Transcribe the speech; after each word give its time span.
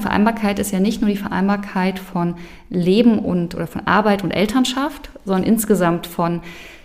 Vereinbarkeit 0.00 0.58
ist 0.58 0.72
ja 0.72 0.80
nicht 0.80 1.00
nur 1.00 1.10
die 1.10 1.16
Vereinbarkeit 1.16 1.98
von 1.98 2.34
Leben 2.68 3.18
und 3.18 3.54
oder 3.54 3.66
von 3.66 3.86
Arbeit 3.86 4.24
und 4.24 4.30
Elternschaft, 4.30 5.10
sondern 5.24 5.44
insgesamt 5.44 6.06
von 6.06 6.40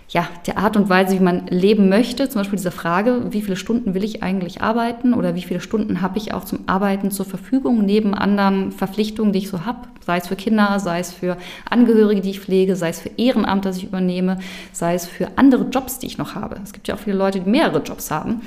ja, 0.08 0.28
der 0.46 0.58
Art 0.58 0.76
und 0.76 0.88
Weise, 0.88 1.16
wie 1.16 1.22
man 1.22 1.46
leben 1.48 1.88
möchte. 1.88 2.28
Zum 2.28 2.40
Beispiel 2.40 2.58
diese 2.58 2.70
Frage, 2.70 3.32
wie 3.32 3.42
viele 3.42 3.56
Stunden 3.56 3.94
will 3.94 4.04
ich 4.04 4.22
eigentlich 4.22 4.62
arbeiten 4.62 5.14
oder 5.14 5.34
wie 5.34 5.42
viele 5.42 5.60
Stunden 5.60 6.00
habe 6.00 6.18
ich 6.18 6.32
auch 6.32 6.44
zum 6.44 6.60
Arbeiten 6.66 7.10
zur 7.10 7.26
Verfügung, 7.26 7.84
neben 7.84 8.14
anderen 8.14 8.70
Verpflichtungen, 8.70 9.32
die 9.32 9.40
ich 9.40 9.48
so 9.48 9.64
habe, 9.64 9.88
sei 10.04 10.18
es 10.18 10.28
für 10.28 10.36
Kinder, 10.36 10.78
sei 10.78 11.00
es 11.00 11.12
für 11.12 11.36
Angehörige, 11.68 12.20
die 12.20 12.30
ich 12.30 12.40
pflege, 12.40 12.76
sei 12.76 12.90
es 12.90 13.00
für 13.00 13.10
Ehrenamt, 13.16 13.64
das 13.64 13.78
ich 13.78 13.84
übernehme, 13.84 14.38
sei 14.72 14.94
es 14.94 15.06
für 15.06 15.28
andere 15.36 15.64
Jobs, 15.64 15.98
die 15.98 16.06
ich 16.06 16.18
noch 16.18 16.36
habe. 16.36 16.56
Es 16.62 16.72
gibt 16.72 16.86
ja 16.86 16.94
auch 16.94 17.00
viele 17.00 17.16
Leute, 17.16 17.40
die 17.40 17.50
mehrere 17.50 17.82
Jobs 17.82 18.10
haben 18.12 18.42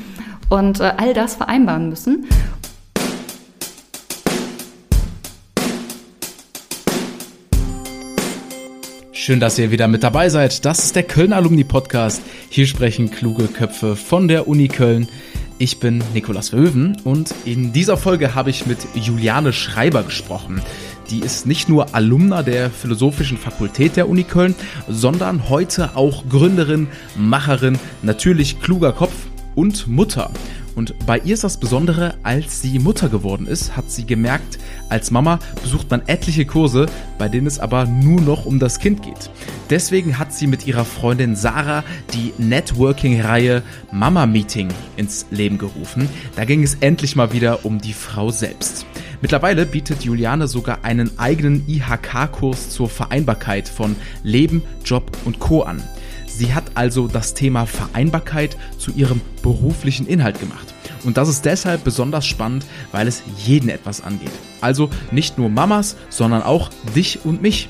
und 0.50 0.80
äh, 0.80 0.94
all 0.96 1.14
das 1.14 1.36
vereinbaren 1.36 1.90
müssen. 1.90 2.26
Schön, 9.30 9.40
dass 9.40 9.60
ihr 9.60 9.70
wieder 9.70 9.88
mit 9.88 10.02
dabei 10.02 10.28
seid. 10.30 10.66
Das 10.66 10.84
ist 10.84 10.96
der 10.96 11.04
Köln 11.04 11.34
Alumni 11.34 11.64
Podcast. 11.64 12.24
Hier 12.50 12.66
sprechen 12.66 13.12
kluge 13.12 13.46
Köpfe 13.46 13.96
von 13.96 14.28
der 14.28 14.48
Uni 14.48 14.70
Köln. 14.70 15.08
Ich 15.60 15.80
bin 15.80 16.04
Nikolas 16.16 16.50
Verhöven 16.50 16.98
und 17.04 17.36
in 17.46 17.72
dieser 17.72 17.96
Folge 17.96 18.34
habe 18.34 18.50
ich 18.50 18.66
mit 18.66 18.80
Juliane 18.96 19.54
Schreiber 19.54 20.02
gesprochen. 20.02 20.64
Die 21.12 21.20
ist 21.20 21.46
nicht 21.46 21.70
nur 21.70 21.94
Alumna 21.94 22.42
der 22.42 22.72
Philosophischen 22.72 23.38
Fakultät 23.38 23.98
der 23.98 24.10
Uni 24.10 24.24
Köln, 24.24 24.56
sondern 24.88 25.48
heute 25.48 25.96
auch 25.96 26.28
Gründerin, 26.28 26.88
Macherin, 27.16 27.78
natürlich 28.02 28.60
kluger 28.60 28.94
Kopf 28.94 29.14
und 29.54 29.86
Mutter. 29.86 30.32
Und 30.80 30.96
bei 31.06 31.20
ihr 31.20 31.34
ist 31.34 31.44
das 31.44 31.58
Besondere, 31.58 32.14
als 32.24 32.62
sie 32.62 32.80
Mutter 32.80 33.10
geworden 33.10 33.48
ist, 33.48 33.76
hat 33.76 33.92
sie 33.92 34.06
gemerkt, 34.06 34.60
als 34.88 35.12
Mama 35.12 35.40
besucht 35.62 35.92
man 35.92 36.08
etliche 36.08 36.46
Kurse, 36.46 36.86
bei 37.18 37.28
denen 37.28 37.48
es 37.48 37.60
aber 37.60 37.84
nur 37.84 38.22
noch 38.22 38.46
um 38.46 38.60
das 38.60 38.80
Kind 38.80 39.04
geht. 39.04 39.30
Deswegen 39.70 40.18
hat 40.18 40.34
sie 40.34 40.48
mit 40.48 40.66
ihrer 40.66 40.86
Freundin 40.86 41.36
Sarah 41.36 41.84
die 42.14 42.32
Networking-Reihe 42.38 43.62
Mama 43.92 44.26
Meeting 44.26 44.70
ins 44.96 45.26
Leben 45.32 45.58
gerufen. 45.58 46.08
Da 46.38 46.46
ging 46.46 46.64
es 46.64 46.76
endlich 46.76 47.18
mal 47.18 47.34
wieder 47.34 47.66
um 47.66 47.82
die 47.82 47.92
Frau 47.92 48.32
selbst. 48.32 48.86
Mittlerweile 49.22 49.66
bietet 49.66 50.06
Juliane 50.06 50.48
sogar 50.48 50.86
einen 50.86 51.20
eigenen 51.20 51.68
IHK-Kurs 51.68 52.70
zur 52.70 52.88
Vereinbarkeit 52.88 53.68
von 53.68 53.98
Leben, 54.24 54.64
Job 54.86 55.12
und 55.26 55.40
Co. 55.40 55.64
an. 55.64 55.84
Sie 56.26 56.54
hat 56.54 56.72
also 56.76 57.10
das 57.10 57.34
Thema 57.34 57.66
Vereinbarkeit 57.66 58.56
zu 58.78 58.94
ihrem 58.94 59.20
beruflichen 59.44 60.08
Inhalt 60.08 60.40
gemacht. 60.40 60.69
Und 61.04 61.18
das 61.18 61.30
ist 61.30 61.46
deshalb 61.46 61.84
besonders 61.84 62.26
spannend, 62.26 62.66
weil 62.92 63.08
es 63.08 63.24
jeden 63.46 63.70
etwas 63.70 64.02
angeht. 64.02 64.32
Also 64.62 64.90
nicht 65.12 65.38
nur 65.38 65.50
Mamas, 65.50 65.96
sondern 66.10 66.44
auch 66.44 66.70
dich 66.96 67.20
und 67.26 67.42
mich. 67.42 67.70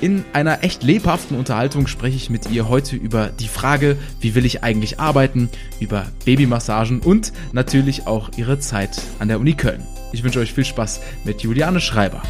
In 0.00 0.24
einer 0.34 0.62
echt 0.62 0.82
lebhaften 0.82 1.38
Unterhaltung 1.38 1.86
spreche 1.86 2.16
ich 2.16 2.28
mit 2.28 2.50
ihr 2.50 2.68
heute 2.68 2.96
über 2.96 3.28
die 3.28 3.48
Frage, 3.48 3.96
wie 4.20 4.34
will 4.34 4.44
ich 4.44 4.62
eigentlich 4.62 5.00
arbeiten, 5.00 5.48
über 5.80 6.06
Babymassagen 6.26 7.00
und 7.00 7.32
natürlich 7.52 8.06
auch 8.06 8.30
ihre 8.36 8.58
Zeit 8.58 9.00
an 9.18 9.28
der 9.28 9.40
Uni 9.40 9.54
Köln. 9.54 9.86
Ich 10.12 10.22
wünsche 10.22 10.40
euch 10.40 10.52
viel 10.52 10.66
Spaß 10.66 11.00
mit 11.24 11.40
Juliane 11.40 11.80
Schreiber. 11.80 12.22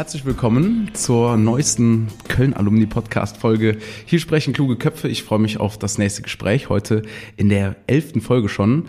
Herzlich 0.00 0.24
willkommen 0.24 0.88
zur 0.94 1.36
neuesten 1.36 2.08
Köln-Alumni-Podcast-Folge. 2.26 3.76
Hier 4.06 4.18
sprechen 4.18 4.54
kluge 4.54 4.76
Köpfe. 4.76 5.08
Ich 5.08 5.24
freue 5.24 5.40
mich 5.40 5.60
auf 5.60 5.76
das 5.76 5.98
nächste 5.98 6.22
Gespräch. 6.22 6.70
Heute 6.70 7.02
in 7.36 7.50
der 7.50 7.76
elften 7.86 8.22
Folge 8.22 8.48
schon. 8.48 8.86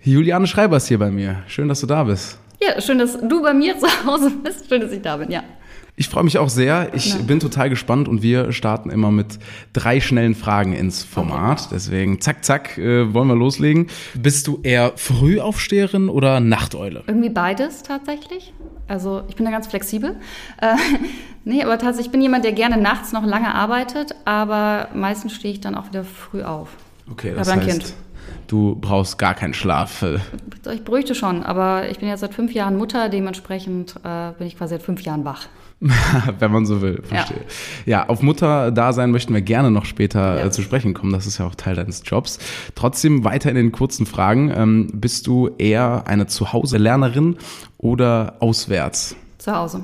Juliane 0.00 0.46
Schreiber 0.46 0.76
ist 0.76 0.86
hier 0.86 1.00
bei 1.00 1.10
mir. 1.10 1.42
Schön, 1.48 1.66
dass 1.66 1.80
du 1.80 1.88
da 1.88 2.04
bist. 2.04 2.38
Ja, 2.62 2.80
schön, 2.80 3.00
dass 3.00 3.18
du 3.18 3.42
bei 3.42 3.52
mir 3.52 3.76
zu 3.80 3.88
Hause 4.06 4.30
bist. 4.30 4.68
Schön, 4.68 4.80
dass 4.80 4.92
ich 4.92 5.02
da 5.02 5.16
bin, 5.16 5.32
ja. 5.32 5.42
Ich 5.96 6.08
freue 6.08 6.24
mich 6.24 6.38
auch 6.38 6.48
sehr. 6.48 6.92
Ich 6.94 7.14
ja. 7.14 7.22
bin 7.22 7.38
total 7.38 7.70
gespannt 7.70 8.08
und 8.08 8.20
wir 8.20 8.50
starten 8.50 8.90
immer 8.90 9.12
mit 9.12 9.38
drei 9.72 10.00
schnellen 10.00 10.34
Fragen 10.34 10.72
ins 10.72 11.04
Format. 11.04 11.60
Okay. 11.60 11.68
Deswegen 11.72 12.20
zack, 12.20 12.44
zack, 12.44 12.78
äh, 12.78 13.14
wollen 13.14 13.28
wir 13.28 13.36
loslegen. 13.36 13.86
Bist 14.14 14.48
du 14.48 14.58
eher 14.64 14.92
Frühaufsteherin 14.96 16.08
oder 16.08 16.40
Nachteule? 16.40 17.04
Irgendwie 17.06 17.30
beides 17.30 17.84
tatsächlich. 17.84 18.52
Also 18.88 19.22
ich 19.28 19.36
bin 19.36 19.44
da 19.44 19.52
ganz 19.52 19.68
flexibel. 19.68 20.16
Äh, 20.60 20.74
nee, 21.44 21.62
aber 21.62 21.78
tatsächlich, 21.78 22.06
ich 22.06 22.12
bin 22.12 22.22
jemand, 22.22 22.44
der 22.44 22.52
gerne 22.52 22.76
nachts 22.76 23.12
noch 23.12 23.24
lange 23.24 23.54
arbeitet, 23.54 24.16
aber 24.24 24.88
meistens 24.94 25.32
stehe 25.32 25.54
ich 25.54 25.60
dann 25.60 25.76
auch 25.76 25.86
wieder 25.86 26.02
früh 26.02 26.42
auf. 26.42 26.70
Okay, 27.08 27.34
das 27.36 27.54
heißt, 27.54 27.68
kind. 27.68 27.94
du 28.48 28.76
brauchst 28.80 29.16
gar 29.18 29.34
keinen 29.34 29.54
Schlaf. 29.54 30.04
Ich 30.72 30.82
bräuchte 30.82 31.14
schon, 31.14 31.44
aber 31.44 31.88
ich 31.88 32.00
bin 32.00 32.08
jetzt 32.08 32.20
seit 32.20 32.34
fünf 32.34 32.52
Jahren 32.52 32.76
Mutter, 32.76 33.08
dementsprechend 33.08 33.94
äh, 34.02 34.32
bin 34.36 34.48
ich 34.48 34.58
quasi 34.58 34.74
seit 34.74 34.82
fünf 34.82 35.02
Jahren 35.02 35.24
wach. 35.24 35.46
Wenn 36.38 36.50
man 36.50 36.64
so 36.64 36.80
will, 36.80 37.02
verstehe. 37.02 37.44
Ja, 37.84 37.98
ja 38.00 38.08
auf 38.08 38.22
Mutter-Dasein 38.22 39.10
möchten 39.10 39.34
wir 39.34 39.42
gerne 39.42 39.70
noch 39.70 39.84
später 39.84 40.38
ja. 40.38 40.46
äh, 40.46 40.50
zu 40.50 40.62
sprechen 40.62 40.94
kommen. 40.94 41.12
Das 41.12 41.26
ist 41.26 41.38
ja 41.38 41.46
auch 41.46 41.54
Teil 41.54 41.74
deines 41.74 42.02
Jobs. 42.04 42.38
Trotzdem 42.74 43.24
weiter 43.24 43.50
in 43.50 43.56
den 43.56 43.72
kurzen 43.72 44.06
Fragen. 44.06 44.52
Ähm, 44.54 44.88
bist 44.94 45.26
du 45.26 45.50
eher 45.58 46.04
eine 46.06 46.26
Zuhause-Lernerin 46.26 47.36
oder 47.78 48.36
auswärts? 48.40 49.16
Zu 49.38 49.54
Hause. 49.54 49.82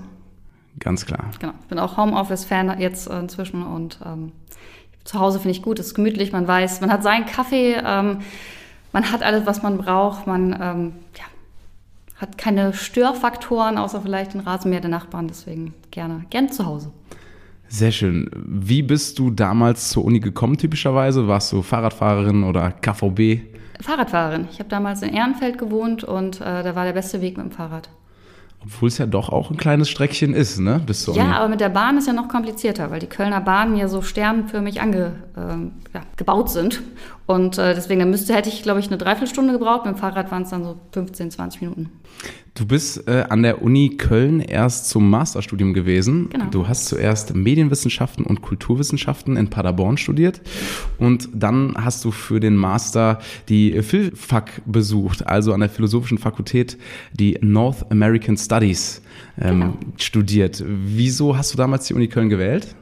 Ganz 0.79 1.05
klar. 1.05 1.25
Genau. 1.39 1.53
Ich 1.61 1.67
bin 1.67 1.79
auch 1.79 1.97
Homeoffice-Fan 1.99 2.81
jetzt 2.81 3.07
inzwischen 3.07 3.63
und 3.63 4.01
ähm, 4.05 4.33
zu 5.05 5.19
Hause 5.19 5.39
finde 5.39 5.53
ich 5.53 5.63
gut, 5.63 5.79
es 5.79 5.89
ist 5.89 5.95
gemütlich, 5.95 6.33
man 6.33 6.49
weiß, 6.49 6.81
man 6.81 6.91
hat 6.91 7.03
seinen 7.03 7.27
Kaffee, 7.27 7.75
ähm, 7.75 8.21
man 8.93 9.13
hat 9.13 9.23
alles, 9.23 9.45
was 9.45 9.63
man 9.63 9.77
braucht, 9.77 10.27
man 10.27 10.53
ähm, 10.61 10.93
ja, 11.17 11.25
hat 12.21 12.37
keine 12.37 12.73
Störfaktoren, 12.73 13.79
außer 13.79 14.03
vielleicht 14.03 14.35
den 14.35 14.41
Rasenmäher 14.41 14.81
der 14.81 14.91
Nachbarn. 14.91 15.29
Deswegen 15.29 15.75
gerne, 15.91 16.27
gerne 16.31 16.51
zu 16.51 16.67
Hause. 16.67 16.93
Sehr 17.69 17.93
schön. 17.93 18.29
Wie 18.35 18.83
bist 18.83 19.19
du 19.19 19.31
damals 19.31 19.91
zur 19.91 20.05
Uni 20.05 20.21
gekommen, 20.21 20.59
typischerweise? 20.59 21.29
Warst 21.29 21.53
du 21.53 21.63
Fahrradfahrerin 21.63 22.43
oder 22.43 22.73
KVB? 22.73 23.43
Fahrradfahrerin. 23.81 24.49
Ich 24.51 24.59
habe 24.59 24.69
damals 24.69 25.03
in 25.03 25.15
Ehrenfeld 25.15 25.57
gewohnt 25.57 26.05
und 26.05 26.41
äh, 26.41 26.63
da 26.63 26.75
war 26.75 26.85
der 26.85 26.93
beste 26.93 27.21
Weg 27.21 27.39
mit 27.39 27.47
dem 27.47 27.53
Fahrrad. 27.53 27.89
Obwohl 28.63 28.89
es 28.89 28.99
ja 28.99 29.07
doch 29.07 29.31
auch 29.31 29.51
ein 29.51 29.57
kleines 29.57 29.89
Streckchen 29.89 30.35
ist, 30.35 30.59
ne? 30.59 30.83
Bis 30.85 31.05
zur 31.05 31.15
ja, 31.15 31.25
Uni. 31.25 31.33
aber 31.33 31.49
mit 31.49 31.61
der 31.61 31.71
Bahn 31.71 31.97
ist 31.97 32.07
ja 32.07 32.13
noch 32.13 32.29
komplizierter, 32.29 32.91
weil 32.91 33.01
die 33.01 33.07
Kölner 33.07 33.41
Bahnen 33.41 33.77
ja 33.77 33.89
so 33.89 34.03
sternförmig 34.03 34.83
ange, 34.83 35.13
äh, 35.35 35.95
ja, 35.95 36.03
gebaut 36.17 36.51
sind. 36.51 36.83
Und 37.31 37.59
äh, 37.59 37.77
deswegen, 37.77 38.01
dann 38.01 38.11
müsste, 38.11 38.35
hätte 38.35 38.49
ich, 38.49 38.65
glaube 38.65 38.81
ich, 38.81 38.89
eine 38.89 38.99
Dreiviertelstunde 38.99 39.53
gebraucht. 39.53 39.87
Mit 39.87 39.95
dem 39.95 39.99
Fahrrad 39.99 40.33
waren 40.33 40.43
es 40.43 40.51
dann 40.51 40.65
so 40.65 40.81
15, 40.91 41.31
20 41.31 41.61
Minuten. 41.61 41.89
Du 42.55 42.67
bist 42.67 43.07
äh, 43.07 43.25
an 43.29 43.45
der 43.45 43.63
Uni 43.63 43.91
Köln 43.99 44.41
erst 44.41 44.89
zum 44.91 45.09
Masterstudium 45.09 45.73
gewesen. 45.73 46.29
Genau. 46.31 46.47
Du 46.47 46.67
hast 46.67 46.87
zuerst 46.87 47.33
Medienwissenschaften 47.37 48.27
und 48.27 48.43
Kulturwissenschaften 48.43 49.37
in 49.37 49.49
Paderborn 49.49 49.97
studiert 49.97 50.41
und 50.99 51.29
dann 51.33 51.77
hast 51.79 52.05
du 52.05 52.11
für 52.11 52.41
den 52.41 52.57
Master 52.57 53.21
die 53.49 53.81
PhilFac 53.81 54.63
besucht, 54.67 55.25
also 55.25 55.53
an 55.53 55.61
der 55.61 55.69
Philosophischen 55.69 56.19
Fakultät 56.19 56.79
die 57.13 57.39
North 57.43 57.89
American 57.93 58.37
Studies 58.37 59.03
ähm, 59.41 59.61
genau. 59.61 59.75
studiert. 59.99 60.65
Wieso 60.67 61.37
hast 61.37 61.53
du 61.53 61.57
damals 61.57 61.87
die 61.87 61.95
Uni 61.95 62.09
Köln 62.09 62.29
gewählt? 62.29 62.75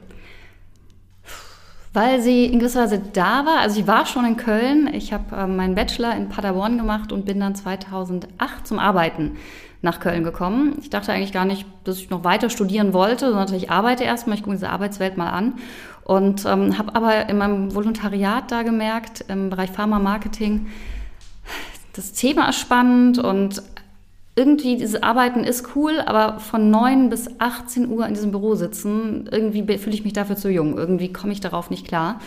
Weil 1.91 2.21
sie 2.21 2.45
in 2.45 2.59
gewisser 2.59 2.83
Weise 2.83 3.01
da 3.13 3.45
war. 3.45 3.59
Also 3.59 3.79
ich 3.79 3.87
war 3.87 4.05
schon 4.05 4.25
in 4.25 4.37
Köln. 4.37 4.89
Ich 4.93 5.11
habe 5.11 5.35
äh, 5.35 5.47
meinen 5.47 5.75
Bachelor 5.75 6.15
in 6.15 6.29
Paderborn 6.29 6.77
gemacht 6.77 7.11
und 7.11 7.25
bin 7.25 7.39
dann 7.39 7.55
2008 7.55 8.67
zum 8.67 8.77
Arbeiten 8.77 9.37
nach 9.81 9.99
Köln 9.99 10.23
gekommen. 10.23 10.77
Ich 10.81 10.89
dachte 10.89 11.13
eigentlich 11.13 11.31
gar 11.31 11.45
nicht, 11.45 11.65
dass 11.85 11.97
ich 11.97 12.09
noch 12.09 12.23
weiter 12.23 12.49
studieren 12.49 12.93
wollte, 12.93 13.29
sondern 13.31 13.53
ich 13.55 13.71
arbeite 13.71 14.03
erstmal, 14.03 14.37
ich 14.37 14.43
gucke 14.43 14.55
diese 14.55 14.69
Arbeitswelt 14.69 15.17
mal 15.17 15.29
an. 15.29 15.55
Und 16.03 16.45
ähm, 16.45 16.77
habe 16.77 16.95
aber 16.95 17.29
in 17.29 17.37
meinem 17.37 17.73
Volontariat 17.73 18.51
da 18.51 18.63
gemerkt, 18.63 19.25
im 19.27 19.49
Bereich 19.49 19.71
Pharma-Marketing, 19.71 20.67
das 21.93 22.13
Thema 22.13 22.49
ist 22.49 22.59
spannend 22.59 23.19
und 23.19 23.61
irgendwie 24.35 24.77
dieses 24.77 25.01
Arbeiten 25.03 25.43
ist 25.43 25.75
cool, 25.75 25.99
aber 25.99 26.39
von 26.39 26.69
9 26.69 27.09
bis 27.09 27.29
18 27.39 27.89
Uhr 27.89 28.05
in 28.05 28.13
diesem 28.13 28.31
Büro 28.31 28.55
sitzen, 28.55 29.29
irgendwie 29.31 29.77
fühle 29.77 29.95
ich 29.95 30.03
mich 30.03 30.13
dafür 30.13 30.35
zu 30.37 30.49
jung. 30.49 30.77
Irgendwie 30.77 31.11
komme 31.11 31.33
ich 31.33 31.41
darauf 31.41 31.69
nicht 31.69 31.87
klar. 31.87 32.19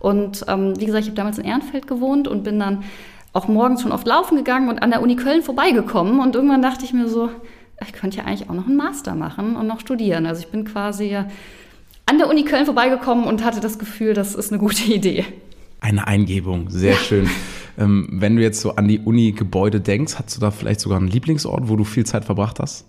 Und 0.00 0.44
ähm, 0.48 0.78
wie 0.78 0.86
gesagt, 0.86 1.02
ich 1.02 1.10
habe 1.10 1.16
damals 1.16 1.38
in 1.38 1.44
Ehrenfeld 1.44 1.86
gewohnt 1.86 2.28
und 2.28 2.44
bin 2.44 2.58
dann 2.58 2.84
auch 3.32 3.48
morgens 3.48 3.82
schon 3.82 3.92
oft 3.92 4.06
laufen 4.06 4.36
gegangen 4.36 4.68
und 4.68 4.82
an 4.82 4.90
der 4.90 5.02
Uni 5.02 5.16
Köln 5.16 5.42
vorbeigekommen. 5.42 6.20
Und 6.20 6.34
irgendwann 6.34 6.62
dachte 6.62 6.84
ich 6.84 6.92
mir 6.92 7.08
so, 7.08 7.28
ich 7.84 7.92
könnte 7.92 8.18
ja 8.18 8.24
eigentlich 8.24 8.48
auch 8.48 8.54
noch 8.54 8.66
einen 8.66 8.76
Master 8.76 9.14
machen 9.14 9.56
und 9.56 9.66
noch 9.66 9.80
studieren. 9.80 10.26
Also 10.26 10.40
ich 10.40 10.48
bin 10.48 10.64
quasi 10.64 11.16
an 12.06 12.18
der 12.18 12.28
Uni 12.28 12.44
Köln 12.44 12.64
vorbeigekommen 12.64 13.24
und 13.24 13.44
hatte 13.44 13.60
das 13.60 13.78
Gefühl, 13.78 14.14
das 14.14 14.34
ist 14.34 14.50
eine 14.52 14.58
gute 14.58 14.84
Idee. 14.84 15.26
Eine 15.80 16.06
Eingebung, 16.06 16.70
sehr 16.70 16.94
schön. 16.94 17.28
Ähm, 17.78 18.08
wenn 18.10 18.36
du 18.36 18.42
jetzt 18.42 18.60
so 18.60 18.76
an 18.76 18.88
die 18.88 18.98
Uni-Gebäude 18.98 19.80
denkst, 19.80 20.16
hast 20.18 20.36
du 20.36 20.40
da 20.40 20.50
vielleicht 20.50 20.80
sogar 20.80 20.98
einen 20.98 21.08
Lieblingsort, 21.08 21.68
wo 21.68 21.76
du 21.76 21.84
viel 21.84 22.04
Zeit 22.04 22.24
verbracht 22.24 22.58
hast? 22.60 22.84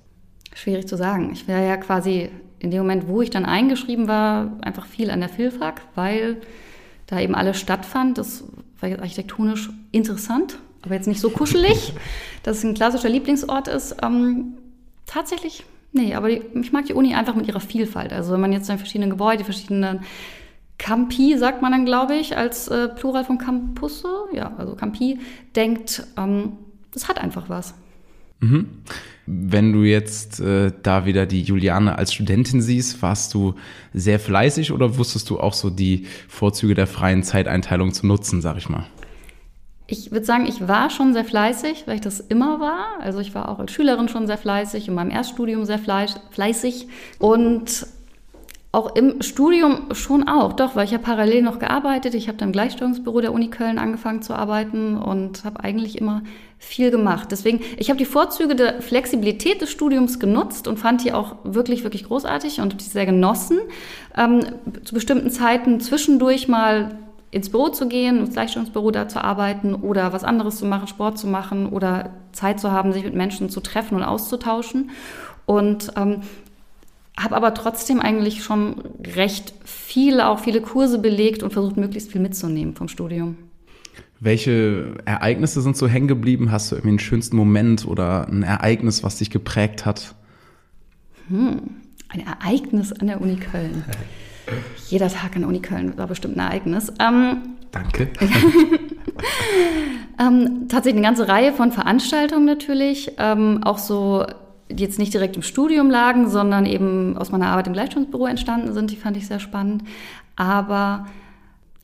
Schwierig 0.53 0.87
zu 0.87 0.97
sagen. 0.97 1.31
Ich 1.31 1.47
wäre 1.47 1.65
ja 1.65 1.77
quasi 1.77 2.29
in 2.57 2.71
dem 2.71 2.79
Moment, 2.79 3.07
wo 3.07 3.21
ich 3.21 3.29
dann 3.29 3.45
eingeschrieben 3.45 4.07
war, 4.07 4.57
einfach 4.61 4.85
viel 4.85 5.11
an 5.11 5.19
der 5.19 5.29
Philfak, 5.29 5.81
weil 5.95 6.37
da 7.07 7.19
eben 7.19 7.35
alles 7.35 7.59
stattfand. 7.59 8.17
Das 8.17 8.43
war 8.81 8.89
architektonisch 8.99 9.69
interessant 9.91 10.59
aber 10.81 10.95
jetzt 10.95 11.07
nicht 11.07 11.19
so 11.19 11.29
kuschelig, 11.29 11.93
dass 12.43 12.57
es 12.57 12.63
ein 12.63 12.73
klassischer 12.73 13.09
Lieblingsort 13.09 13.67
ist. 13.67 13.97
Ähm, 14.03 14.53
tatsächlich, 15.05 15.65
nee, 15.91 16.13
aber 16.13 16.29
ich 16.29 16.71
mag 16.71 16.85
die 16.85 16.93
Uni 16.93 17.13
einfach 17.15 17.35
mit 17.35 17.47
ihrer 17.47 17.59
Vielfalt. 17.59 18.13
Also 18.13 18.33
wenn 18.33 18.41
man 18.41 18.53
jetzt 18.53 18.69
in 18.69 18.77
verschiedenen 18.77 19.09
Gebäude, 19.09 19.43
verschiedenen 19.43 20.01
Campi, 20.79 21.37
sagt 21.37 21.61
man 21.61 21.71
dann, 21.71 21.85
glaube 21.85 22.15
ich, 22.15 22.35
als 22.35 22.67
äh, 22.69 22.87
Plural 22.87 23.23
von 23.23 23.37
Campusse, 23.37 24.07
ja, 24.33 24.53
also 24.57 24.73
Campi, 24.75 25.19
denkt, 25.55 26.03
ähm, 26.17 26.53
das 26.91 27.07
hat 27.07 27.19
einfach 27.19 27.49
was. 27.49 27.75
Mhm. 28.39 28.69
Wenn 29.27 29.73
du 29.73 29.83
jetzt 29.83 30.39
äh, 30.39 30.71
da 30.81 31.05
wieder 31.05 31.27
die 31.27 31.43
Juliane 31.43 31.97
als 31.97 32.13
Studentin 32.13 32.61
siehst, 32.61 33.01
warst 33.03 33.33
du 33.33 33.53
sehr 33.93 34.19
fleißig 34.19 34.71
oder 34.71 34.97
wusstest 34.97 35.29
du 35.29 35.39
auch 35.39 35.53
so 35.53 35.69
die 35.69 36.07
Vorzüge 36.27 36.73
der 36.73 36.87
freien 36.87 37.21
Zeiteinteilung 37.21 37.93
zu 37.93 38.07
nutzen, 38.07 38.41
sag 38.41 38.57
ich 38.57 38.69
mal? 38.69 38.87
Ich 39.85 40.11
würde 40.11 40.25
sagen, 40.25 40.45
ich 40.45 40.67
war 40.67 40.89
schon 40.89 41.13
sehr 41.13 41.25
fleißig, 41.25 41.83
weil 41.85 41.95
ich 41.95 42.01
das 42.01 42.19
immer 42.19 42.59
war. 42.59 43.01
Also 43.01 43.19
ich 43.19 43.35
war 43.35 43.49
auch 43.49 43.59
als 43.59 43.71
Schülerin 43.71 44.07
schon 44.07 44.27
sehr 44.27 44.37
fleißig, 44.37 44.87
in 44.87 44.93
meinem 44.93 45.11
Erststudium 45.11 45.65
sehr 45.65 45.79
fleißig 45.79 46.87
und 47.17 47.87
auch 48.71 48.95
im 48.95 49.23
Studium 49.23 49.87
schon 49.93 50.27
auch, 50.27 50.53
doch, 50.53 50.75
weil 50.75 50.85
ich 50.85 50.93
habe 50.93 51.03
parallel 51.03 51.41
noch 51.41 51.57
gearbeitet. 51.57 52.13
Ich 52.13 52.27
habe 52.27 52.37
dann 52.37 52.49
im 52.49 52.53
Gleichstellungsbüro 52.53 53.19
der 53.19 53.33
Uni 53.33 53.49
Köln 53.49 53.79
angefangen 53.79 54.21
zu 54.21 54.35
arbeiten 54.35 54.95
und 54.95 55.43
habe 55.43 55.63
eigentlich 55.63 55.97
immer 55.97 56.21
viel 56.59 56.91
gemacht. 56.91 57.29
Deswegen, 57.31 57.61
ich 57.77 57.89
habe 57.89 57.97
die 57.97 58.05
Vorzüge 58.05 58.55
der 58.55 58.81
Flexibilität 58.81 59.61
des 59.61 59.71
Studiums 59.71 60.19
genutzt 60.19 60.67
und 60.67 60.77
fand 60.77 61.03
die 61.03 61.13
auch 61.13 61.37
wirklich, 61.43 61.83
wirklich 61.83 62.03
großartig 62.03 62.61
und 62.61 62.79
die 62.79 62.85
sehr 62.85 63.07
genossen. 63.07 63.57
Ähm, 64.15 64.41
zu 64.83 64.93
bestimmten 64.93 65.31
Zeiten 65.31 65.79
zwischendurch 65.79 66.47
mal 66.47 66.95
ins 67.31 67.49
Büro 67.49 67.69
zu 67.69 67.87
gehen, 67.87 68.19
ins 68.19 68.33
Gleichstellungsbüro 68.33 68.91
da 68.91 69.07
zu 69.07 69.23
arbeiten 69.23 69.73
oder 69.73 70.13
was 70.13 70.23
anderes 70.23 70.57
zu 70.57 70.65
machen, 70.65 70.87
Sport 70.87 71.17
zu 71.17 71.25
machen 71.25 71.69
oder 71.69 72.11
Zeit 72.33 72.59
zu 72.59 72.71
haben, 72.71 72.93
sich 72.93 73.03
mit 73.03 73.15
Menschen 73.15 73.49
zu 73.49 73.61
treffen 73.61 73.95
und 73.95 74.03
auszutauschen. 74.03 74.91
Und 75.47 75.91
ähm, 75.95 76.21
habe 77.19 77.35
aber 77.35 77.53
trotzdem 77.53 77.99
eigentlich 77.99 78.43
schon 78.43 78.75
recht 79.15 79.53
viel, 79.65 80.21
auch 80.21 80.39
viele 80.39 80.61
Kurse 80.61 80.99
belegt 80.99 81.43
und 81.43 81.51
versucht, 81.51 81.77
möglichst 81.77 82.11
viel 82.11 82.21
mitzunehmen 82.21 82.75
vom 82.75 82.87
Studium. 82.87 83.37
Welche 84.21 84.95
Ereignisse 85.05 85.61
sind 85.61 85.77
so 85.77 85.87
hängen 85.87 86.07
geblieben? 86.07 86.51
Hast 86.51 86.71
du 86.71 86.75
irgendwie 86.75 86.89
einen 86.89 86.99
schönsten 86.99 87.37
Moment 87.37 87.85
oder 87.85 88.27
ein 88.27 88.43
Ereignis, 88.43 89.03
was 89.03 89.17
dich 89.17 89.29
geprägt 89.29 89.85
hat? 89.85 90.15
Hm, 91.29 91.61
ein 92.09 92.25
Ereignis 92.25 92.91
an 92.91 93.07
der 93.07 93.21
Uni 93.21 93.37
Köln. 93.37 93.83
Jeder 94.87 95.09
Tag 95.09 95.35
an 95.35 95.41
der 95.41 95.49
Uni 95.49 95.61
Köln 95.61 95.97
war 95.97 96.07
bestimmt 96.07 96.37
ein 96.37 96.47
Ereignis. 96.47 96.91
Ähm, 96.99 97.55
Danke. 97.71 98.09
ähm, 100.19 100.67
tatsächlich 100.67 100.97
eine 100.97 101.07
ganze 101.07 101.27
Reihe 101.27 101.53
von 101.53 101.71
Veranstaltungen 101.71 102.45
natürlich. 102.45 103.13
Ähm, 103.17 103.63
auch 103.63 103.77
so 103.77 104.25
jetzt 104.69 104.99
nicht 104.99 105.13
direkt 105.13 105.35
im 105.35 105.41
Studium 105.41 105.89
lagen, 105.89 106.29
sondern 106.29 106.65
eben 106.65 107.17
aus 107.17 107.31
meiner 107.31 107.47
Arbeit 107.47 107.67
im 107.67 107.73
Gleichstellungsbüro 107.73 108.27
entstanden 108.27 108.73
sind. 108.73 108.91
Die 108.91 108.97
fand 108.97 109.17
ich 109.17 109.27
sehr 109.27 109.39
spannend. 109.39 109.83
Aber 110.35 111.07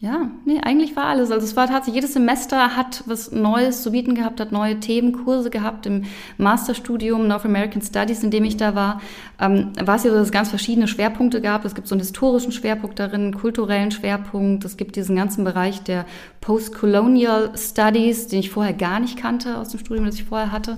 ja, 0.05 0.29
nee, 0.45 0.59
eigentlich 0.61 0.95
war 0.95 1.05
alles. 1.05 1.31
Also 1.31 1.47
es 1.47 1.55
war 1.55 1.67
tatsächlich, 1.67 1.95
jedes 1.95 2.13
Semester 2.13 2.75
hat 2.75 3.03
was 3.07 3.31
Neues 3.31 3.81
zu 3.81 3.91
bieten 3.91 4.13
gehabt, 4.13 4.39
hat 4.39 4.51
neue 4.51 4.79
Themenkurse 4.79 5.49
gehabt. 5.49 5.85
Im 5.85 6.03
Masterstudium 6.37 7.27
North 7.27 7.45
American 7.45 7.81
Studies, 7.81 8.21
in 8.21 8.29
dem 8.29 8.43
ich 8.43 8.57
da 8.57 8.75
war, 8.75 9.01
ähm, 9.39 9.71
war 9.81 9.95
es 9.95 10.03
ja 10.03 10.11
so, 10.11 10.17
dass 10.17 10.27
es 10.27 10.31
ganz 10.31 10.49
verschiedene 10.49 10.87
Schwerpunkte 10.87 11.41
gab. 11.41 11.65
Es 11.65 11.73
gibt 11.75 11.87
so 11.87 11.95
einen 11.95 12.01
historischen 12.01 12.51
Schwerpunkt 12.51 12.99
darin, 12.99 13.21
einen 13.21 13.33
kulturellen 13.35 13.89
Schwerpunkt. 13.89 14.63
Es 14.65 14.77
gibt 14.77 14.95
diesen 14.95 15.15
ganzen 15.15 15.43
Bereich 15.43 15.81
der 15.81 16.05
Post-Colonial 16.41 17.53
Studies, 17.57 18.27
den 18.27 18.41
ich 18.41 18.51
vorher 18.51 18.73
gar 18.73 18.99
nicht 18.99 19.17
kannte 19.17 19.57
aus 19.57 19.69
dem 19.69 19.79
Studium, 19.79 20.05
das 20.05 20.15
ich 20.15 20.25
vorher 20.25 20.51
hatte. 20.51 20.77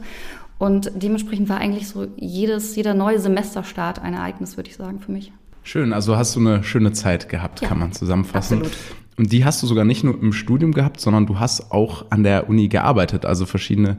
Und 0.57 0.91
dementsprechend 0.95 1.49
war 1.49 1.57
eigentlich 1.57 1.87
so 1.87 2.07
jedes, 2.15 2.75
jeder 2.75 2.93
neue 2.93 3.19
Semesterstart 3.19 3.99
ein 3.99 4.13
Ereignis, 4.13 4.57
würde 4.57 4.69
ich 4.69 4.75
sagen, 4.75 4.99
für 4.99 5.11
mich. 5.11 5.31
Schön, 5.63 5.93
also 5.93 6.17
hast 6.17 6.35
du 6.35 6.39
eine 6.39 6.63
schöne 6.63 6.93
Zeit 6.93 7.29
gehabt, 7.29 7.61
ja, 7.61 7.67
kann 7.67 7.79
man 7.79 7.91
zusammenfassen. 7.91 8.59
Absolut. 8.59 8.77
Und 9.17 9.33
die 9.33 9.43
hast 9.43 9.61
du 9.63 9.67
sogar 9.67 9.83
nicht 9.83 10.03
nur 10.03 10.21
im 10.21 10.31
Studium 10.31 10.73
gehabt, 10.73 10.99
sondern 11.01 11.25
du 11.25 11.39
hast 11.39 11.71
auch 11.71 12.05
an 12.11 12.23
der 12.23 12.47
Uni 12.49 12.67
gearbeitet, 12.67 13.25
also 13.25 13.47
verschiedene 13.47 13.97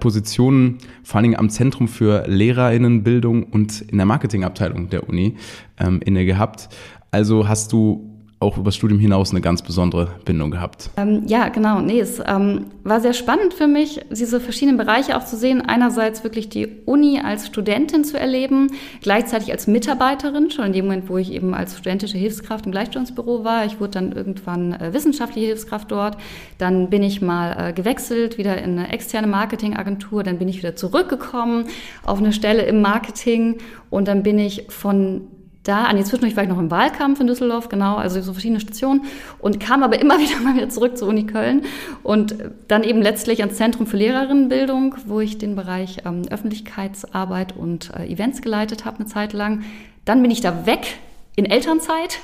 Positionen, 0.00 0.78
vor 1.02 1.16
allen 1.16 1.24
Dingen 1.24 1.38
am 1.38 1.48
Zentrum 1.48 1.88
für 1.88 2.24
Lehrerinnenbildung 2.28 3.44
und 3.44 3.80
in 3.80 3.96
der 3.96 4.06
Marketingabteilung 4.06 4.90
der 4.90 5.08
Uni 5.08 5.36
ähm, 5.78 6.00
inne 6.04 6.26
gehabt. 6.26 6.68
Also 7.10 7.48
hast 7.48 7.72
du 7.72 8.13
auch 8.44 8.56
über 8.56 8.66
das 8.66 8.76
Studium 8.76 9.00
hinaus 9.00 9.30
eine 9.30 9.40
ganz 9.40 9.62
besondere 9.62 10.08
Bindung 10.24 10.50
gehabt. 10.50 10.90
Ähm, 10.96 11.22
ja, 11.26 11.48
genau. 11.48 11.80
Nee, 11.80 12.00
es 12.00 12.22
ähm, 12.24 12.66
war 12.84 13.00
sehr 13.00 13.14
spannend 13.14 13.54
für 13.54 13.66
mich, 13.66 14.00
diese 14.10 14.38
verschiedenen 14.38 14.76
Bereiche 14.76 15.16
auch 15.16 15.24
zu 15.24 15.36
sehen. 15.36 15.62
Einerseits 15.62 16.22
wirklich 16.22 16.48
die 16.50 16.68
Uni 16.84 17.20
als 17.24 17.46
Studentin 17.46 18.04
zu 18.04 18.18
erleben, 18.18 18.70
gleichzeitig 19.00 19.50
als 19.50 19.66
Mitarbeiterin, 19.66 20.50
schon 20.50 20.66
in 20.66 20.72
dem 20.72 20.84
Moment, 20.84 21.08
wo 21.08 21.16
ich 21.16 21.32
eben 21.32 21.54
als 21.54 21.76
studentische 21.76 22.18
Hilfskraft 22.18 22.66
im 22.66 22.72
Gleichstellungsbüro 22.72 23.44
war. 23.44 23.64
Ich 23.64 23.80
wurde 23.80 23.92
dann 23.92 24.12
irgendwann 24.12 24.74
äh, 24.74 24.92
wissenschaftliche 24.92 25.46
Hilfskraft 25.46 25.90
dort. 25.90 26.18
Dann 26.58 26.90
bin 26.90 27.02
ich 27.02 27.22
mal 27.22 27.70
äh, 27.70 27.72
gewechselt, 27.72 28.36
wieder 28.36 28.58
in 28.62 28.78
eine 28.78 28.92
externe 28.92 29.26
Marketingagentur. 29.26 30.22
Dann 30.22 30.38
bin 30.38 30.48
ich 30.48 30.58
wieder 30.58 30.76
zurückgekommen 30.76 31.64
auf 32.04 32.18
eine 32.18 32.32
Stelle 32.32 32.62
im 32.62 32.82
Marketing 32.82 33.56
und 33.90 34.08
dann 34.08 34.22
bin 34.22 34.38
ich 34.38 34.66
von 34.68 35.22
da, 35.64 35.84
an 35.84 35.96
die 35.96 36.04
zwischendurch 36.04 36.36
war 36.36 36.44
ich 36.44 36.48
noch 36.48 36.58
im 36.58 36.70
Wahlkampf 36.70 37.20
in 37.20 37.26
Düsseldorf, 37.26 37.70
genau, 37.70 37.96
also 37.96 38.20
so 38.20 38.32
verschiedene 38.32 38.60
Stationen 38.60 39.04
und 39.38 39.60
kam 39.60 39.82
aber 39.82 39.98
immer 39.98 40.18
wieder 40.20 40.38
mal 40.40 40.54
wieder 40.54 40.68
zurück 40.68 40.96
zur 40.96 41.08
Uni 41.08 41.26
Köln 41.26 41.62
und 42.02 42.36
dann 42.68 42.84
eben 42.84 43.00
letztlich 43.00 43.40
ans 43.40 43.56
Zentrum 43.56 43.86
für 43.86 43.96
Lehrerinnenbildung, 43.96 44.94
wo 45.06 45.20
ich 45.20 45.38
den 45.38 45.56
Bereich 45.56 46.02
ähm, 46.04 46.22
Öffentlichkeitsarbeit 46.30 47.56
und 47.56 47.90
äh, 47.94 48.06
Events 48.06 48.42
geleitet 48.42 48.84
habe 48.84 48.98
eine 48.98 49.06
Zeit 49.06 49.32
lang. 49.32 49.64
Dann 50.04 50.20
bin 50.20 50.30
ich 50.30 50.42
da 50.42 50.66
weg 50.66 50.98
in 51.34 51.46
Elternzeit, 51.46 52.18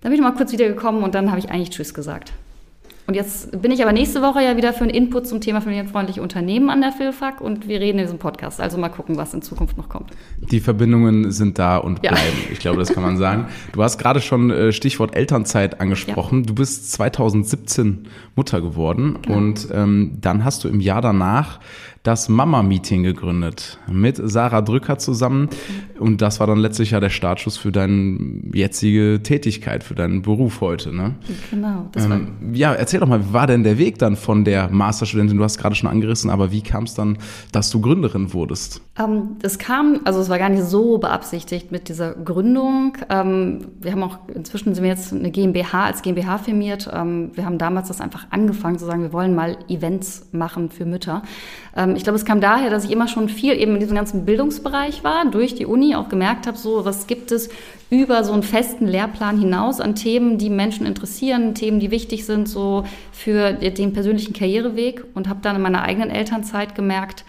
dann 0.00 0.10
bin 0.10 0.18
ich 0.18 0.24
mal 0.24 0.32
kurz 0.32 0.50
wiedergekommen 0.52 1.04
und 1.04 1.14
dann 1.14 1.30
habe 1.30 1.38
ich 1.38 1.50
eigentlich 1.50 1.70
Tschüss 1.70 1.92
gesagt. 1.92 2.32
Und 3.06 3.14
jetzt 3.14 3.60
bin 3.60 3.72
ich 3.72 3.82
aber 3.82 3.92
nächste 3.92 4.22
Woche 4.22 4.42
ja 4.42 4.56
wieder 4.56 4.72
für 4.72 4.84
einen 4.84 4.90
Input 4.90 5.26
zum 5.26 5.40
Thema 5.40 5.60
familienfreundliche 5.60 6.22
Unternehmen 6.22 6.70
an 6.70 6.80
der 6.80 6.92
Philfak 6.92 7.40
und 7.40 7.66
wir 7.66 7.80
reden 7.80 7.98
in 7.98 8.04
diesem 8.04 8.18
Podcast. 8.18 8.60
Also 8.60 8.78
mal 8.78 8.90
gucken, 8.90 9.16
was 9.16 9.34
in 9.34 9.42
Zukunft 9.42 9.76
noch 9.76 9.88
kommt. 9.88 10.10
Die 10.38 10.60
Verbindungen 10.60 11.32
sind 11.32 11.58
da 11.58 11.78
und 11.78 12.00
bleiben. 12.00 12.16
Ja. 12.16 12.52
Ich 12.52 12.60
glaube, 12.60 12.78
das 12.78 12.92
kann 12.92 13.02
man 13.02 13.16
sagen. 13.16 13.48
Du 13.72 13.82
hast 13.82 13.98
gerade 13.98 14.20
schon 14.20 14.50
äh, 14.50 14.72
Stichwort 14.72 15.16
Elternzeit 15.16 15.80
angesprochen. 15.80 16.40
Ja. 16.40 16.46
Du 16.46 16.54
bist 16.54 16.92
2017 16.92 18.08
Mutter 18.36 18.60
geworden 18.60 19.18
genau. 19.22 19.36
und 19.36 19.68
ähm, 19.72 20.18
dann 20.20 20.44
hast 20.44 20.62
du 20.62 20.68
im 20.68 20.80
Jahr 20.80 21.00
danach 21.00 21.58
das 22.02 22.28
Mama-Meeting 22.28 23.04
gegründet 23.04 23.78
mit 23.86 24.20
Sarah 24.22 24.60
Drücker 24.60 24.98
zusammen. 24.98 25.48
Und 26.00 26.20
das 26.20 26.40
war 26.40 26.48
dann 26.48 26.58
letztlich 26.58 26.90
ja 26.90 26.98
der 26.98 27.10
Startschuss 27.10 27.56
für 27.56 27.70
deine 27.70 28.18
jetzige 28.52 29.20
Tätigkeit, 29.22 29.84
für 29.84 29.94
deinen 29.94 30.22
Beruf 30.22 30.60
heute. 30.60 30.92
Ne? 30.92 31.14
Genau. 31.50 31.88
Ähm, 31.96 32.54
ja, 32.54 32.72
erzähl 32.72 32.98
doch 32.98 33.06
mal, 33.06 33.28
wie 33.28 33.32
war 33.32 33.46
denn 33.46 33.62
der 33.62 33.78
Weg 33.78 33.98
dann 33.98 34.16
von 34.16 34.44
der 34.44 34.68
Masterstudentin? 34.68 35.38
Du 35.38 35.44
hast 35.44 35.58
gerade 35.58 35.76
schon 35.76 35.88
angerissen, 35.88 36.28
aber 36.28 36.50
wie 36.50 36.62
kam 36.62 36.84
es 36.84 36.94
dann, 36.94 37.18
dass 37.52 37.70
du 37.70 37.80
Gründerin 37.80 38.32
wurdest? 38.32 38.80
Ähm, 38.98 39.36
das 39.40 39.58
kam, 39.58 40.00
also 40.04 40.20
es 40.20 40.28
war 40.28 40.40
gar 40.40 40.48
nicht 40.48 40.64
so 40.64 40.98
beabsichtigt 40.98 41.70
mit 41.70 41.88
dieser 41.88 42.14
Gründung. 42.14 42.96
Ähm, 43.10 43.66
wir 43.80 43.92
haben 43.92 44.02
auch, 44.02 44.18
inzwischen 44.34 44.74
sind 44.74 44.82
wir 44.82 44.90
jetzt 44.90 45.12
eine 45.12 45.30
GmbH 45.30 45.84
als 45.84 46.02
GmbH 46.02 46.38
firmiert. 46.38 46.90
Ähm, 46.92 47.30
wir 47.34 47.44
haben 47.44 47.58
damals 47.58 47.86
das 47.88 48.00
einfach 48.00 48.26
angefangen 48.30 48.76
zu 48.78 48.86
sagen, 48.86 49.02
wir 49.02 49.12
wollen 49.12 49.36
mal 49.36 49.56
Events 49.68 50.26
machen 50.32 50.68
für 50.68 50.84
Mütter. 50.84 51.22
Ähm, 51.76 51.91
ich 51.96 52.04
glaube, 52.04 52.16
es 52.16 52.24
kam 52.24 52.40
daher, 52.40 52.70
dass 52.70 52.84
ich 52.84 52.90
immer 52.90 53.08
schon 53.08 53.28
viel 53.28 53.52
eben 53.54 53.74
in 53.74 53.80
diesem 53.80 53.96
ganzen 53.96 54.24
Bildungsbereich 54.24 55.04
war, 55.04 55.24
durch 55.26 55.54
die 55.54 55.66
Uni 55.66 55.94
auch 55.94 56.08
gemerkt 56.08 56.46
habe, 56.46 56.56
so 56.56 56.84
was 56.84 57.06
gibt 57.06 57.32
es 57.32 57.48
über 57.90 58.24
so 58.24 58.32
einen 58.32 58.42
festen 58.42 58.86
Lehrplan 58.86 59.38
hinaus 59.38 59.80
an 59.80 59.94
Themen, 59.94 60.38
die 60.38 60.50
Menschen 60.50 60.86
interessieren, 60.86 61.54
Themen, 61.54 61.80
die 61.80 61.90
wichtig 61.90 62.24
sind 62.24 62.48
so 62.48 62.84
für 63.12 63.52
den 63.52 63.92
persönlichen 63.92 64.32
Karriereweg. 64.32 65.04
Und 65.14 65.28
habe 65.28 65.40
dann 65.42 65.56
in 65.56 65.62
meiner 65.62 65.82
eigenen 65.82 66.10
Elternzeit 66.10 66.74
gemerkt, 66.74 67.24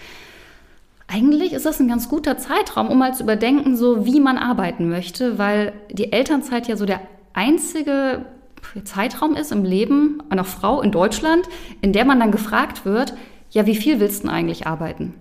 eigentlich 1.08 1.54
ist 1.54 1.66
das 1.66 1.80
ein 1.80 1.88
ganz 1.88 2.10
guter 2.10 2.38
Zeitraum, 2.38 2.88
um 2.88 2.98
mal 2.98 3.14
zu 3.14 3.24
überdenken, 3.24 3.76
so 3.76 4.06
wie 4.06 4.20
man 4.20 4.38
arbeiten 4.38 4.90
möchte, 4.90 5.38
weil 5.38 5.74
die 5.92 6.12
Elternzeit 6.12 6.68
ja 6.68 6.76
so 6.76 6.86
der 6.86 7.02
einzige 7.34 8.26
Zeitraum 8.86 9.36
ist 9.36 9.52
im 9.52 9.64
Leben 9.64 10.24
einer 10.30 10.44
Frau 10.44 10.82
in 10.82 10.92
Deutschland, 10.92 11.48
in 11.82 11.94
der 11.94 12.06
man 12.06 12.20
dann 12.20 12.32
gefragt 12.32 12.86
wird, 12.86 13.14
ja, 13.54 13.66
wie 13.66 13.76
viel 13.76 14.00
willst 14.00 14.24
du 14.24 14.28
denn 14.28 14.36
eigentlich 14.36 14.68
arbeiten? 14.68 15.14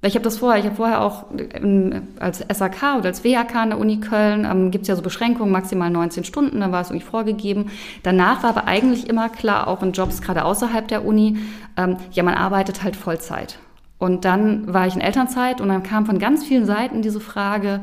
Weil 0.00 0.10
ich 0.10 0.14
habe 0.16 0.24
das 0.24 0.38
vorher, 0.38 0.60
ich 0.60 0.66
habe 0.66 0.76
vorher 0.76 1.00
auch 1.00 1.24
ähm, 1.54 2.08
als 2.18 2.38
SAK 2.40 2.98
oder 2.98 3.06
als 3.06 3.24
WHK 3.24 3.54
an 3.54 3.70
der 3.70 3.78
Uni 3.78 3.98
Köln, 4.00 4.44
ähm, 4.44 4.70
gibt 4.70 4.82
es 4.82 4.88
ja 4.88 4.96
so 4.96 5.02
Beschränkungen, 5.02 5.50
maximal 5.50 5.88
19 5.88 6.24
Stunden, 6.24 6.60
da 6.60 6.70
war 6.70 6.82
es 6.82 6.90
irgendwie 6.90 7.06
vorgegeben. 7.06 7.70
Danach 8.02 8.42
war 8.42 8.50
aber 8.50 8.66
eigentlich 8.66 9.08
immer 9.08 9.28
klar, 9.28 9.68
auch 9.68 9.82
in 9.82 9.92
Jobs 9.92 10.20
gerade 10.20 10.44
außerhalb 10.44 10.86
der 10.88 11.04
Uni, 11.04 11.38
ähm, 11.76 11.96
ja, 12.12 12.22
man 12.22 12.34
arbeitet 12.34 12.82
halt 12.82 12.96
Vollzeit. 12.96 13.58
Und 13.98 14.26
dann 14.26 14.72
war 14.72 14.86
ich 14.86 14.94
in 14.94 15.00
Elternzeit 15.00 15.60
und 15.60 15.68
dann 15.68 15.82
kam 15.82 16.04
von 16.04 16.18
ganz 16.18 16.44
vielen 16.44 16.66
Seiten 16.66 17.00
diese 17.00 17.20
Frage, 17.20 17.80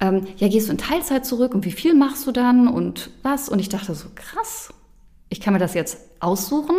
ähm, 0.00 0.26
ja, 0.36 0.48
gehst 0.48 0.68
du 0.68 0.72
in 0.72 0.78
Teilzeit 0.78 1.24
zurück 1.24 1.54
und 1.54 1.64
wie 1.64 1.72
viel 1.72 1.94
machst 1.94 2.26
du 2.26 2.32
dann 2.32 2.68
und 2.68 3.10
was? 3.22 3.48
Und 3.48 3.60
ich 3.60 3.68
dachte 3.70 3.94
so, 3.94 4.08
krass, 4.14 4.74
ich 5.28 5.40
kann 5.40 5.54
mir 5.54 5.60
das 5.60 5.74
jetzt 5.74 5.98
aussuchen. 6.20 6.76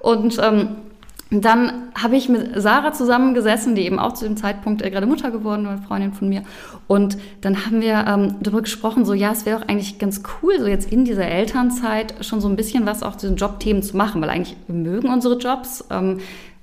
Und 0.00 0.38
ähm, 0.42 0.76
dann 1.44 1.90
habe 1.94 2.16
ich 2.16 2.28
mit 2.28 2.50
Sarah 2.60 2.92
zusammengesessen, 2.92 3.74
die 3.74 3.82
eben 3.82 3.98
auch 3.98 4.12
zu 4.12 4.24
dem 4.24 4.36
Zeitpunkt 4.36 4.82
äh, 4.82 4.90
gerade 4.90 5.06
Mutter 5.06 5.30
geworden 5.30 5.66
war, 5.66 5.78
Freundin 5.78 6.12
von 6.12 6.28
mir. 6.28 6.42
Und 6.86 7.18
dann 7.40 7.66
haben 7.66 7.80
wir 7.80 8.04
ähm, 8.06 8.36
darüber 8.40 8.62
gesprochen, 8.62 9.04
so 9.04 9.12
ja, 9.12 9.32
es 9.32 9.44
wäre 9.44 9.60
doch 9.60 9.68
eigentlich 9.68 9.98
ganz 9.98 10.22
cool, 10.42 10.60
so 10.60 10.66
jetzt 10.66 10.90
in 10.92 11.04
dieser 11.04 11.26
Elternzeit 11.26 12.14
schon 12.20 12.40
so 12.40 12.48
ein 12.48 12.56
bisschen 12.56 12.86
was 12.86 13.02
auch 13.02 13.16
zu 13.16 13.26
den 13.26 13.36
Jobthemen 13.36 13.82
zu 13.82 13.96
machen, 13.96 14.20
weil 14.22 14.30
eigentlich 14.30 14.56
wir 14.66 14.76
mögen 14.76 15.08
unsere 15.08 15.36
Jobs. 15.38 15.84
Ähm, 15.90 16.18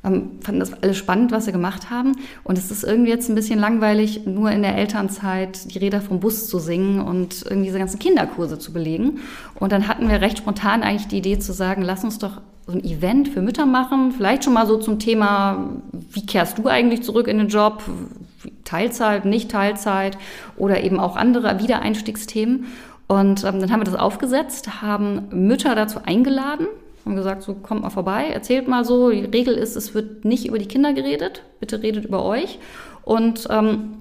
ähm, 0.06 0.32
fanden 0.42 0.60
das 0.60 0.74
alles 0.84 0.98
spannend, 0.98 1.32
was 1.32 1.46
sie 1.46 1.52
gemacht 1.52 1.90
haben. 1.90 2.18
Und 2.44 2.58
es 2.58 2.72
ist 2.72 2.84
irgendwie 2.84 3.10
jetzt 3.10 3.30
ein 3.30 3.36
bisschen 3.36 3.60
langweilig, 3.60 4.26
nur 4.26 4.52
in 4.52 4.62
der 4.62 4.78
Elternzeit 4.78 5.74
die 5.74 5.80
Räder 5.80 6.02
vom 6.02 6.20
Bus 6.20 6.48
zu 6.48 6.60
singen 6.60 7.00
und 7.00 7.44
irgendwie 7.44 7.68
diese 7.68 7.80
ganzen 7.80 8.00
Kinderkurse 8.00 8.60
zu 8.60 8.74
belegen. 8.74 9.20
Und 9.56 9.72
dann 9.72 9.88
hatten 9.88 10.10
wir 10.10 10.20
recht 10.20 10.40
spontan 10.40 10.84
eigentlich 10.84 11.08
die 11.08 11.20
Idee 11.20 11.40
zu 11.40 11.54
sagen, 11.54 11.82
lass 11.82 12.04
uns 12.04 12.20
doch 12.20 12.42
so 12.66 12.74
ein 12.74 12.84
Event 12.84 13.30
für 13.30 13.42
Mütter 13.42 13.66
machen, 13.66 14.12
vielleicht 14.12 14.44
schon 14.44 14.54
mal 14.54 14.66
so 14.66 14.78
zum 14.78 15.00
Thema, 15.00 15.70
wie 16.12 16.26
kehrst 16.26 16.58
du 16.58 16.68
eigentlich 16.68 17.04
zurück 17.04 17.28
in 17.28 17.38
den 17.38 17.50
Job, 17.50 17.84
Teilzeit, 18.64 19.26
nicht 19.26 19.52
Teilzeit 19.52 20.18
oder 20.58 20.84
eben 20.84 21.00
auch 21.00 21.16
andere 21.16 21.60
Wiedereinstiegsthemen. 21.60 22.66
Und 23.08 23.44
ähm, 23.44 23.60
dann 23.60 23.72
haben 23.72 23.82
wir 23.82 23.86
das 23.86 23.96
aufgesetzt, 23.96 24.82
haben 24.82 25.28
Mütter 25.32 25.76
dazu 25.76 26.00
eingeladen, 26.04 26.68
haben 27.06 27.16
gesagt, 27.16 27.44
so 27.44 27.54
kommt 27.54 27.82
mal 27.82 27.90
vorbei, 27.90 28.28
erzählt 28.28 28.68
mal 28.68 28.86
so. 28.86 29.12
Die 29.12 29.26
Regel 29.26 29.56
ist, 29.56 29.76
es 29.76 29.94
wird 29.94 30.24
nicht 30.24 30.48
über 30.48 30.58
die 30.58 30.68
Kinder 30.68 30.94
geredet, 30.94 31.44
bitte 31.60 31.84
redet 31.84 32.06
über 32.06 32.24
euch. 32.24 32.60
Und 33.04 33.48
ähm, 33.50 33.98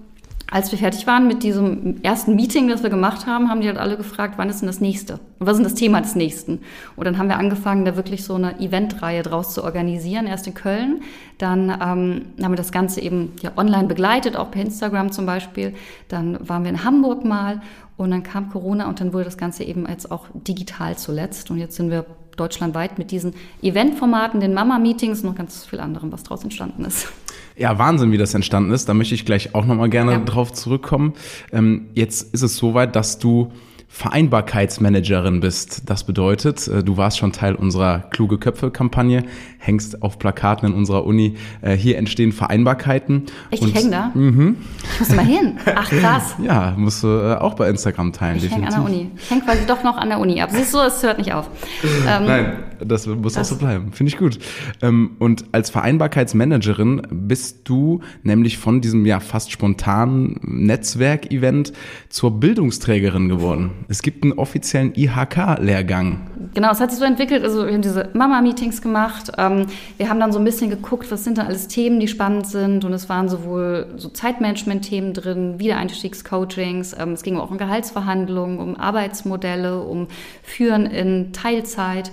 als 0.53 0.71
wir 0.71 0.79
fertig 0.79 1.07
waren 1.07 1.27
mit 1.27 1.43
diesem 1.45 2.03
ersten 2.03 2.37
Meeting, 2.37 2.69
das 2.69 2.83
wir 2.83 2.91
gemacht 2.91 3.27
haben, 3.27 3.49
haben 3.49 3.63
die 3.63 3.69
halt 3.69 3.79
alle 3.79 3.97
gefragt, 3.97 4.35
wann 4.37 4.51
ist 4.51 4.61
denn 4.61 4.67
das 4.67 4.83
nächste? 4.83 5.15
Und 5.39 5.47
was 5.47 5.53
ist 5.53 5.59
denn 5.61 5.65
das 5.65 5.75
Thema 5.75 6.03
des 6.03 6.15
nächsten? 6.15 6.61
Und 6.95 7.07
dann 7.07 7.17
haben 7.17 7.29
wir 7.29 7.39
angefangen, 7.39 7.87
da 7.87 7.97
wirklich 7.97 8.23
so 8.23 8.35
eine 8.35 8.61
Eventreihe 8.61 9.23
draus 9.23 9.55
zu 9.55 9.65
organisieren, 9.65 10.27
erst 10.27 10.47
in 10.47 10.53
Köln. 10.53 11.01
Dann 11.39 11.71
ähm, 11.71 12.27
haben 12.43 12.53
wir 12.53 12.57
das 12.57 12.71
Ganze 12.71 13.01
eben 13.01 13.33
ja, 13.41 13.53
online 13.57 13.89
begleitet, 13.89 14.37
auch 14.37 14.51
per 14.51 14.61
Instagram 14.61 15.11
zum 15.11 15.25
Beispiel. 15.25 15.73
Dann 16.09 16.47
waren 16.47 16.65
wir 16.65 16.71
in 16.71 16.85
Hamburg 16.85 17.25
mal 17.25 17.63
und 17.97 18.11
dann 18.11 18.23
kam 18.23 18.51
Corona 18.51 18.91
und 18.91 19.01
dann 19.01 19.15
wurde 19.15 19.25
das 19.25 19.39
Ganze 19.39 19.65
eben 19.65 19.89
jetzt 19.89 20.11
auch 20.11 20.27
digital 20.35 20.99
zuletzt. 20.99 21.51
Und 21.51 21.57
jetzt 21.57 21.77
sind 21.77 21.91
wir 21.91 22.05
deutschlandweit 22.37 22.99
mit 22.99 23.11
diesen 23.11 23.33
Eventformaten, 23.63 24.41
den 24.41 24.53
Mama-Meetings 24.53 25.21
und 25.21 25.31
noch 25.31 25.35
ganz 25.35 25.65
viel 25.65 25.81
anderem, 25.81 26.13
was 26.13 26.25
daraus 26.25 26.45
entstanden 26.45 26.85
ist. 26.85 27.09
Ja, 27.57 27.79
Wahnsinn, 27.79 28.13
wie 28.13 28.19
das 28.19 28.35
entstanden 28.35 28.73
ist. 28.73 28.89
Da 28.89 28.95
möchte 28.95 29.15
ich 29.15 29.25
gleich 29.25 29.55
auch 29.55 29.65
nochmal 29.65 29.89
gerne 29.89 30.13
ja. 30.13 30.19
drauf 30.19 30.53
zurückkommen. 30.53 31.15
Ähm, 31.53 31.87
jetzt 31.95 32.33
ist 32.35 32.43
es 32.43 32.57
soweit, 32.57 32.97
dass 32.97 33.19
du 33.19 33.53
Vereinbarkeitsmanagerin 33.95 35.41
bist. 35.41 35.83
Das 35.85 36.05
bedeutet, 36.05 36.67
äh, 36.67 36.83
du 36.83 36.97
warst 36.97 37.19
schon 37.19 37.31
Teil 37.31 37.55
unserer 37.55 37.99
Kluge 38.11 38.39
Köpfe-Kampagne, 38.39 39.23
hängst 39.59 40.03
auf 40.03 40.19
Plakaten 40.19 40.71
in 40.71 40.75
unserer 40.75 41.05
Uni. 41.05 41.37
Äh, 41.61 41.77
hier 41.77 41.99
entstehen 41.99 42.33
Vereinbarkeiten. 42.33 43.27
Echt, 43.51 43.63
ich 43.63 43.75
häng 43.75 43.91
da? 43.91 44.11
Mhm. 44.15 44.57
Ich 44.95 45.01
muss 45.01 45.15
mal 45.15 45.27
hin. 45.27 45.59
Ach, 45.77 45.91
krass. 45.91 46.37
ja, 46.43 46.75
musst 46.77 47.05
du 47.05 47.09
äh, 47.09 47.37
auch 47.37 47.53
bei 47.53 47.69
Instagram 47.69 48.15
teilen. 48.15 48.39
Ich 48.39 48.51
häng 48.51 48.65
an 48.65 48.73
der 48.73 48.83
Uni. 48.83 49.11
Ich 49.15 49.31
häng 49.31 49.43
quasi 49.43 49.67
doch 49.67 49.85
noch 49.85 49.99
an 49.99 50.09
der 50.09 50.19
Uni 50.19 50.41
ab. 50.41 50.49
Siehst 50.51 50.73
du, 50.73 50.79
es 50.79 51.03
hört 51.03 51.19
nicht 51.19 51.35
auf. 51.35 51.51
Ähm, 51.85 52.25
Nein, 52.25 52.63
das 52.83 53.07
muss 53.07 53.35
das. 53.35 53.53
auch 53.53 53.59
so 53.59 53.65
bleiben. 53.65 53.93
Finde 53.93 54.11
ich 54.11 54.17
gut. 54.17 54.39
Ähm, 54.81 55.17
und 55.19 55.45
als 55.53 55.69
Vereinbarkeitsmanagerin 55.69 57.03
bist 57.11 57.69
du 57.69 58.01
nämlich 58.23 58.57
von 58.57 58.81
diesem 58.81 59.05
ja 59.05 59.21
fast 59.21 59.53
spontanen 59.53 60.41
Netzwerkevent 60.43 61.75
zur 62.09 62.41
Bildungsträgerin 62.41 63.29
geworden. 63.29 63.82
Es 63.89 64.03
gibt 64.03 64.25
einen 64.25 64.35
offiziellen 64.35 64.95
IHK-Lehrgang. 64.95 66.21
Genau, 66.55 66.71
es 66.71 66.81
hat 66.81 66.91
sich 66.91 66.99
so 66.99 67.05
entwickelt. 67.05 67.45
Also 67.45 67.67
wir 67.67 67.73
haben 67.73 67.83
diese 67.83 68.11
Mama-Meetings 68.13 68.83
gemacht. 68.83 69.33
Ähm, 69.39 69.67
wir 69.97 70.09
haben 70.09 70.21
dann 70.21 70.33
so 70.33 70.39
ein 70.39 70.45
bisschen 70.45 70.71
geguckt, 70.71 71.11
was 71.11 71.25
sind 71.25 71.39
da 71.39 71.45
alles 71.45 71.69
Themen, 71.69 72.01
die 72.01 72.09
spannend 72.09 72.47
sind. 72.47 72.85
Und 72.85 72.93
es 72.93 73.09
waren 73.09 73.29
sowohl 73.29 73.87
so 73.97 74.09
Zeitmanagement-Themen 74.09 75.15
drin, 75.15 75.59
Wiedereinstiegscoachings. 75.59 76.97
Ähm, 76.99 77.13
es 77.13 77.23
ging 77.23 77.37
auch 77.37 77.51
um 77.51 77.59
Gehaltsverhandlungen, 77.59 78.59
um 78.59 78.77
Arbeitsmodelle, 78.77 79.81
um 79.83 80.09
Führen 80.43 80.87
in 80.87 81.33
Teilzeit. 81.33 82.13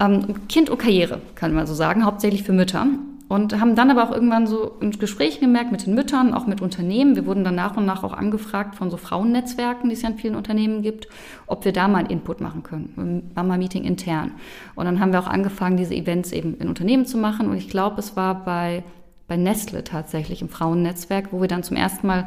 Ähm, 0.00 0.46
kind 0.48 0.70
und 0.70 0.78
Karriere, 0.78 1.20
kann 1.34 1.54
man 1.54 1.66
so 1.66 1.74
sagen, 1.74 2.04
hauptsächlich 2.04 2.42
für 2.42 2.52
Mütter. 2.52 2.86
Und 3.26 3.58
haben 3.58 3.74
dann 3.74 3.90
aber 3.90 4.04
auch 4.04 4.12
irgendwann 4.12 4.46
so 4.46 4.72
in 4.80 4.90
Gesprächen 4.90 5.40
gemerkt 5.40 5.72
mit 5.72 5.86
den 5.86 5.94
Müttern, 5.94 6.34
auch 6.34 6.46
mit 6.46 6.60
Unternehmen. 6.60 7.16
Wir 7.16 7.24
wurden 7.24 7.42
dann 7.42 7.54
nach 7.54 7.76
und 7.76 7.86
nach 7.86 8.04
auch 8.04 8.12
angefragt 8.12 8.74
von 8.74 8.90
so 8.90 8.98
Frauennetzwerken, 8.98 9.88
die 9.88 9.94
es 9.94 10.02
ja 10.02 10.10
in 10.10 10.18
vielen 10.18 10.34
Unternehmen 10.34 10.82
gibt, 10.82 11.08
ob 11.46 11.64
wir 11.64 11.72
da 11.72 11.88
mal 11.88 12.00
einen 12.00 12.10
Input 12.10 12.42
machen 12.42 12.62
können, 12.62 12.92
ein 12.96 13.30
Mama-Meeting 13.34 13.84
intern. 13.84 14.32
Und 14.74 14.84
dann 14.84 15.00
haben 15.00 15.12
wir 15.12 15.20
auch 15.20 15.26
angefangen, 15.26 15.78
diese 15.78 15.94
Events 15.94 16.32
eben 16.32 16.58
in 16.58 16.68
Unternehmen 16.68 17.06
zu 17.06 17.16
machen. 17.16 17.48
Und 17.48 17.56
ich 17.56 17.68
glaube, 17.70 17.98
es 17.98 18.14
war 18.14 18.44
bei, 18.44 18.84
bei 19.26 19.38
Nestle 19.38 19.84
tatsächlich 19.84 20.42
im 20.42 20.50
Frauennetzwerk, 20.50 21.28
wo 21.32 21.40
wir 21.40 21.48
dann 21.48 21.62
zum 21.62 21.78
ersten 21.78 22.06
Mal 22.06 22.26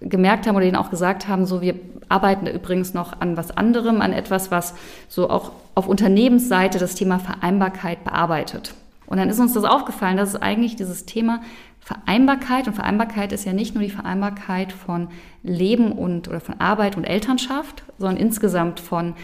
gemerkt 0.00 0.46
haben 0.46 0.54
oder 0.54 0.66
ihnen 0.66 0.76
auch 0.76 0.90
gesagt 0.90 1.26
haben, 1.26 1.46
so 1.46 1.60
wir 1.60 1.74
arbeiten 2.08 2.46
übrigens 2.46 2.94
noch 2.94 3.20
an 3.20 3.36
was 3.36 3.50
anderem, 3.56 4.00
an 4.00 4.12
etwas, 4.12 4.50
was 4.52 4.74
so 5.08 5.28
auch 5.28 5.52
auf 5.74 5.88
Unternehmensseite 5.88 6.78
das 6.78 6.94
Thema 6.94 7.18
Vereinbarkeit 7.18 8.04
bearbeitet. 8.04 8.74
Und 9.06 9.18
dann 9.18 9.28
ist 9.28 9.38
uns 9.38 9.52
das 9.52 9.64
aufgefallen, 9.64 10.16
dass 10.16 10.30
es 10.30 10.42
eigentlich 10.42 10.76
dieses 10.76 11.06
Thema 11.06 11.40
Vereinbarkeit 11.80 12.66
und 12.66 12.74
Vereinbarkeit 12.74 13.32
ist 13.32 13.44
ja 13.44 13.52
nicht 13.52 13.74
nur 13.74 13.84
die 13.84 13.90
Vereinbarkeit 13.90 14.72
von 14.72 15.08
Leben 15.44 15.92
und 15.92 16.26
oder 16.26 16.40
von 16.40 16.58
Arbeit 16.60 16.96
und 16.96 17.04
Elternschaft, 17.04 17.84
sondern 17.96 18.16
insgesamt 18.16 18.80
von 18.80 19.14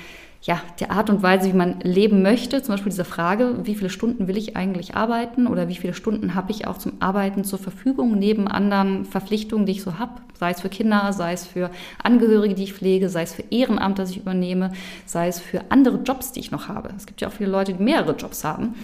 ja, 0.45 0.61
der 0.81 0.91
Art 0.91 1.09
und 1.09 1.23
Weise, 1.23 1.49
wie 1.49 1.57
man 1.57 1.79
leben 1.81 2.21
möchte. 2.21 2.61
Zum 2.63 2.75
Beispiel 2.75 2.91
diese 2.91 3.05
Frage, 3.05 3.61
wie 3.63 3.77
viele 3.77 3.91
Stunden 3.91 4.27
will 4.27 4.37
ich 4.37 4.57
eigentlich 4.57 4.97
arbeiten 4.97 5.47
oder 5.47 5.69
wie 5.69 5.77
viele 5.77 5.95
Stunden 5.95 6.35
habe 6.35 6.51
ich 6.51 6.67
auch 6.67 6.79
zum 6.79 6.95
Arbeiten 6.99 7.45
zur 7.45 7.61
Verfügung, 7.61 8.19
neben 8.19 8.49
anderen 8.49 9.05
Verpflichtungen, 9.05 9.67
die 9.67 9.73
ich 9.73 9.83
so 9.83 10.01
habe, 10.01 10.21
sei 10.41 10.51
es 10.51 10.61
für 10.61 10.69
Kinder, 10.69 11.13
sei 11.13 11.33
es 11.33 11.47
für 11.47 11.71
Angehörige, 12.03 12.57
die 12.57 12.65
ich 12.65 12.75
pflege, 12.75 13.09
sei 13.09 13.23
es 13.23 13.35
für 13.35 13.45
Ehrenamt, 13.51 14.01
das 14.01 14.11
ich 14.11 14.19
übernehme, 14.19 14.73
sei 15.07 15.29
es 15.29 15.39
für 15.39 15.61
andere 15.69 15.99
Jobs, 15.99 16.33
die 16.33 16.41
ich 16.41 16.51
noch 16.51 16.67
habe. 16.67 16.91
Es 16.97 17.07
gibt 17.07 17.21
ja 17.21 17.29
auch 17.29 17.33
viele 17.33 17.51
Leute, 17.51 17.75
die 17.75 17.83
mehrere 17.83 18.17
Jobs 18.17 18.43
haben 18.43 18.75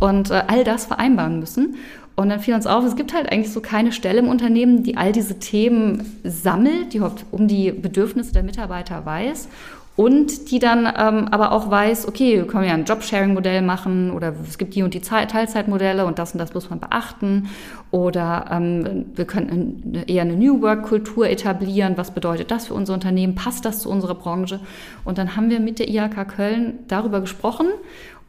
und 0.00 0.30
äh, 0.30 0.44
all 0.46 0.64
das 0.64 0.86
vereinbaren 0.86 1.38
müssen. 1.38 1.76
Und 2.16 2.30
dann 2.30 2.40
fiel 2.40 2.54
uns 2.54 2.66
auf, 2.66 2.84
es 2.84 2.96
gibt 2.96 3.14
halt 3.14 3.30
eigentlich 3.30 3.52
so 3.52 3.60
keine 3.60 3.92
Stelle 3.92 4.18
im 4.18 4.28
Unternehmen, 4.28 4.82
die 4.82 4.96
all 4.96 5.12
diese 5.12 5.38
Themen 5.38 6.20
sammelt, 6.24 6.94
die 6.94 7.00
um 7.00 7.48
die 7.48 7.70
Bedürfnisse 7.70 8.32
der 8.32 8.42
Mitarbeiter 8.42 9.04
weiß 9.04 9.48
und 9.94 10.50
die 10.50 10.58
dann 10.58 10.86
ähm, 10.86 11.28
aber 11.30 11.52
auch 11.52 11.70
weiß, 11.70 12.08
okay, 12.08 12.36
wir 12.36 12.46
können 12.46 12.64
ja 12.64 12.72
ein 12.72 12.84
Jobsharing-Modell 12.84 13.60
machen 13.60 14.10
oder 14.10 14.34
es 14.48 14.56
gibt 14.56 14.74
die 14.74 14.82
und 14.82 14.94
die 14.94 15.00
Teilzeitmodelle 15.00 16.06
und 16.06 16.18
das 16.18 16.32
und 16.32 16.38
das 16.38 16.54
muss 16.54 16.70
man 16.70 16.80
beachten 16.80 17.50
oder 17.90 18.46
ähm, 18.50 19.06
wir 19.14 19.26
können 19.26 20.02
eher 20.06 20.22
eine 20.22 20.36
New 20.36 20.62
Work-Kultur 20.62 21.28
etablieren. 21.28 21.96
Was 21.96 22.10
bedeutet 22.10 22.50
das 22.50 22.68
für 22.68 22.74
unser 22.74 22.94
Unternehmen? 22.94 23.34
Passt 23.34 23.66
das 23.66 23.80
zu 23.80 23.90
unserer 23.90 24.14
Branche? 24.14 24.60
Und 25.04 25.18
dann 25.18 25.36
haben 25.36 25.50
wir 25.50 25.60
mit 25.60 25.78
der 25.78 25.88
IHK 25.88 26.26
Köln 26.26 26.78
darüber 26.88 27.20
gesprochen 27.20 27.66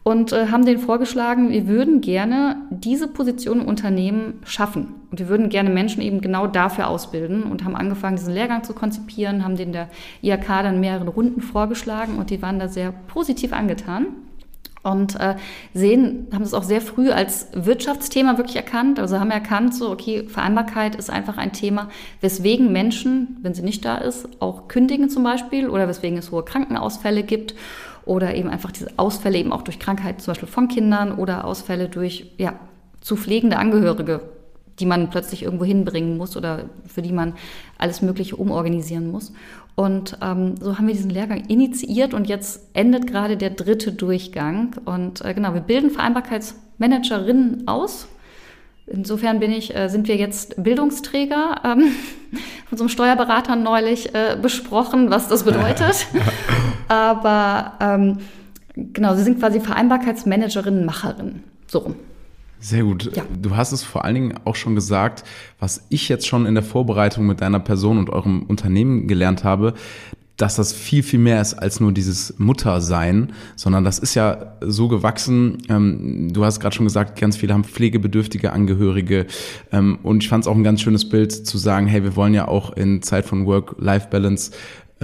und 0.03 0.33
äh, 0.33 0.48
haben 0.48 0.65
denen 0.65 0.79
vorgeschlagen, 0.79 1.50
wir 1.50 1.67
würden 1.67 2.01
gerne 2.01 2.57
diese 2.69 3.07
Position 3.07 3.62
im 3.62 3.67
Unternehmen 3.67 4.39
schaffen. 4.43 4.95
Und 5.10 5.19
wir 5.19 5.29
würden 5.29 5.50
gerne 5.50 5.69
Menschen 5.69 6.01
eben 6.01 6.19
genau 6.19 6.48
dafür 6.48 6.88
ausbilden 6.88 7.43
und 7.43 7.63
haben 7.63 7.75
angefangen, 7.75 8.17
diesen 8.17 8.33
Lehrgang 8.33 8.63
zu 8.63 8.74
konzipieren, 8.74 9.43
haben 9.43 9.55
den 9.55 9.72
der 9.72 9.89
IHK 10.22 10.48
dann 10.48 10.79
mehrere 10.81 11.10
Runden 11.10 11.41
vorgeschlagen 11.41 12.17
und 12.17 12.29
die 12.29 12.41
waren 12.41 12.60
da 12.60 12.67
sehr 12.67 12.91
positiv 12.91 13.53
angetan 13.53 14.07
und 14.83 15.17
äh, 15.19 15.36
sehen, 15.74 16.27
haben 16.33 16.41
es 16.41 16.53
auch 16.53 16.63
sehr 16.63 16.81
früh 16.81 17.10
als 17.10 17.48
Wirtschaftsthema 17.53 18.38
wirklich 18.38 18.57
erkannt. 18.57 19.00
Also 19.00 19.17
haben 19.17 19.31
erkannt, 19.31 19.74
so, 19.74 19.89
okay, 19.89 20.27
Vereinbarkeit 20.27 20.95
ist 20.95 21.10
einfach 21.10 21.38
ein 21.38 21.53
Thema, 21.53 21.88
weswegen 22.19 22.74
Menschen, 22.74 23.38
wenn 23.41 23.53
sie 23.53 23.62
nicht 23.62 23.86
da 23.86 23.95
ist, 23.95 24.27
auch 24.41 24.67
kündigen 24.67 25.10
zum 25.10 25.24
Beispiel 25.24 25.69
oder 25.69 25.88
weswegen 25.88 26.17
es 26.17 26.31
hohe 26.31 26.43
Krankenausfälle 26.43 27.24
gibt 27.24 27.55
oder 28.05 28.36
eben 28.36 28.50
einfach 28.50 28.72
diese 28.72 28.89
Ausfälle 28.98 29.38
eben 29.38 29.51
auch 29.51 29.62
durch 29.62 29.79
Krankheit 29.79 30.22
zum 30.22 30.31
Beispiel 30.31 30.50
von 30.50 30.67
Kindern 30.67 31.13
oder 31.13 31.45
Ausfälle 31.45 31.89
durch 31.89 32.31
ja, 32.38 32.53
zu 33.01 33.15
pflegende 33.15 33.57
Angehörige, 33.57 34.22
die 34.79 34.86
man 34.86 35.10
plötzlich 35.10 35.43
irgendwo 35.43 35.65
hinbringen 35.65 36.17
muss 36.17 36.36
oder 36.36 36.65
für 36.88 37.01
die 37.01 37.12
man 37.12 37.33
alles 37.77 38.01
Mögliche 38.01 38.36
umorganisieren 38.36 39.12
muss. 39.12 39.33
Und 39.75 40.17
ähm, 40.22 40.55
so 40.60 40.77
haben 40.77 40.88
wir 40.88 40.93
diesen 40.93 41.10
Lehrgang 41.10 41.45
initiiert 41.48 42.13
und 42.13 42.27
jetzt 42.27 42.69
endet 42.74 43.07
gerade 43.07 43.38
der 43.38 43.50
dritte 43.50 43.91
Durchgang. 43.91 44.75
Und 44.86 45.22
äh, 45.25 45.33
genau, 45.33 45.53
wir 45.53 45.62
bilden 45.62 45.89
Vereinbarkeitsmanagerinnen 45.89 47.67
aus 47.67 48.07
Insofern 48.85 49.39
bin 49.39 49.51
ich, 49.51 49.75
äh, 49.75 49.87
sind 49.87 50.07
wir 50.07 50.17
jetzt 50.17 50.61
Bildungsträger. 50.61 51.61
Ähm, 51.63 51.91
von 52.67 52.77
so 52.77 52.83
einem 52.83 52.89
Steuerberater 52.89 53.55
neulich 53.55 54.13
äh, 54.13 54.37
besprochen, 54.41 55.09
was 55.09 55.27
das 55.27 55.43
bedeutet. 55.43 56.07
Aber 56.87 57.73
ähm, 57.79 58.17
genau, 58.75 59.15
sie 59.15 59.23
sind 59.23 59.39
quasi 59.39 59.59
Vereinbarkeitsmanagerinnen, 59.59 60.85
Macherinnen. 60.85 61.43
So 61.67 61.79
rum. 61.79 61.95
Sehr 62.59 62.83
gut. 62.83 63.15
Ja. 63.15 63.23
Du 63.41 63.57
hast 63.57 63.73
es 63.73 63.83
vor 63.83 64.05
allen 64.05 64.15
Dingen 64.15 64.39
auch 64.45 64.55
schon 64.55 64.73
gesagt, 64.73 65.23
was 65.59 65.85
ich 65.89 66.07
jetzt 66.07 66.27
schon 66.27 66.45
in 66.45 66.53
der 66.53 66.63
Vorbereitung 66.63 67.25
mit 67.25 67.41
deiner 67.41 67.59
Person 67.59 67.97
und 67.97 68.09
eurem 68.09 68.43
Unternehmen 68.43 69.07
gelernt 69.07 69.43
habe, 69.43 69.73
dass 70.43 70.57
das 70.57 70.73
viel, 70.73 71.03
viel 71.03 71.19
mehr 71.19 71.39
ist 71.39 71.53
als 71.53 71.79
nur 71.79 71.93
dieses 71.93 72.38
Muttersein, 72.38 73.31
sondern 73.55 73.85
das 73.85 73.97
ist 73.97 74.13
ja 74.13 74.57
so 74.59 74.89
gewachsen. 74.89 75.59
Ähm, 75.69 76.33
du 76.33 76.43
hast 76.43 76.59
gerade 76.59 76.75
schon 76.75 76.85
gesagt, 76.85 77.17
ganz 77.17 77.38
viele 77.38 77.53
haben 77.53 77.63
pflegebedürftige 77.63 78.51
Angehörige. 78.51 79.25
Ähm, 79.71 80.00
und 80.03 80.21
ich 80.21 80.27
fand 80.27 80.43
es 80.43 80.50
auch 80.50 80.55
ein 80.55 80.65
ganz 80.65 80.81
schönes 80.81 81.07
Bild 81.07 81.31
zu 81.31 81.57
sagen, 81.57 81.88
hey, 81.88 82.03
wir 82.03 82.17
wollen 82.17 82.33
ja 82.33 82.50
auch 82.50 82.75
in 82.75 83.01
Zeit 83.01 83.23
von 83.23 83.45
Work-Life-Balance 83.45 84.51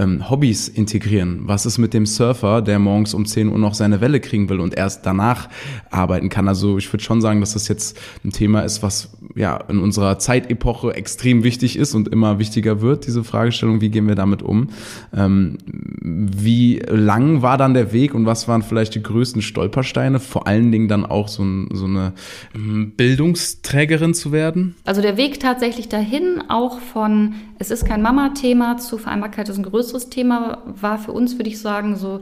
ähm, 0.00 0.30
Hobbys 0.30 0.68
integrieren. 0.68 1.42
Was 1.44 1.66
ist 1.66 1.78
mit 1.78 1.92
dem 1.92 2.06
Surfer, 2.06 2.62
der 2.62 2.78
morgens 2.78 3.12
um 3.14 3.26
10 3.26 3.48
Uhr 3.48 3.58
noch 3.58 3.74
seine 3.74 4.00
Welle 4.00 4.20
kriegen 4.20 4.48
will 4.48 4.60
und 4.60 4.74
erst 4.74 5.04
danach 5.04 5.48
arbeiten 5.90 6.30
kann? 6.30 6.48
Also 6.48 6.78
ich 6.78 6.90
würde 6.92 7.04
schon 7.04 7.20
sagen, 7.20 7.40
dass 7.40 7.52
das 7.52 7.68
jetzt 7.68 7.98
ein 8.24 8.30
Thema 8.30 8.60
ist, 8.60 8.82
was 8.82 9.10
ja 9.34 9.56
in 9.68 9.78
unserer 9.78 10.18
Zeitepoche 10.18 10.94
extrem 10.94 11.44
wichtig 11.44 11.76
ist 11.76 11.94
und 11.94 12.08
immer 12.08 12.38
wichtiger 12.38 12.80
wird, 12.80 13.06
diese 13.06 13.22
Fragestellung, 13.24 13.80
wie 13.80 13.90
gehen 13.90 14.08
wir 14.08 14.14
damit 14.14 14.42
um? 14.42 14.68
Ähm, 15.14 15.58
wie 16.02 16.80
lang 16.88 17.42
war 17.42 17.58
dann 17.58 17.74
der 17.74 17.92
Weg 17.92 18.14
und 18.14 18.26
was 18.26 18.48
waren 18.48 18.62
vielleicht 18.62 18.94
die 18.94 19.02
größten 19.02 19.42
Stolpersteine? 19.42 20.18
Vor 20.18 20.46
allen 20.46 20.72
Dingen 20.72 20.88
dann 20.88 21.04
auch 21.04 21.28
so, 21.28 21.44
so 21.72 21.84
eine 21.84 22.14
ähm, 22.54 22.92
Bildungsträgerin 22.96 24.14
zu 24.14 24.32
werden? 24.32 24.76
Also 24.84 25.02
der 25.02 25.16
Weg 25.16 25.40
tatsächlich 25.40 25.88
dahin, 25.88 26.42
auch 26.48 26.80
von 26.80 27.34
es 27.60 27.70
ist 27.70 27.84
kein 27.84 28.00
Mama-Thema 28.00 28.78
zu 28.78 28.96
Vereinbarkeit 28.96 29.50
ist 29.50 29.58
ein 29.58 29.64
größeres 29.64 30.08
Thema, 30.08 30.62
war 30.64 30.96
für 30.96 31.12
uns, 31.12 31.36
würde 31.36 31.50
ich 31.50 31.60
sagen, 31.60 31.94
so 31.94 32.20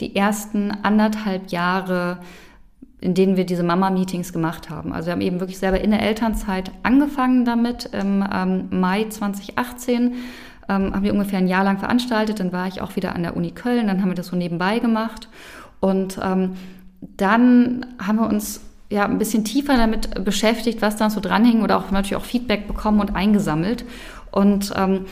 die 0.00 0.16
ersten 0.16 0.72
anderthalb 0.82 1.52
Jahre, 1.52 2.18
in 3.00 3.14
denen 3.14 3.36
wir 3.36 3.46
diese 3.46 3.62
Mama-Meetings 3.62 4.32
gemacht 4.32 4.68
haben. 4.68 4.92
Also 4.92 5.06
wir 5.06 5.12
haben 5.12 5.20
eben 5.20 5.38
wirklich 5.38 5.58
selber 5.58 5.80
in 5.80 5.92
der 5.92 6.02
Elternzeit 6.02 6.72
angefangen 6.82 7.44
damit. 7.44 7.88
Im 7.92 8.24
ähm, 8.34 8.66
Mai 8.70 9.06
2018 9.08 10.14
ähm, 10.68 10.92
haben 10.92 11.04
wir 11.04 11.12
ungefähr 11.12 11.38
ein 11.38 11.46
Jahr 11.46 11.62
lang 11.62 11.78
veranstaltet. 11.78 12.40
Dann 12.40 12.52
war 12.52 12.66
ich 12.66 12.80
auch 12.80 12.96
wieder 12.96 13.14
an 13.14 13.22
der 13.22 13.36
Uni 13.36 13.52
Köln. 13.52 13.86
Dann 13.86 14.02
haben 14.02 14.10
wir 14.10 14.16
das 14.16 14.26
so 14.26 14.36
nebenbei 14.36 14.80
gemacht. 14.80 15.28
Und 15.78 16.18
ähm, 16.20 16.56
dann 17.00 17.86
haben 18.04 18.18
wir 18.18 18.26
uns 18.26 18.60
ja, 18.90 19.04
ein 19.04 19.18
bisschen 19.18 19.44
tiefer 19.44 19.76
damit 19.76 20.24
beschäftigt, 20.24 20.82
was 20.82 20.96
da 20.96 21.10
so 21.10 21.20
dranhing 21.20 21.62
oder 21.62 21.78
auch 21.78 21.92
natürlich 21.92 22.16
auch 22.16 22.24
Feedback 22.24 22.66
bekommen 22.66 23.00
und 23.00 23.14
eingesammelt. 23.14 23.84
Und 24.30 24.72
ähm, 24.76 25.06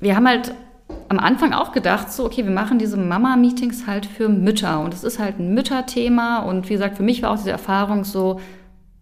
wir 0.00 0.16
haben 0.16 0.26
halt 0.26 0.54
am 1.08 1.18
Anfang 1.18 1.52
auch 1.52 1.72
gedacht, 1.72 2.12
so, 2.12 2.24
okay, 2.24 2.44
wir 2.44 2.52
machen 2.52 2.78
diese 2.78 2.96
Mama-Meetings 2.96 3.86
halt 3.86 4.06
für 4.06 4.28
Mütter. 4.28 4.80
Und 4.80 4.94
es 4.94 5.04
ist 5.04 5.18
halt 5.18 5.38
ein 5.38 5.54
Mütterthema. 5.54 6.38
Und 6.38 6.68
wie 6.68 6.74
gesagt, 6.74 6.96
für 6.96 7.02
mich 7.02 7.22
war 7.22 7.30
auch 7.30 7.36
diese 7.36 7.50
Erfahrung 7.50 8.04
so, 8.04 8.40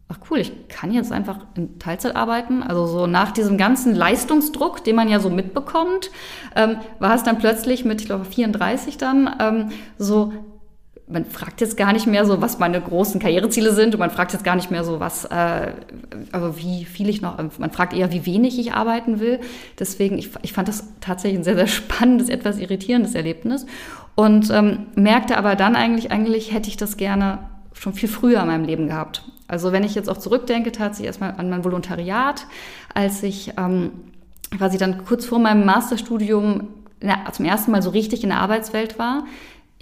ach 0.09 0.19
cool, 0.31 0.38
ich 0.38 0.69
kann 0.69 0.93
jetzt 0.93 1.12
einfach 1.12 1.38
in 1.57 1.79
Teilzeit 1.79 2.17
arbeiten. 2.17 2.62
Also 2.62 2.87
so 2.87 3.07
nach 3.07 3.33
diesem 3.33 3.57
ganzen 3.57 3.95
Leistungsdruck, 3.95 4.85
den 4.85 4.97
man 4.97 5.09
ja 5.09 5.21
so 5.21 5.31
mitbekommt, 5.31 6.11
ähm, 6.55 6.76
war 6.99 7.14
es 7.14 7.23
dann 7.23 7.38
plötzlich 7.38 7.85
mit, 7.85 8.00
ich 8.00 8.07
glaube, 8.07 8.25
34 8.25 8.99
dann 8.99 9.35
ähm, 9.41 9.69
so, 9.99 10.33
man 11.09 11.25
fragt 11.25 11.61
jetzt 11.61 11.76
gar 11.76 11.92
nicht 11.92 12.06
mehr 12.06 12.25
so, 12.25 12.40
was 12.40 12.59
meine 12.59 12.80
großen 12.80 13.21
Karriereziele 13.21 13.73
sind 13.73 13.94
und 13.94 14.00
man 14.00 14.11
fragt 14.11 14.32
jetzt 14.32 14.44
gar 14.44 14.56
nicht 14.56 14.71
mehr 14.71 14.85
so, 14.85 15.00
was, 15.00 15.25
äh, 15.26 15.73
also 16.30 16.59
wie 16.59 16.85
viel 16.85 17.09
ich 17.09 17.21
noch, 17.21 17.38
man 17.59 17.71
fragt 17.71 17.92
eher, 17.92 18.12
wie 18.12 18.25
wenig 18.25 18.59
ich 18.59 18.73
arbeiten 18.73 19.21
will. 19.21 19.40
Deswegen, 19.78 20.16
ich, 20.18 20.30
ich 20.42 20.52
fand 20.52 20.68
das 20.68 20.85
tatsächlich 21.00 21.40
ein 21.40 21.44
sehr, 21.44 21.56
sehr 21.56 21.66
spannendes, 21.66 22.28
etwas 22.28 22.59
irritierendes 22.59 23.14
Erlebnis 23.14 23.66
und 24.14 24.50
ähm, 24.50 24.87
merkte 24.94 25.37
aber 25.37 25.56
dann 25.56 25.76
eigentlich, 25.76 26.11
eigentlich 26.11 26.52
hätte 26.52 26.68
ich 26.68 26.76
das 26.76 26.97
gerne 26.97 27.38
schon 27.73 27.94
viel 27.94 28.09
früher 28.09 28.40
in 28.40 28.47
meinem 28.47 28.64
Leben 28.64 28.88
gehabt. 28.88 29.25
Also 29.49 29.73
wenn 29.73 29.85
ich 29.85 29.94
jetzt 29.94 30.09
auch 30.09 30.18
zurückdenke, 30.18 30.73
tatsächlich 30.73 31.09
erstmal 31.09 31.35
an 31.37 31.50
mein 31.50 31.64
Volontariat, 31.64 32.47
als 32.94 33.23
ich 33.23 33.52
ähm, 33.59 33.90
quasi 34.56 34.78
dann 34.78 35.04
kurz 35.04 35.26
vor 35.26 35.38
meinem 35.38 35.64
Masterstudium 35.64 36.68
zum 37.32 37.44
ersten 37.44 37.73
Mal 37.73 37.82
so 37.82 37.90
richtig 37.90 38.23
in 38.23 38.28
der 38.28 38.38
Arbeitswelt 38.38 38.99
war, 38.99 39.25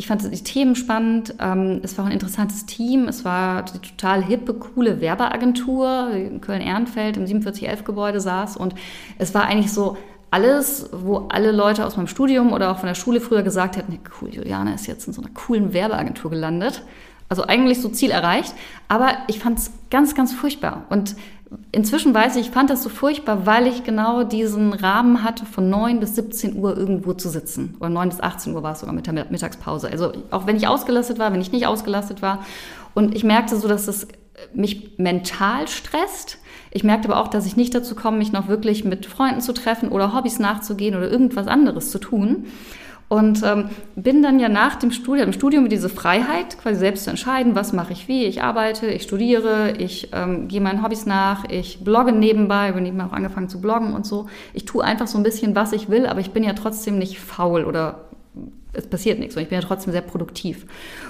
ich 0.01 0.07
fand 0.07 0.23
die 0.23 0.43
Themen 0.43 0.77
spannend. 0.77 1.35
Ähm, 1.41 1.81
es 1.83 1.99
war 1.99 2.07
ein 2.07 2.13
interessantes 2.13 2.65
Team. 2.65 3.07
Es 3.07 3.23
war 3.27 3.65
die 3.65 3.81
total 3.81 4.25
hippe, 4.25 4.55
coole 4.55 5.03
Werbeagentur, 5.03 6.13
die 6.15 6.23
in 6.23 6.41
Köln-Ehrenfeld 6.41 7.19
im 7.19 7.27
4711-Gebäude 7.27 8.19
saß. 8.19 8.57
Und 8.57 8.75
es 9.19 9.35
war 9.35 9.45
eigentlich 9.45 9.75
so 9.75 9.99
alles, 10.31 10.89
wo 10.91 11.29
alle 11.29 11.53
Leute 11.53 11.85
aus 11.85 11.99
meinem 11.99 12.07
Studium 12.07 12.55
oder 12.55 12.71
auch 12.71 12.79
von 12.79 12.87
der 12.87 12.95
Schule 12.95 13.21
früher 13.21 13.43
gesagt 13.43 13.77
hätten, 13.77 13.99
cool, 14.23 14.31
Juliane 14.31 14.75
ist 14.75 14.87
jetzt 14.87 15.07
in 15.07 15.13
so 15.13 15.21
einer 15.21 15.33
coolen 15.35 15.75
Werbeagentur 15.75 16.31
gelandet. 16.31 16.83
Also 17.29 17.45
eigentlich 17.45 17.83
so 17.83 17.91
Ziel 17.91 18.11
erreicht. 18.11 18.55
Aber 18.89 19.19
ich 19.29 19.39
fand 19.39 19.59
es 19.59 19.71
ganz, 19.91 20.15
ganz 20.15 20.33
furchtbar. 20.33 20.87
Und 20.89 21.15
inzwischen 21.73 22.15
weiß 22.15 22.37
ich, 22.37 22.47
ich 22.47 22.51
fand 22.51 22.71
das 22.71 22.83
so 22.83 22.89
furchtbar, 22.89 23.47
weil 23.47 23.67
ich 23.67 23.85
genau 23.85 24.23
diesen 24.23 24.73
Rahmen 24.73 25.25
hatte, 25.25 25.45
von 25.47 25.69
9 25.69 26.01
bis 26.01 26.15
17 26.15 26.57
Uhr 26.57 26.77
irgendwo 26.77 27.13
zu 27.13 27.29
sitzen. 27.29 27.77
Oder 27.81 27.91
9 27.91 28.11
bis 28.11 28.21
18 28.21 28.55
Uhr 28.55 28.63
war 28.63 28.73
es 28.73 28.81
sogar 28.81 28.95
mit 28.95 29.07
der 29.07 29.27
Mittagspause. 29.31 29.91
Also 29.91 30.13
auch 30.31 30.47
wenn 30.47 30.57
ich 30.57 30.69
ausgelastet 30.69 31.19
war, 31.19 31.33
wenn 31.33 31.41
ich 31.41 31.53
nicht 31.53 31.67
ausgelastet 31.67 32.23
war. 32.23 32.45
Und 32.95 33.15
ich 33.15 33.25
merkte 33.25 33.57
so, 33.57 33.69
dass 33.69 33.89
es 33.89 34.07
mich 34.55 34.99
mental 34.99 35.69
stresst. 35.69 36.39
Ich 36.71 36.85
merkte 36.85 37.09
aber 37.09 37.21
auch, 37.21 37.29
dass 37.29 37.47
ich 37.47 37.57
nicht 37.57 37.75
dazu 37.75 37.95
komme, 37.95 38.19
mich 38.19 38.33
noch 38.33 38.49
wirklich 38.49 38.85
mit 38.85 39.07
Freunden 39.07 39.41
zu 39.41 39.53
treffen 39.53 39.91
oder 39.91 40.15
Hobbys 40.15 40.39
nachzugehen 40.39 40.95
oder 40.95 41.11
irgendwas 41.11 41.47
anderes 41.47 41.91
zu 41.91 41.99
tun. 41.99 42.47
Und 43.11 43.43
ähm, 43.43 43.71
bin 43.97 44.23
dann 44.23 44.39
ja 44.39 44.49
nach 44.49 44.77
dem 44.77 44.93
Studium, 44.93 45.27
im 45.27 45.33
Studium 45.33 45.69
diese 45.69 45.89
Freiheit, 45.89 46.57
quasi 46.59 46.79
selbst 46.79 47.03
zu 47.03 47.11
entscheiden, 47.11 47.57
was 47.57 47.73
mache 47.73 47.93
ich 47.93 48.07
wie. 48.07 48.25
Ich 48.25 48.41
arbeite, 48.41 48.87
ich 48.87 49.03
studiere, 49.03 49.73
ich 49.79 50.11
ähm, 50.13 50.47
gehe 50.47 50.61
meinen 50.61 50.81
Hobbys 50.81 51.07
nach, 51.07 51.45
ich 51.49 51.83
blogge 51.83 52.13
nebenbei, 52.13 52.71
bin 52.71 52.87
eben 52.87 53.01
auch 53.01 53.13
angefangen 53.13 53.49
zu 53.49 53.61
bloggen 53.61 53.95
und 53.95 54.07
so. 54.07 54.29
Ich 54.53 54.65
tue 54.65 54.85
einfach 54.85 55.09
so 55.09 55.19
ein 55.19 55.25
bisschen, 55.25 55.57
was 55.57 55.73
ich 55.73 55.89
will, 55.89 56.07
aber 56.07 56.21
ich 56.21 56.31
bin 56.31 56.45
ja 56.45 56.53
trotzdem 56.53 56.99
nicht 56.99 57.19
faul 57.19 57.65
oder 57.65 58.05
es 58.75 58.87
passiert 58.87 59.19
nichts 59.19 59.35
und 59.35 59.43
ich 59.43 59.49
bin 59.49 59.61
ja 59.61 59.67
trotzdem 59.67 59.91
sehr 59.93 60.03
produktiv. 60.03 60.67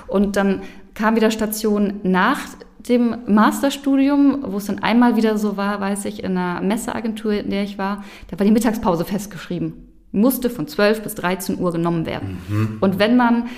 Und 0.08 0.36
dann 0.36 0.62
kam 0.94 1.16
wieder 1.16 1.30
Station 1.30 2.00
nach 2.02 2.40
dem 2.78 3.14
Masterstudium, 3.26 4.38
wo 4.46 4.56
es 4.56 4.64
dann 4.64 4.78
einmal 4.78 5.16
wieder 5.16 5.36
so 5.36 5.58
war, 5.58 5.82
weiß 5.82 6.06
ich, 6.06 6.24
in 6.24 6.38
einer 6.38 6.62
Messeagentur, 6.62 7.34
in 7.34 7.50
der 7.50 7.64
ich 7.64 7.76
war, 7.76 8.04
da 8.30 8.38
war 8.38 8.46
die 8.46 8.52
Mittagspause 8.52 9.04
festgeschrieben 9.04 9.89
musste 10.12 10.50
von 10.50 10.66
12 10.66 11.02
bis 11.02 11.14
13 11.14 11.58
Uhr 11.58 11.72
genommen 11.72 12.06
werden. 12.06 12.38
Mhm. 12.48 12.78
Und 12.80 12.98
wenn 12.98 13.16
man, 13.16 13.48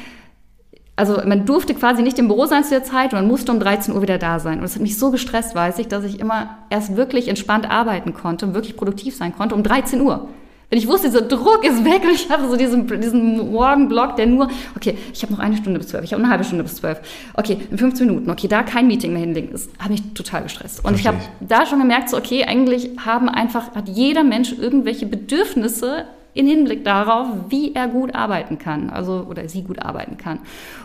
also 0.96 1.20
man 1.24 1.46
durfte 1.46 1.74
quasi 1.74 2.02
nicht 2.02 2.18
im 2.18 2.28
Büro 2.28 2.46
sein 2.46 2.64
zu 2.64 2.70
der 2.70 2.84
Zeit 2.84 3.12
und 3.12 3.20
man 3.20 3.28
musste 3.28 3.52
um 3.52 3.60
13 3.60 3.94
Uhr 3.94 4.02
wieder 4.02 4.18
da 4.18 4.38
sein. 4.38 4.58
Und 4.58 4.64
es 4.64 4.74
hat 4.74 4.82
mich 4.82 4.98
so 4.98 5.10
gestresst, 5.10 5.54
weiß 5.54 5.78
ich, 5.78 5.88
dass 5.88 6.04
ich 6.04 6.20
immer 6.20 6.58
erst 6.70 6.96
wirklich 6.96 7.28
entspannt 7.28 7.70
arbeiten 7.70 8.14
konnte 8.14 8.46
und 8.46 8.54
wirklich 8.54 8.76
produktiv 8.76 9.16
sein 9.16 9.34
konnte 9.34 9.54
um 9.54 9.62
13 9.62 10.00
Uhr. 10.00 10.28
Wenn 10.72 10.78
ich 10.78 10.88
wusste, 10.88 11.08
dieser 11.08 11.20
Druck 11.20 11.66
ist 11.66 11.84
weg 11.84 12.02
und 12.02 12.14
ich 12.14 12.30
habe 12.30 12.48
so 12.48 12.56
diesen, 12.56 12.86
diesen 12.98 13.52
Morgenblock, 13.52 14.16
der 14.16 14.24
nur, 14.24 14.48
okay, 14.74 14.96
ich 15.12 15.22
habe 15.22 15.30
noch 15.30 15.38
eine 15.38 15.54
Stunde 15.58 15.78
bis 15.78 15.88
zwölf, 15.88 16.02
ich 16.02 16.14
habe 16.14 16.22
eine 16.22 16.32
halbe 16.32 16.44
Stunde 16.44 16.64
bis 16.64 16.76
zwölf, 16.76 16.98
okay, 17.34 17.58
in 17.70 17.76
15 17.76 18.06
Minuten, 18.06 18.30
okay, 18.30 18.48
da 18.48 18.62
kein 18.62 18.86
Meeting 18.86 19.12
mehr 19.12 19.20
hinlegen, 19.20 19.50
das 19.52 19.68
hat 19.78 19.90
mich 19.90 20.00
total 20.14 20.44
gestresst. 20.44 20.78
Und 20.78 20.98
Verstehe. 20.98 21.00
ich 21.00 21.06
habe 21.08 21.18
da 21.40 21.66
schon 21.66 21.78
gemerkt, 21.78 22.08
so, 22.08 22.16
okay, 22.16 22.44
eigentlich 22.44 22.88
haben 23.04 23.28
einfach, 23.28 23.74
hat 23.74 23.86
jeder 23.90 24.24
Mensch 24.24 24.54
irgendwelche 24.58 25.04
Bedürfnisse 25.04 26.06
in 26.34 26.46
Hinblick 26.46 26.84
darauf, 26.84 27.26
wie 27.48 27.74
er 27.74 27.88
gut 27.88 28.14
arbeiten 28.14 28.58
kann, 28.58 28.90
also 28.90 29.26
oder 29.28 29.48
sie 29.48 29.62
gut 29.62 29.80
arbeiten 29.80 30.16
kann. 30.16 30.40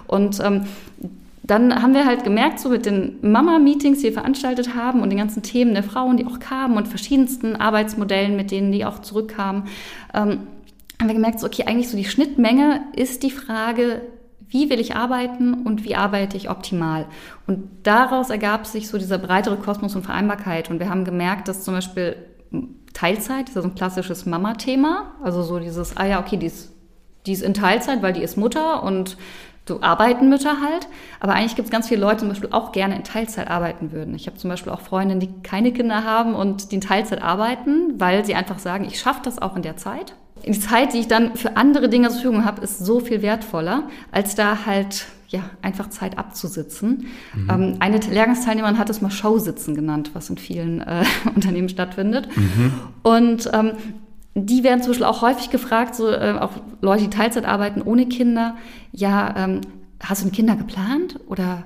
Und 0.08 0.40
ähm, 0.44 0.66
dann 1.44 1.82
haben 1.82 1.94
wir 1.94 2.06
halt 2.06 2.26
gemerkt, 2.26 2.60
so 2.60 2.70
mit 2.70 2.86
den 2.86 3.20
Mama-Meetings, 3.22 4.00
die 4.00 4.06
wir 4.06 4.14
veranstaltet 4.14 4.76
haben 4.76 5.02
und 5.02 5.10
den 5.10 5.18
ganzen 5.18 5.44
Themen 5.44 5.74
der 5.74 5.84
Frauen, 5.84 6.18
die 6.18 6.26
auch 6.26 6.40
kamen 6.40 6.76
und 6.76 6.90
verschiedensten 6.90 7.56
Arbeitsmodellen, 7.56 8.36
mit 8.36 8.52
denen 8.52 8.74
die 8.74 8.84
auch 8.84 9.00
zurückkamen, 9.00 9.64
ähm, 10.14 10.40
haben 11.00 11.08
wir 11.08 11.14
gemerkt, 11.14 11.40
so, 11.40 11.48
okay, 11.48 11.64
eigentlich 11.66 11.90
so 11.90 11.96
die 11.96 12.06
Schnittmenge 12.06 12.82
ist 12.96 13.24
die 13.24 13.32
Frage, 13.32 14.02
wie 14.50 14.70
will 14.70 14.80
ich 14.80 14.96
arbeiten 14.96 15.54
und 15.66 15.84
wie 15.84 15.96
arbeite 15.96 16.38
ich 16.38 16.50
optimal? 16.50 17.06
Und 17.46 17.68
daraus 17.84 18.30
ergab 18.30 18.66
sich 18.66 18.88
so 18.88 18.98
dieser 18.98 19.18
breitere 19.18 19.58
Kosmos 19.58 19.96
und 19.96 20.04
Vereinbarkeit. 20.04 20.70
Und 20.70 20.80
wir 20.80 20.90
haben 20.90 21.06
gemerkt, 21.06 21.48
dass 21.48 21.64
zum 21.64 21.74
Beispiel 21.74 22.16
Teilzeit, 22.98 23.50
ist 23.50 23.56
ja 23.56 23.62
so 23.62 23.68
ein 23.68 23.76
klassisches 23.76 24.26
Mama-Thema. 24.26 25.14
Also 25.24 25.44
so 25.44 25.60
dieses, 25.60 25.96
ah 25.98 26.06
ja, 26.06 26.20
okay, 26.20 26.38
die 26.38 26.48
ist, 26.48 26.72
die 27.28 27.34
ist 27.34 27.44
in 27.44 27.54
Teilzeit, 27.54 28.02
weil 28.02 28.14
die 28.14 28.24
ist 28.24 28.38
Mutter 28.38 28.82
und 28.82 29.18
so 29.68 29.82
arbeiten 29.82 30.30
Mütter 30.30 30.62
halt. 30.62 30.88
Aber 31.20 31.34
eigentlich 31.34 31.56
gibt 31.56 31.68
es 31.68 31.72
ganz 31.72 31.88
viele 31.88 32.02
Leute, 32.02 32.16
die 32.16 32.20
zum 32.22 32.30
Beispiel 32.30 32.50
auch 32.52 32.72
gerne 32.72 32.96
in 32.96 33.04
Teilzeit 33.04 33.52
arbeiten 33.52 33.92
würden. 33.92 34.16
Ich 34.16 34.26
habe 34.26 34.38
zum 34.38 34.50
Beispiel 34.50 34.72
auch 34.72 34.82
Freundinnen, 34.82 35.20
die 35.20 35.42
keine 35.44 35.72
Kinder 35.74 36.06
haben 36.06 36.34
und 36.34 36.72
die 36.72 36.76
in 36.76 36.82
Teilzeit 36.82 37.22
arbeiten, 37.22 38.00
weil 38.00 38.26
sie 38.26 38.34
einfach 38.34 38.58
sagen, 38.58 38.86
ich 38.86 39.00
schaffe 39.00 39.22
das 39.24 39.40
auch 39.40 39.56
in 39.56 39.62
der 39.62 39.78
Zeit. 39.78 40.16
Die 40.46 40.60
Zeit, 40.60 40.94
die 40.94 41.00
ich 41.00 41.08
dann 41.08 41.36
für 41.36 41.58
andere 41.58 41.90
Dinge 41.90 42.08
zur 42.10 42.22
Verfügung 42.22 42.46
habe, 42.46 42.62
ist 42.62 42.80
so 42.80 43.00
viel 43.00 43.22
wertvoller, 43.22 43.84
als 44.12 44.36
da 44.36 44.66
halt 44.66 45.08
ja, 45.30 45.42
einfach 45.62 45.90
Zeit 45.90 46.18
abzusitzen. 46.18 47.08
Mhm. 47.36 47.50
Ähm, 47.50 47.76
eine 47.80 47.98
Lehrgangsteilnehmerin 47.98 48.78
hat 48.78 48.90
es 48.90 49.02
mal 49.02 49.12
Showsitzen 49.12 49.76
genannt, 49.76 50.12
was 50.14 50.30
in 50.30 50.38
vielen 50.38 50.82
äh, 50.82 51.04
Unternehmen 51.36 51.70
stattfindet. 51.70 52.30
Mhm. 52.36 52.74
Und 53.04 53.50
ähm, 53.54 53.72
die 54.36 54.64
werden 54.64 54.82
zum 54.82 54.92
Beispiel 54.92 55.06
auch 55.06 55.22
häufig 55.22 55.50
gefragt, 55.50 55.96
so 55.96 56.10
äh, 56.10 56.36
auch 56.40 56.52
Leute, 56.82 57.04
die 57.04 57.10
Teilzeit 57.10 57.46
arbeiten 57.46 57.82
ohne 57.82 58.08
Kinder, 58.08 58.56
ja, 58.92 59.36
ähm, 59.36 59.62
hast 60.02 60.24
du 60.24 60.30
Kinder 60.30 60.56
geplant 60.56 61.20
oder 61.28 61.66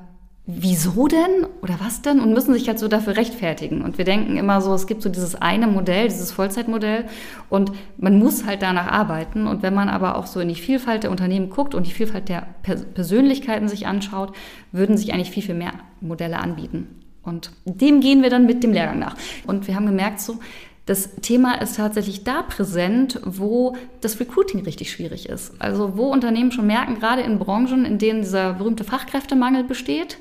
wieso 0.53 1.07
denn 1.07 1.45
oder 1.61 1.79
was 1.79 2.01
denn 2.01 2.19
und 2.19 2.33
müssen 2.33 2.53
sich 2.53 2.67
halt 2.67 2.79
so 2.79 2.87
dafür 2.87 3.15
rechtfertigen. 3.15 3.81
Und 3.81 3.97
wir 3.97 4.05
denken 4.05 4.37
immer 4.37 4.61
so, 4.61 4.73
es 4.73 4.87
gibt 4.87 5.01
so 5.01 5.09
dieses 5.09 5.35
eine 5.35 5.67
Modell, 5.67 6.07
dieses 6.07 6.31
Vollzeitmodell 6.31 7.05
und 7.49 7.71
man 7.97 8.19
muss 8.19 8.45
halt 8.45 8.61
danach 8.61 8.87
arbeiten. 8.87 9.47
Und 9.47 9.63
wenn 9.63 9.73
man 9.73 9.89
aber 9.89 10.15
auch 10.15 10.27
so 10.27 10.39
in 10.39 10.49
die 10.49 10.55
Vielfalt 10.55 11.03
der 11.03 11.11
Unternehmen 11.11 11.49
guckt 11.49 11.75
und 11.75 11.87
die 11.87 11.91
Vielfalt 11.91 12.29
der 12.29 12.47
Persönlichkeiten 12.63 13.67
sich 13.67 13.87
anschaut, 13.87 14.33
würden 14.71 14.97
sich 14.97 15.13
eigentlich 15.13 15.31
viel, 15.31 15.43
viel 15.43 15.55
mehr 15.55 15.73
Modelle 16.01 16.39
anbieten. 16.39 16.87
Und 17.23 17.51
dem 17.65 18.01
gehen 18.01 18.23
wir 18.23 18.29
dann 18.29 18.45
mit 18.45 18.63
dem 18.63 18.73
Lehrgang 18.73 18.99
nach. 18.99 19.15
Und 19.45 19.67
wir 19.67 19.75
haben 19.75 19.85
gemerkt, 19.85 20.19
so, 20.21 20.39
das 20.85 21.15
Thema 21.21 21.61
ist 21.61 21.77
tatsächlich 21.77 22.23
da 22.23 22.41
präsent, 22.41 23.19
wo 23.23 23.75
das 24.01 24.19
Recruiting 24.19 24.63
richtig 24.63 24.91
schwierig 24.91 25.29
ist. 25.29 25.53
Also 25.59 25.95
wo 25.95 26.11
Unternehmen 26.11 26.51
schon 26.51 26.67
merken, 26.67 26.99
gerade 26.99 27.21
in 27.21 27.37
Branchen, 27.37 27.85
in 27.85 27.97
denen 27.97 28.21
dieser 28.21 28.53
berühmte 28.53 28.83
Fachkräftemangel 28.83 29.63
besteht, 29.63 30.17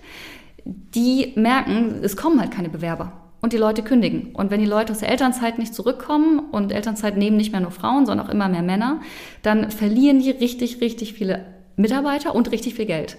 die 0.64 1.32
merken, 1.36 2.00
es 2.02 2.16
kommen 2.16 2.40
halt 2.40 2.50
keine 2.50 2.68
Bewerber 2.68 3.12
und 3.40 3.52
die 3.54 3.58
Leute 3.58 3.82
kündigen. 3.82 4.34
Und 4.34 4.50
wenn 4.50 4.60
die 4.60 4.66
Leute 4.66 4.92
aus 4.92 4.98
der 4.98 5.08
Elternzeit 5.08 5.58
nicht 5.58 5.74
zurückkommen 5.74 6.38
und 6.38 6.72
Elternzeit 6.72 7.16
nehmen 7.16 7.38
nicht 7.38 7.52
mehr 7.52 7.62
nur 7.62 7.70
Frauen, 7.70 8.04
sondern 8.04 8.26
auch 8.26 8.30
immer 8.30 8.48
mehr 8.48 8.62
Männer, 8.62 9.00
dann 9.42 9.70
verlieren 9.70 10.20
die 10.20 10.30
richtig, 10.30 10.80
richtig 10.82 11.14
viele 11.14 11.46
Mitarbeiter 11.76 12.34
und 12.34 12.52
richtig 12.52 12.74
viel 12.74 12.86
Geld. 12.86 13.16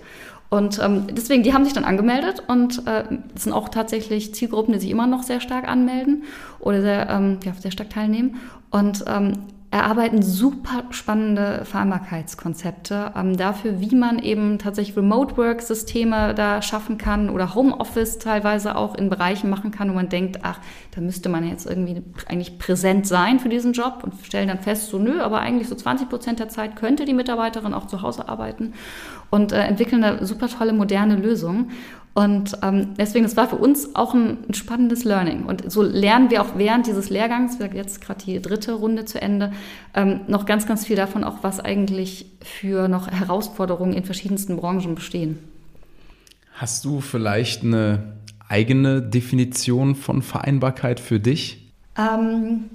Und 0.52 0.80
ähm, 0.84 1.08
deswegen, 1.10 1.44
die 1.44 1.54
haben 1.54 1.64
sich 1.64 1.72
dann 1.72 1.86
angemeldet 1.86 2.44
und 2.46 2.86
äh, 2.86 3.06
sind 3.36 3.54
auch 3.54 3.70
tatsächlich 3.70 4.36
Zielgruppen, 4.36 4.74
die 4.74 4.82
sich 4.82 4.90
immer 4.90 5.08
noch 5.08 5.24
sehr 5.24 5.40
stark 5.40 5.66
anmelden 5.66 6.24
oder 6.60 6.82
sehr, 6.82 7.10
ähm, 7.10 7.40
ja, 7.46 7.54
sehr 7.54 7.72
stark 7.72 7.90
teilnehmen. 7.90 8.36
Und 8.70 9.06
ähm, 9.08 9.38
erarbeiten 9.72 10.22
super 10.22 10.84
spannende 10.90 11.64
Vereinbarkeitskonzepte 11.64 13.14
ähm, 13.16 13.38
dafür, 13.38 13.80
wie 13.80 13.96
man 13.96 14.20
eben 14.20 14.60
tatsächlich 14.60 14.98
Remote-Work-Systeme 14.98 16.36
da 16.36 16.62
schaffen 16.62 16.98
kann 16.98 17.30
oder 17.30 17.56
Homeoffice 17.56 18.20
teilweise 18.20 18.76
auch 18.76 18.96
in 18.96 19.10
Bereichen 19.10 19.50
machen 19.50 19.72
kann, 19.72 19.90
wo 19.90 19.94
man 19.94 20.10
denkt, 20.10 20.40
ach, 20.44 20.60
da 20.94 21.00
müsste 21.00 21.30
man 21.30 21.48
jetzt 21.48 21.66
irgendwie 21.66 22.04
eigentlich 22.28 22.60
präsent 22.60 23.08
sein 23.08 23.40
für 23.40 23.48
diesen 23.48 23.72
Job 23.72 24.02
und 24.04 24.14
stellen 24.26 24.50
dann 24.50 24.60
fest, 24.60 24.90
so 24.90 25.00
nö, 25.00 25.22
aber 25.22 25.40
eigentlich 25.40 25.70
so 25.70 25.76
20 25.76 26.10
Prozent 26.10 26.40
der 26.40 26.50
Zeit 26.50 26.76
könnte 26.76 27.06
die 27.06 27.14
Mitarbeiterin 27.14 27.74
auch 27.74 27.88
zu 27.88 28.02
Hause 28.02 28.28
arbeiten 28.28 28.74
und 29.30 29.54
äh, 29.54 29.62
entwickeln 29.64 30.02
da 30.02 30.26
super 30.26 30.50
tolle 30.50 30.74
moderne 30.74 31.16
Lösungen. 31.16 31.72
Und 32.13 32.58
ähm, 32.62 32.89
deswegen, 32.97 33.24
das 33.24 33.38
war 33.38 33.47
für 33.47 33.56
uns 33.56 33.95
auch 33.95 34.13
ein, 34.13 34.39
ein, 34.47 34.54
spannendes 34.54 35.06
Learning. 35.06 35.45
Und 35.45 35.71
so 35.71 35.82
lernen 35.82 36.30
wir 36.30 36.41
auch 36.41 36.58
während 36.58 36.86
dieses 36.86 37.10
Lehrgangs, 37.10 37.60
wir 37.60 37.69
jetzt 37.74 38.02
gerade 38.02 38.24
die 38.26 38.41
dritte 38.41 38.74
Runde 38.74 39.06
zu 39.06 39.21
Ende, 39.21 39.54
ähm, 39.93 40.21
noch 40.28 40.45
ganz, 40.45 40.67
ganz 40.67 40.86
viel 40.86 40.97
davon, 40.97 41.24
auch 41.24 41.38
was 41.41 41.62
eigentlich 41.62 42.26
für 42.41 42.89
noch 42.89 43.08
Herausforderungen 43.10 43.93
in 43.93 44.04
verschiedensten 44.04 44.58
Branchen 44.58 44.93
bestehen. 44.93 45.39
Hast 46.54 46.84
du 46.84 47.00
vielleicht 47.00 47.63
eine 47.63 48.13
eigene 48.50 49.02
Definition 49.02 49.95
von 49.95 50.21
Vereinbarkeit 50.21 51.00
für 51.00 51.21
dich? 51.21 51.71
Ähm, 51.97 52.65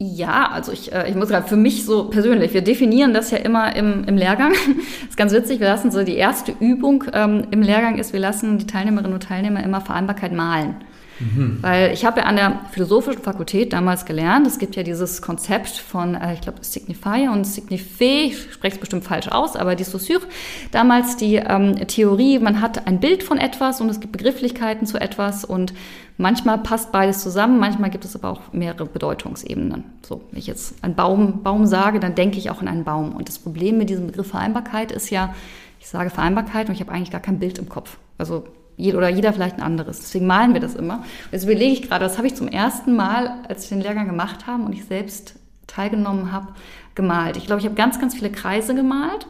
ja, 0.00 0.48
also 0.50 0.70
ich, 0.70 0.92
äh, 0.92 1.10
ich 1.10 1.16
muss 1.16 1.28
gerade 1.28 1.48
für 1.48 1.56
mich 1.56 1.84
so 1.84 2.04
persönlich, 2.08 2.54
wir 2.54 2.62
definieren 2.62 3.12
das 3.12 3.32
ja 3.32 3.38
immer 3.38 3.74
im, 3.74 4.04
im 4.04 4.16
Lehrgang. 4.16 4.52
Das 4.52 5.08
ist 5.10 5.16
ganz 5.16 5.32
witzig, 5.32 5.58
wir 5.58 5.66
lassen 5.66 5.90
so 5.90 6.04
die 6.04 6.14
erste 6.14 6.52
Übung 6.60 7.04
ähm, 7.12 7.48
im 7.50 7.62
Lehrgang 7.62 7.98
ist, 7.98 8.12
wir 8.12 8.20
lassen 8.20 8.58
die 8.58 8.66
Teilnehmerinnen 8.66 9.12
und 9.12 9.24
Teilnehmer 9.24 9.62
immer 9.62 9.80
Vereinbarkeit 9.80 10.32
malen. 10.32 10.76
Mhm. 11.20 11.58
Weil 11.60 11.92
ich 11.92 12.04
habe 12.04 12.20
ja 12.20 12.26
an 12.26 12.36
der 12.36 12.60
Philosophischen 12.70 13.22
Fakultät 13.22 13.72
damals 13.72 14.04
gelernt, 14.04 14.46
es 14.46 14.58
gibt 14.58 14.76
ja 14.76 14.82
dieses 14.82 15.22
Konzept 15.22 15.68
von, 15.68 16.14
äh, 16.14 16.34
ich 16.34 16.40
glaube, 16.40 16.58
Signify 16.62 17.28
und 17.28 17.46
Signifé, 17.46 18.26
ich 18.26 18.52
spreche 18.52 18.74
es 18.74 18.80
bestimmt 18.80 19.04
falsch 19.04 19.28
aus, 19.28 19.56
aber 19.56 19.74
die 19.74 19.84
Saussure, 19.84 20.22
damals 20.70 21.16
die 21.16 21.36
ähm, 21.36 21.86
Theorie, 21.86 22.38
man 22.38 22.60
hat 22.60 22.86
ein 22.86 23.00
Bild 23.00 23.22
von 23.22 23.38
etwas 23.38 23.80
und 23.80 23.88
es 23.88 24.00
gibt 24.00 24.12
Begrifflichkeiten 24.12 24.86
zu 24.86 25.00
etwas 25.00 25.44
und 25.44 25.74
manchmal 26.16 26.58
passt 26.58 26.92
beides 26.92 27.22
zusammen, 27.22 27.58
manchmal 27.58 27.90
gibt 27.90 28.04
es 28.04 28.14
aber 28.14 28.30
auch 28.30 28.52
mehrere 28.52 28.86
Bedeutungsebenen. 28.86 29.84
So, 30.02 30.22
wenn 30.30 30.38
ich 30.38 30.46
jetzt 30.46 30.82
einen 30.82 30.94
Baum, 30.94 31.42
Baum 31.42 31.66
sage, 31.66 32.00
dann 32.00 32.14
denke 32.14 32.38
ich 32.38 32.50
auch 32.50 32.60
an 32.60 32.68
einen 32.68 32.84
Baum. 32.84 33.14
Und 33.14 33.28
das 33.28 33.38
Problem 33.38 33.78
mit 33.78 33.88
diesem 33.88 34.06
Begriff 34.06 34.28
Vereinbarkeit 34.28 34.92
ist 34.92 35.10
ja, 35.10 35.34
ich 35.80 35.88
sage 35.88 36.10
Vereinbarkeit 36.10 36.68
und 36.68 36.74
ich 36.74 36.80
habe 36.80 36.92
eigentlich 36.92 37.10
gar 37.10 37.20
kein 37.20 37.38
Bild 37.38 37.58
im 37.58 37.68
Kopf. 37.68 37.98
Also 38.18 38.44
oder 38.78 39.08
jeder 39.08 39.32
vielleicht 39.32 39.56
ein 39.56 39.62
anderes. 39.62 39.98
Deswegen 39.98 40.26
malen 40.26 40.54
wir 40.54 40.60
das 40.60 40.74
immer. 40.74 41.04
jetzt 41.32 41.44
überlege 41.44 41.72
ich 41.72 41.82
gerade, 41.82 42.04
das 42.04 42.16
habe 42.16 42.26
ich 42.26 42.34
zum 42.34 42.48
ersten 42.48 42.96
Mal, 42.96 43.40
als 43.48 43.70
wir 43.70 43.76
den 43.76 43.82
Lehrgang 43.82 44.06
gemacht 44.06 44.46
haben 44.46 44.64
und 44.64 44.72
ich 44.72 44.84
selbst 44.84 45.34
teilgenommen 45.66 46.32
habe, 46.32 46.48
gemalt. 46.94 47.36
Ich 47.36 47.46
glaube, 47.46 47.60
ich 47.60 47.66
habe 47.66 47.76
ganz, 47.76 48.00
ganz 48.00 48.14
viele 48.14 48.30
Kreise 48.30 48.74
gemalt 48.74 49.26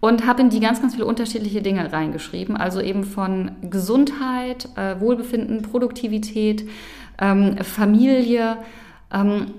und 0.00 0.26
habe 0.26 0.40
in 0.42 0.50
die 0.50 0.60
ganz, 0.60 0.80
ganz 0.80 0.94
viele 0.94 1.06
unterschiedliche 1.06 1.62
Dinge 1.62 1.92
reingeschrieben. 1.92 2.56
Also 2.56 2.80
eben 2.80 3.04
von 3.04 3.52
Gesundheit, 3.68 4.68
äh, 4.76 4.98
Wohlbefinden, 5.00 5.62
Produktivität, 5.62 6.68
ähm, 7.18 7.58
Familie 7.58 8.56
ähm, 9.12 9.52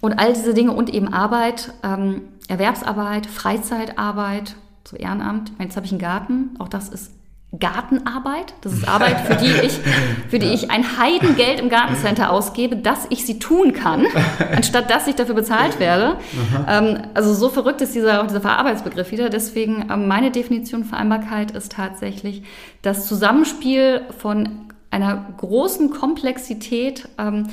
und 0.00 0.18
all 0.18 0.32
diese 0.32 0.54
Dinge 0.54 0.72
und 0.72 0.92
eben 0.92 1.12
Arbeit, 1.12 1.72
ähm, 1.82 2.22
Erwerbsarbeit, 2.48 3.26
Freizeitarbeit, 3.26 4.56
so 4.84 4.96
Ehrenamt. 4.96 5.52
Jetzt 5.58 5.76
habe 5.76 5.86
ich 5.86 5.92
einen 5.92 6.00
Garten, 6.00 6.56
auch 6.58 6.68
das 6.68 6.88
ist 6.88 7.12
Gartenarbeit. 7.58 8.52
Das 8.60 8.74
ist 8.74 8.86
Arbeit, 8.86 9.20
für 9.20 9.34
die 9.36 9.66
ich, 9.66 9.80
für 10.28 10.38
die 10.38 10.48
ich 10.48 10.70
ein 10.70 10.98
Heidengeld 10.98 11.60
im 11.60 11.70
Gartencenter 11.70 12.30
ausgebe, 12.30 12.76
dass 12.76 13.06
ich 13.08 13.24
sie 13.24 13.38
tun 13.38 13.72
kann, 13.72 14.06
anstatt 14.54 14.90
dass 14.90 15.06
ich 15.06 15.14
dafür 15.14 15.34
bezahlt 15.34 15.80
werde. 15.80 16.16
Ähm, 16.68 16.98
also 17.14 17.32
so 17.32 17.48
verrückt 17.48 17.80
ist 17.80 17.94
dieser, 17.94 18.24
dieser 18.24 18.42
Verarbeitsbegriff 18.42 19.10
wieder. 19.12 19.30
Deswegen 19.30 19.86
ähm, 19.90 20.08
meine 20.08 20.30
Definition 20.30 20.84
Vereinbarkeit 20.84 21.52
ist 21.52 21.72
tatsächlich 21.72 22.42
das 22.82 23.06
Zusammenspiel 23.06 24.02
von 24.18 24.66
einer 24.90 25.24
großen 25.38 25.90
Komplexität 25.90 27.08
ähm, 27.18 27.48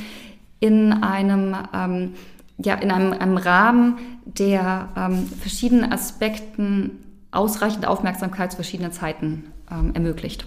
in 0.60 0.92
einem 0.92 1.56
ähm, 1.74 2.14
ja, 2.58 2.76
in 2.76 2.90
einem, 2.90 3.12
einem 3.12 3.38
Rahmen, 3.38 3.98
der 4.26 4.90
ähm, 4.96 5.28
verschiedenen 5.28 5.92
Aspekten 5.92 7.04
ausreichend 7.32 7.86
Aufmerksamkeit 7.86 8.52
zu 8.52 8.56
verschiedenen 8.56 8.94
Zeiten 8.94 9.52
ähm, 9.72 9.94
ermöglicht. 9.94 10.46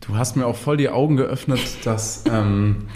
Du 0.00 0.16
hast 0.16 0.36
mir 0.36 0.46
auch 0.46 0.56
voll 0.56 0.76
die 0.76 0.88
Augen 0.88 1.16
geöffnet, 1.16 1.60
dass 1.84 2.24
ähm, 2.30 2.86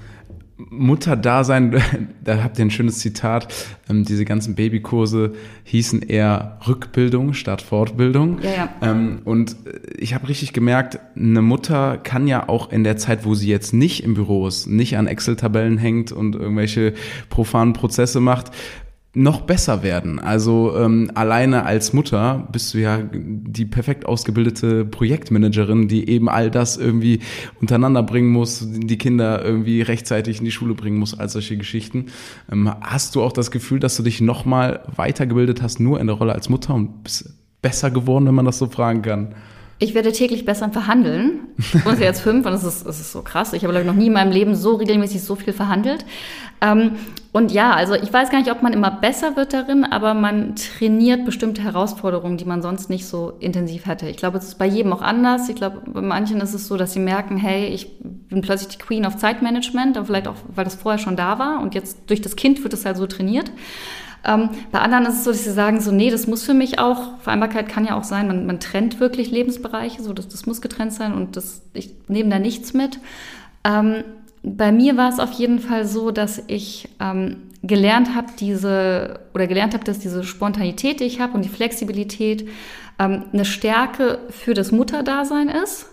Mutterdasein, 0.56 1.82
da 2.24 2.42
habt 2.42 2.58
ihr 2.58 2.64
ein 2.64 2.70
schönes 2.70 2.98
Zitat, 2.98 3.52
ähm, 3.90 4.04
diese 4.04 4.24
ganzen 4.24 4.54
Babykurse 4.54 5.34
hießen 5.64 6.02
eher 6.02 6.58
Rückbildung 6.66 7.34
statt 7.34 7.60
Fortbildung. 7.60 8.38
Ja, 8.42 8.50
ja. 8.50 8.68
Ähm, 8.82 9.20
und 9.24 9.56
ich 9.98 10.14
habe 10.14 10.28
richtig 10.28 10.52
gemerkt, 10.52 10.98
eine 11.16 11.42
Mutter 11.42 11.98
kann 11.98 12.26
ja 12.26 12.48
auch 12.48 12.70
in 12.70 12.84
der 12.84 12.96
Zeit, 12.96 13.24
wo 13.24 13.34
sie 13.34 13.48
jetzt 13.48 13.74
nicht 13.74 14.04
im 14.04 14.14
Büro 14.14 14.46
ist, 14.46 14.66
nicht 14.66 14.96
an 14.96 15.06
Excel-Tabellen 15.06 15.78
hängt 15.78 16.12
und 16.12 16.36
irgendwelche 16.36 16.94
profanen 17.28 17.72
Prozesse 17.72 18.20
macht, 18.20 18.50
noch 19.14 19.42
besser 19.42 19.84
werden. 19.84 20.18
Also 20.18 20.76
ähm, 20.76 21.10
alleine 21.14 21.64
als 21.64 21.92
Mutter 21.92 22.48
bist 22.50 22.74
du 22.74 22.78
ja 22.78 22.98
die 23.12 23.64
perfekt 23.64 24.06
ausgebildete 24.06 24.84
Projektmanagerin, 24.84 25.86
die 25.86 26.08
eben 26.08 26.28
all 26.28 26.50
das 26.50 26.76
irgendwie 26.76 27.20
untereinander 27.60 28.02
bringen 28.02 28.30
muss, 28.30 28.66
die 28.68 28.98
Kinder 28.98 29.44
irgendwie 29.44 29.82
rechtzeitig 29.82 30.40
in 30.40 30.44
die 30.44 30.50
Schule 30.50 30.74
bringen 30.74 30.98
muss, 30.98 31.18
all 31.18 31.28
solche 31.28 31.56
Geschichten. 31.56 32.06
Ähm, 32.50 32.72
hast 32.80 33.14
du 33.14 33.22
auch 33.22 33.32
das 33.32 33.52
Gefühl, 33.52 33.78
dass 33.78 33.96
du 33.96 34.02
dich 34.02 34.20
nochmal 34.20 34.80
weitergebildet 34.96 35.62
hast, 35.62 35.78
nur 35.78 36.00
in 36.00 36.08
der 36.08 36.16
Rolle 36.16 36.34
als 36.34 36.48
Mutter 36.48 36.74
und 36.74 37.04
bist 37.04 37.32
besser 37.62 37.92
geworden, 37.92 38.26
wenn 38.26 38.34
man 38.34 38.44
das 38.44 38.58
so 38.58 38.66
fragen 38.66 39.02
kann? 39.02 39.34
Ich 39.78 39.94
werde 39.94 40.12
täglich 40.12 40.44
besser 40.44 40.70
verhandeln. 40.70 41.48
Ich 41.58 41.84
bin 41.84 42.00
jetzt 42.00 42.20
fünf 42.20 42.46
und 42.46 42.52
das 42.52 42.62
ist, 42.62 42.86
das 42.86 43.00
ist 43.00 43.12
so 43.12 43.22
krass. 43.22 43.52
Ich 43.52 43.64
habe, 43.64 43.84
noch 43.84 43.94
nie 43.94 44.06
in 44.06 44.12
meinem 44.12 44.30
Leben 44.30 44.54
so 44.54 44.74
regelmäßig 44.74 45.22
so 45.22 45.34
viel 45.34 45.52
verhandelt. 45.52 46.04
Ähm, 46.60 46.92
und 47.32 47.50
ja, 47.50 47.72
also 47.72 47.94
ich 47.94 48.12
weiß 48.12 48.30
gar 48.30 48.38
nicht, 48.38 48.52
ob 48.52 48.62
man 48.62 48.72
immer 48.72 48.92
besser 48.92 49.34
wird 49.36 49.52
darin, 49.52 49.84
aber 49.84 50.14
man 50.14 50.54
trainiert 50.54 51.24
bestimmte 51.24 51.62
Herausforderungen, 51.62 52.36
die 52.36 52.44
man 52.44 52.62
sonst 52.62 52.88
nicht 52.88 53.06
so 53.06 53.32
intensiv 53.40 53.86
hätte. 53.86 54.08
Ich 54.08 54.16
glaube, 54.16 54.38
es 54.38 54.44
ist 54.44 54.58
bei 54.58 54.66
jedem 54.66 54.92
auch 54.92 55.02
anders. 55.02 55.48
Ich 55.48 55.56
glaube, 55.56 55.82
bei 55.84 56.00
manchen 56.00 56.40
ist 56.40 56.54
es 56.54 56.68
so, 56.68 56.76
dass 56.76 56.92
sie 56.92 57.00
merken, 57.00 57.36
hey, 57.36 57.66
ich 57.66 57.98
bin 58.00 58.40
plötzlich 58.40 58.76
die 58.76 58.82
Queen 58.82 59.04
of 59.04 59.16
Zeitmanagement, 59.16 59.96
aber 59.96 60.06
vielleicht 60.06 60.28
auch, 60.28 60.36
weil 60.54 60.64
das 60.64 60.76
vorher 60.76 60.98
schon 60.98 61.16
da 61.16 61.40
war 61.40 61.60
und 61.60 61.74
jetzt 61.74 61.98
durch 62.06 62.20
das 62.20 62.36
Kind 62.36 62.62
wird 62.62 62.72
es 62.72 62.86
halt 62.86 62.96
so 62.96 63.08
trainiert. 63.08 63.50
Ähm, 64.24 64.50
bei 64.72 64.80
anderen 64.80 65.06
ist 65.06 65.18
es 65.18 65.24
so, 65.24 65.30
dass 65.30 65.44
sie 65.44 65.52
sagen, 65.52 65.80
so, 65.80 65.92
nee, 65.92 66.10
das 66.10 66.26
muss 66.26 66.44
für 66.44 66.54
mich 66.54 66.78
auch, 66.78 67.18
Vereinbarkeit 67.20 67.68
kann 67.68 67.84
ja 67.84 67.96
auch 67.96 68.04
sein, 68.04 68.26
man, 68.26 68.46
man 68.46 68.60
trennt 68.60 69.00
wirklich 69.00 69.30
Lebensbereiche, 69.30 70.02
so, 70.02 70.12
das, 70.12 70.28
das 70.28 70.46
muss 70.46 70.60
getrennt 70.60 70.92
sein 70.92 71.12
und 71.14 71.36
das, 71.36 71.62
ich 71.74 71.94
nehme 72.08 72.30
da 72.30 72.38
nichts 72.38 72.74
mit. 72.74 72.98
Ähm, 73.64 74.04
bei 74.42 74.72
mir 74.72 74.96
war 74.96 75.08
es 75.08 75.18
auf 75.18 75.32
jeden 75.32 75.58
Fall 75.58 75.86
so, 75.86 76.10
dass 76.10 76.42
ich 76.46 76.88
ähm, 77.00 77.36
gelernt 77.62 78.14
habe, 78.14 78.28
diese, 78.38 79.20
oder 79.34 79.46
gelernt 79.46 79.74
habe, 79.74 79.84
dass 79.84 79.98
diese 79.98 80.22
Spontanität, 80.24 81.00
die 81.00 81.04
ich 81.04 81.20
habe 81.20 81.34
und 81.34 81.44
die 81.44 81.50
Flexibilität 81.50 82.48
ähm, 82.98 83.24
eine 83.32 83.44
Stärke 83.44 84.20
für 84.30 84.54
das 84.54 84.70
Mutterdasein 84.70 85.48
ist 85.48 85.86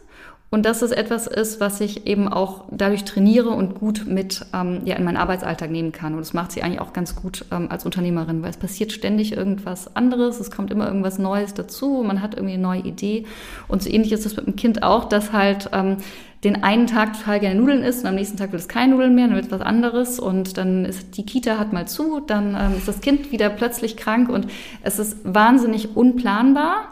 und 0.53 0.65
dass 0.65 0.81
es 0.81 0.91
etwas 0.91 1.27
ist, 1.27 1.61
was 1.61 1.79
ich 1.79 2.05
eben 2.05 2.27
auch 2.27 2.65
dadurch 2.71 3.05
trainiere 3.05 3.49
und 3.49 3.75
gut 3.75 4.03
mit 4.05 4.45
ähm, 4.53 4.81
ja, 4.83 4.97
in 4.97 5.05
meinen 5.05 5.15
Arbeitsalltag 5.15 5.71
nehmen 5.71 5.93
kann. 5.93 6.13
Und 6.13 6.19
das 6.19 6.33
macht 6.33 6.51
sie 6.51 6.61
eigentlich 6.61 6.81
auch 6.81 6.91
ganz 6.91 7.15
gut 7.15 7.45
ähm, 7.51 7.67
als 7.71 7.85
Unternehmerin, 7.85 8.43
weil 8.43 8.49
es 8.49 8.57
passiert 8.57 8.91
ständig 8.91 9.31
irgendwas 9.31 9.95
anderes, 9.95 10.41
es 10.41 10.51
kommt 10.51 10.69
immer 10.69 10.87
irgendwas 10.87 11.19
Neues 11.19 11.53
dazu, 11.53 12.03
man 12.05 12.21
hat 12.21 12.35
irgendwie 12.35 12.55
eine 12.55 12.63
neue 12.63 12.81
Idee. 12.81 13.25
Und 13.69 13.81
so 13.81 13.89
ähnlich 13.89 14.11
ist 14.11 14.25
es 14.25 14.35
mit 14.35 14.45
dem 14.45 14.57
Kind 14.57 14.83
auch, 14.83 15.05
dass 15.05 15.31
halt 15.31 15.69
ähm, 15.71 15.97
den 16.43 16.63
einen 16.63 16.87
Tag 16.87 17.17
total 17.17 17.39
gerne 17.39 17.59
Nudeln 17.59 17.83
isst 17.83 18.01
und 18.01 18.07
am 18.07 18.15
nächsten 18.15 18.35
Tag 18.35 18.51
will 18.51 18.59
es 18.59 18.67
keine 18.67 18.93
Nudeln 18.93 19.15
mehr, 19.15 19.27
dann 19.27 19.35
wird 19.35 19.45
es 19.45 19.51
was 19.51 19.61
anderes 19.61 20.19
und 20.19 20.57
dann 20.57 20.85
ist 20.85 21.15
die 21.15 21.25
Kita 21.25 21.59
hat 21.59 21.71
mal 21.71 21.87
zu, 21.87 22.19
dann 22.19 22.57
ähm, 22.59 22.77
ist 22.77 22.87
das 22.87 22.99
Kind 22.99 23.31
wieder 23.31 23.49
plötzlich 23.49 23.95
krank 23.95 24.27
und 24.27 24.47
es 24.83 24.99
ist 24.99 25.17
wahnsinnig 25.23 25.95
unplanbar. 25.95 26.89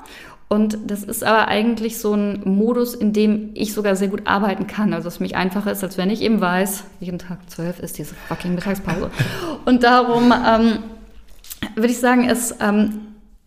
Und 0.49 0.79
das 0.87 1.03
ist 1.03 1.23
aber 1.23 1.47
eigentlich 1.47 1.99
so 1.99 2.15
ein 2.15 2.41
Modus, 2.43 2.95
in 2.95 3.13
dem 3.13 3.51
ich 3.53 3.71
sogar 3.71 3.95
sehr 3.95 4.07
gut 4.07 4.25
arbeiten 4.25 4.65
kann. 4.65 4.93
Also 4.93 5.07
es 5.07 5.17
für 5.17 5.23
mich 5.23 5.35
einfacher 5.35 5.71
ist, 5.71 5.83
als 5.83 5.95
wenn 5.99 6.09
ich 6.09 6.23
eben 6.23 6.41
weiß, 6.41 6.85
jeden 6.99 7.19
Tag 7.19 7.37
zwölf 7.49 7.79
ist 7.79 7.99
diese 7.99 8.15
fucking 8.27 8.55
Mittagspause. 8.55 9.11
Und 9.65 9.83
darum 9.83 10.33
ähm, 10.33 10.79
würde 11.75 11.91
ich 11.91 11.99
sagen, 11.99 12.27
es, 12.27 12.55
ähm, 12.61 13.01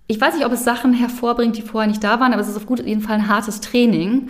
ich 0.06 0.20
weiß 0.20 0.36
nicht, 0.36 0.46
ob 0.46 0.52
es 0.52 0.62
Sachen 0.62 0.92
hervorbringt, 0.92 1.56
die 1.56 1.62
vorher 1.62 1.88
nicht 1.88 2.04
da 2.04 2.20
waren, 2.20 2.32
aber 2.32 2.40
es 2.40 2.48
ist 2.48 2.56
auf 2.56 2.66
jeden 2.86 3.02
Fall 3.02 3.16
ein 3.16 3.28
hartes 3.28 3.60
Training. 3.60 4.28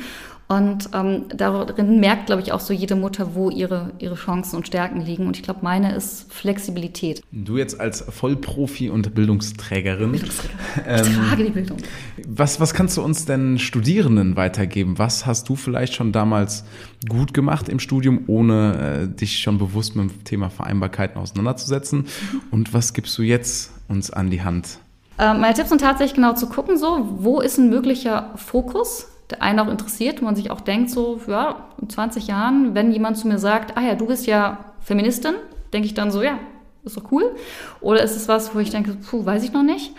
Und 0.52 0.90
ähm, 0.92 1.24
darin 1.34 1.98
merkt, 1.98 2.26
glaube 2.26 2.42
ich, 2.42 2.52
auch 2.52 2.60
so 2.60 2.74
jede 2.74 2.94
Mutter, 2.94 3.34
wo 3.34 3.48
ihre, 3.48 3.92
ihre 3.98 4.16
Chancen 4.16 4.56
und 4.56 4.66
Stärken 4.66 5.00
liegen. 5.00 5.26
Und 5.26 5.38
ich 5.38 5.42
glaube, 5.42 5.60
meine 5.62 5.94
ist 5.94 6.30
Flexibilität. 6.30 7.22
Du 7.32 7.56
jetzt 7.56 7.80
als 7.80 8.02
Vollprofi 8.02 8.90
und 8.90 9.14
Bildungsträgerin. 9.14 10.12
Bildungsträger. 10.12 10.52
Ähm, 10.86 11.06
ich 11.06 11.16
trage 11.16 11.44
die 11.44 11.50
Bildung. 11.50 11.78
Was, 12.26 12.60
was 12.60 12.74
kannst 12.74 12.98
du 12.98 13.02
uns 13.02 13.24
denn 13.24 13.58
Studierenden 13.58 14.36
weitergeben? 14.36 14.98
Was 14.98 15.24
hast 15.24 15.48
du 15.48 15.56
vielleicht 15.56 15.94
schon 15.94 16.12
damals 16.12 16.64
gut 17.08 17.32
gemacht 17.32 17.70
im 17.70 17.78
Studium, 17.78 18.24
ohne 18.26 19.08
äh, 19.08 19.08
dich 19.08 19.38
schon 19.38 19.56
bewusst 19.56 19.96
mit 19.96 20.10
dem 20.10 20.24
Thema 20.24 20.50
Vereinbarkeiten 20.50 21.18
auseinanderzusetzen? 21.18 22.00
Mhm. 22.00 22.40
Und 22.50 22.74
was 22.74 22.92
gibst 22.92 23.16
du 23.16 23.22
jetzt 23.22 23.72
uns 23.88 24.10
an 24.10 24.28
die 24.28 24.42
Hand? 24.42 24.80
Äh, 25.18 25.32
meine 25.32 25.54
Tipps 25.54 25.70
sind 25.70 25.80
tatsächlich 25.80 26.14
genau 26.14 26.34
zu 26.34 26.46
gucken, 26.46 26.76
so, 26.76 27.08
wo 27.20 27.40
ist 27.40 27.56
ein 27.56 27.70
möglicher 27.70 28.32
Fokus? 28.36 29.06
Einen 29.40 29.60
auch 29.60 29.68
interessiert, 29.68 30.20
wo 30.20 30.24
man 30.26 30.36
sich 30.36 30.50
auch 30.50 30.60
denkt, 30.60 30.90
so, 30.90 31.20
ja, 31.26 31.68
in 31.80 31.88
20 31.88 32.26
Jahren, 32.26 32.74
wenn 32.74 32.92
jemand 32.92 33.16
zu 33.16 33.28
mir 33.28 33.38
sagt, 33.38 33.76
ah 33.76 33.82
ja, 33.82 33.94
du 33.94 34.06
bist 34.06 34.26
ja 34.26 34.58
Feministin, 34.80 35.34
denke 35.72 35.86
ich 35.86 35.94
dann 35.94 36.10
so, 36.10 36.22
ja, 36.22 36.38
ist 36.84 36.96
doch 36.96 37.10
cool. 37.12 37.34
Oder 37.80 38.02
ist 38.02 38.16
es 38.16 38.28
was, 38.28 38.54
wo 38.54 38.58
ich 38.58 38.70
denke, 38.70 38.94
puh, 38.94 39.24
weiß 39.24 39.44
ich 39.44 39.52
noch 39.52 39.62
nicht. 39.62 39.94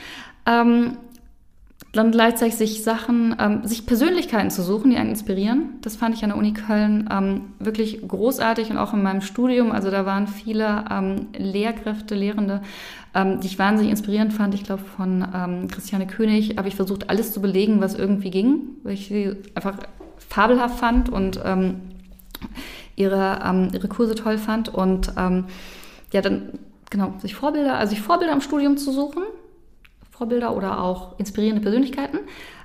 Ähm, 0.45 0.97
dann 1.93 2.11
gleichzeitig 2.11 2.55
sich 2.55 2.83
Sachen, 2.83 3.35
ähm, 3.39 3.65
sich 3.65 3.85
Persönlichkeiten 3.85 4.49
zu 4.49 4.63
suchen, 4.63 4.89
die 4.89 4.97
einen 4.97 5.11
inspirieren. 5.11 5.77
Das 5.81 5.95
fand 5.95 6.15
ich 6.15 6.23
an 6.23 6.31
der 6.31 6.39
Uni 6.39 6.53
Köln 6.53 7.07
ähm, 7.11 7.53
wirklich 7.59 8.05
großartig 8.05 8.71
und 8.71 8.77
auch 8.77 8.93
in 8.93 9.03
meinem 9.03 9.21
Studium. 9.21 9.71
Also 9.71 9.91
da 9.91 10.05
waren 10.05 10.27
viele 10.27 10.85
ähm, 10.89 11.27
Lehrkräfte, 11.37 12.15
Lehrende, 12.15 12.61
ähm, 13.13 13.39
die 13.39 13.47
ich 13.47 13.60
wahnsinnig 13.60 13.91
inspirierend 13.91 14.34
fand. 14.34 14.54
Ich 14.54 14.63
glaube, 14.63 14.84
von 14.84 15.26
ähm, 15.34 15.67
Christiane 15.67 16.08
König 16.08 16.58
habe 16.58 16.67
ich 16.67 16.76
versucht, 16.76 17.10
alles 17.10 17.34
zu 17.34 17.41
belegen, 17.41 17.82
was 17.82 17.95
irgendwie 17.95 18.32
ging, 18.32 18.62
weil 18.84 18.93
ich 18.93 19.08
sie 19.08 19.36
einfach 19.56 19.78
fabelhaft 20.17 20.80
fand 20.80 21.10
und 21.10 21.39
ähm, 21.43 21.82
ihre, 22.95 23.39
ähm, 23.45 23.69
ihre 23.73 23.88
Kurse 23.88 24.15
toll 24.15 24.38
fand. 24.38 24.69
Und 24.69 25.13
ähm, 25.17 25.45
ja, 26.12 26.21
dann 26.21 26.60
genau, 26.89 27.13
sich 27.19 27.36
Vorbilder, 27.36 27.76
also 27.78 27.91
sich 27.91 28.02
Vorbilder 28.02 28.34
im 28.34 28.41
Studium 28.41 28.78
zu 28.78 28.91
suchen, 28.91 29.23
Vorbilder 30.12 30.56
oder 30.56 30.82
auch 30.82 31.19
inspirierende 31.19 31.62
Persönlichkeiten, 31.62 32.19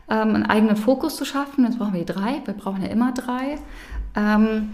ähm, 0.09 0.35
einen 0.35 0.47
eigenen 0.47 0.77
Fokus 0.77 1.17
zu 1.17 1.25
schaffen. 1.25 1.65
Jetzt 1.65 1.79
brauchen 1.79 1.95
wir 1.95 2.05
die 2.05 2.13
drei, 2.13 2.43
wir 2.45 2.55
brauchen 2.55 2.83
ja 2.83 2.89
immer 2.89 3.13
drei. 3.13 3.59
Ähm, 4.15 4.71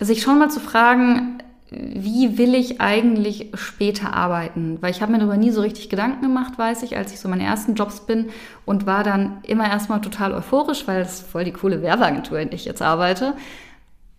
sich 0.00 0.22
schon 0.22 0.38
mal 0.38 0.50
zu 0.50 0.60
fragen, 0.60 1.38
wie 1.74 2.38
will 2.38 2.54
ich 2.54 2.80
eigentlich 2.80 3.50
später 3.54 4.12
arbeiten? 4.12 4.78
Weil 4.80 4.90
ich 4.90 5.00
habe 5.00 5.12
mir 5.12 5.18
darüber 5.18 5.36
nie 5.36 5.50
so 5.50 5.62
richtig 5.62 5.88
Gedanken 5.88 6.22
gemacht, 6.22 6.58
weiß 6.58 6.82
ich, 6.82 6.96
als 6.96 7.12
ich 7.12 7.20
so 7.20 7.28
meine 7.28 7.44
ersten 7.44 7.74
Jobs 7.74 8.00
bin 8.00 8.30
und 8.64 8.86
war 8.86 9.04
dann 9.04 9.38
immer 9.44 9.68
erstmal 9.68 10.00
total 10.00 10.34
euphorisch, 10.34 10.86
weil 10.86 11.00
es 11.00 11.20
voll 11.20 11.44
die 11.44 11.52
coole 11.52 11.80
Werbeagentur, 11.80 12.38
in 12.38 12.48
der 12.48 12.56
ich 12.56 12.64
jetzt 12.64 12.82
arbeite. 12.82 13.34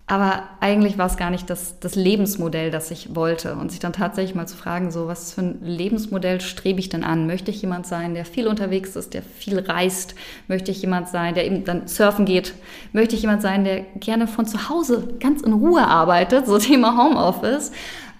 Aber 0.06 0.44
eigentlich 0.60 0.98
war 0.98 1.06
es 1.06 1.16
gar 1.16 1.30
nicht 1.30 1.50
das, 1.50 1.80
das 1.80 1.96
Lebensmodell, 1.96 2.72
das 2.72 2.92
ich 2.92 3.16
wollte. 3.16 3.56
Und 3.56 3.72
sich 3.72 3.80
dann 3.80 3.94
tatsächlich 3.94 4.36
mal 4.36 4.48
zu 4.48 4.58
fragen, 4.58 4.92
so 4.92 5.08
was 5.08 5.34
für 5.34 5.42
ein 5.42 5.60
Lebensmodell 5.64 6.42
strebe 6.42 6.82
ich 6.82 6.90
denn 6.90 7.06
an? 7.06 7.26
Möchte 7.26 7.52
ich 7.52 7.62
jemand 7.62 7.88
sein, 7.88 8.14
der 8.14 8.26
viel 8.26 8.48
unterwegs 8.48 8.98
ist, 8.98 9.14
der 9.14 9.24
viel 9.24 9.60
reist? 9.60 10.16
Möchte 10.50 10.72
ich 10.72 10.82
jemand 10.82 11.08
sein, 11.08 11.36
der 11.36 11.46
eben 11.46 11.64
dann 11.64 11.88
surfen 11.88 12.26
geht? 12.26 12.54
Möchte 12.92 13.16
ich 13.16 13.22
jemand 13.22 13.42
sein, 13.42 13.64
der 13.64 13.80
gerne 13.96 14.28
von 14.28 14.46
zu 14.46 14.68
Hause 14.68 15.08
ganz 15.22 15.42
in 15.42 15.54
Ruhe 15.54 15.88
arbeitet? 15.88 16.48
So 16.48 16.58
Thema 16.60 16.98
Homeoffice. 16.98 17.72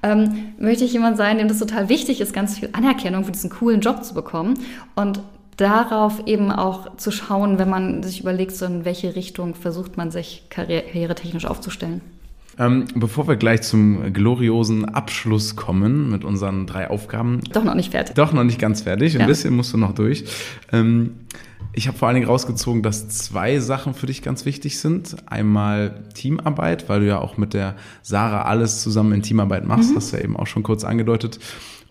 Ähm, 0.04 0.54
möchte 0.58 0.86
ich 0.86 0.94
jemand 0.94 1.18
sein, 1.18 1.38
dem 1.38 1.50
das 1.50 1.60
total 1.60 1.90
wichtig 1.90 2.22
ist, 2.22 2.34
ganz 2.34 2.60
viel 2.60 2.70
Anerkennung 2.72 3.26
für 3.26 3.32
diesen 3.32 3.50
coolen 3.50 3.82
Job 3.82 4.06
zu 4.06 4.14
bekommen? 4.14 4.58
Und 4.96 5.20
darauf 5.58 6.26
eben 6.28 6.52
auch 6.52 6.96
zu 6.98 7.12
schauen, 7.12 7.60
wenn 7.60 7.70
man 7.70 8.04
sich 8.04 8.22
überlegt, 8.22 8.54
so 8.56 8.66
in 8.66 8.86
welche 8.86 9.16
Richtung 9.16 9.56
versucht 9.56 9.98
man 9.98 10.12
sich 10.12 10.44
karrieretechnisch 10.50 11.46
aufzustellen. 11.46 12.02
Ähm, 12.60 12.86
bevor 12.94 13.28
wir 13.28 13.36
gleich 13.36 13.64
zum 13.64 14.14
gloriosen 14.14 14.86
Abschluss 14.86 15.56
kommen 15.56 16.12
mit 16.12 16.24
unseren 16.24 16.68
drei 16.68 16.90
Aufgaben. 16.90 17.40
Doch 17.52 17.64
noch 17.64 17.74
nicht 17.74 17.92
fertig. 17.92 18.16
Doch 18.16 18.32
noch 18.32 18.44
nicht 18.44 18.60
ganz 18.60 18.82
fertig. 18.82 19.16
Ein 19.16 19.22
ja. 19.22 19.28
bisschen 19.28 19.56
musst 19.56 19.74
du 19.74 19.78
noch 19.78 19.94
durch. 19.94 20.26
Ähm, 20.72 21.16
ich 21.76 21.88
habe 21.88 21.98
vor 21.98 22.08
allen 22.08 22.16
Dingen 22.16 22.28
rausgezogen, 22.28 22.84
dass 22.84 23.10
zwei 23.10 23.60
Sachen 23.60 23.96
für 23.96 24.06
dich 24.06 24.22
ganz 24.22 24.46
wichtig 24.46 24.80
sind. 24.80 25.16
Einmal 25.26 26.04
Teamarbeit, 26.14 26.88
weil 26.88 27.00
du 27.00 27.08
ja 27.08 27.20
auch 27.20 27.38
mit 27.38 27.56
der 27.56 27.76
Sarah 28.04 28.44
alles 28.44 28.84
zusammen 28.84 29.14
in 29.14 29.24
Teamarbeit 29.24 29.66
machst, 29.66 29.92
mhm. 29.92 29.96
hast 29.96 30.14
du 30.14 30.18
ja 30.18 30.24
eben 30.24 30.38
auch 30.38 30.46
schon 30.46 30.62
kurz 30.62 30.84
angedeutet. 30.84 31.40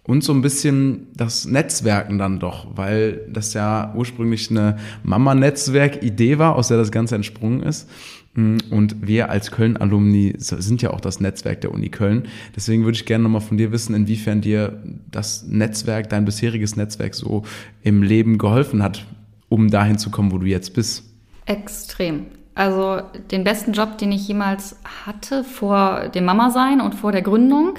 Und 0.05 0.25
so 0.25 0.33
ein 0.33 0.43
bisschen 0.43 1.07
das 1.15 1.45
Netzwerken 1.45 2.19
dann 2.19 2.41
doch, 2.41 2.67
weil 2.75 3.21
das 3.31 3.55
ja 3.55 3.95
ursprünglich 3.95 4.51
eine 4.51 4.77
Mama-Netzwerk-Idee 5.05 6.39
war, 6.39 6.57
aus 6.57 6.69
der 6.69 6.77
das 6.77 6.91
Ganze 6.91 7.15
entsprungen 7.15 7.63
ist. 7.63 7.89
Und 8.35 9.07
wir 9.07 9.31
als 9.31 9.51
Köln-Alumni 9.51 10.35
sind 10.39 10.83
ja 10.83 10.91
auch 10.91 11.01
das 11.01 11.21
Netzwerk 11.21 11.61
der 11.61 11.73
Uni 11.73 11.91
Köln. 11.91 12.25
Deswegen 12.57 12.85
würde 12.85 12.97
ich 12.97 13.05
gerne 13.05 13.25
nochmal 13.25 13.43
von 13.43 13.59
dir 13.59 13.71
wissen, 13.71 13.95
inwiefern 13.95 14.41
dir 14.41 14.83
das 15.11 15.45
Netzwerk, 15.47 16.09
dein 16.09 16.25
bisheriges 16.25 16.75
Netzwerk 16.75 17.15
so 17.15 17.45
im 17.83 18.03
Leben 18.03 18.39
geholfen 18.39 18.83
hat, 18.83 19.05
um 19.51 19.71
dahin 19.71 19.99
zu 19.99 20.11
kommen, 20.11 20.33
wo 20.33 20.39
du 20.39 20.47
jetzt 20.47 20.75
bist. 20.75 21.05
Extrem. 21.45 22.27
Also 22.55 23.03
den 23.31 23.45
besten 23.45 23.73
Job, 23.73 23.99
den 23.99 24.13
ich 24.13 24.27
jemals 24.27 24.77
hatte 25.07 25.45
vor 25.45 26.09
dem 26.09 26.25
Mama-Sein 26.25 26.81
und 26.81 26.95
vor 26.95 27.13
der 27.13 27.23
Gründung, 27.23 27.79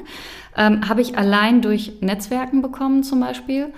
ähm, 0.58 0.88
habe 0.88 1.02
ich 1.02 1.18
allein 1.18 1.62
durch 1.62 1.94
Netzwerken 2.02 2.62
bekommen 2.62 3.04
zum 3.04 3.20
Beispiel. 3.20 3.74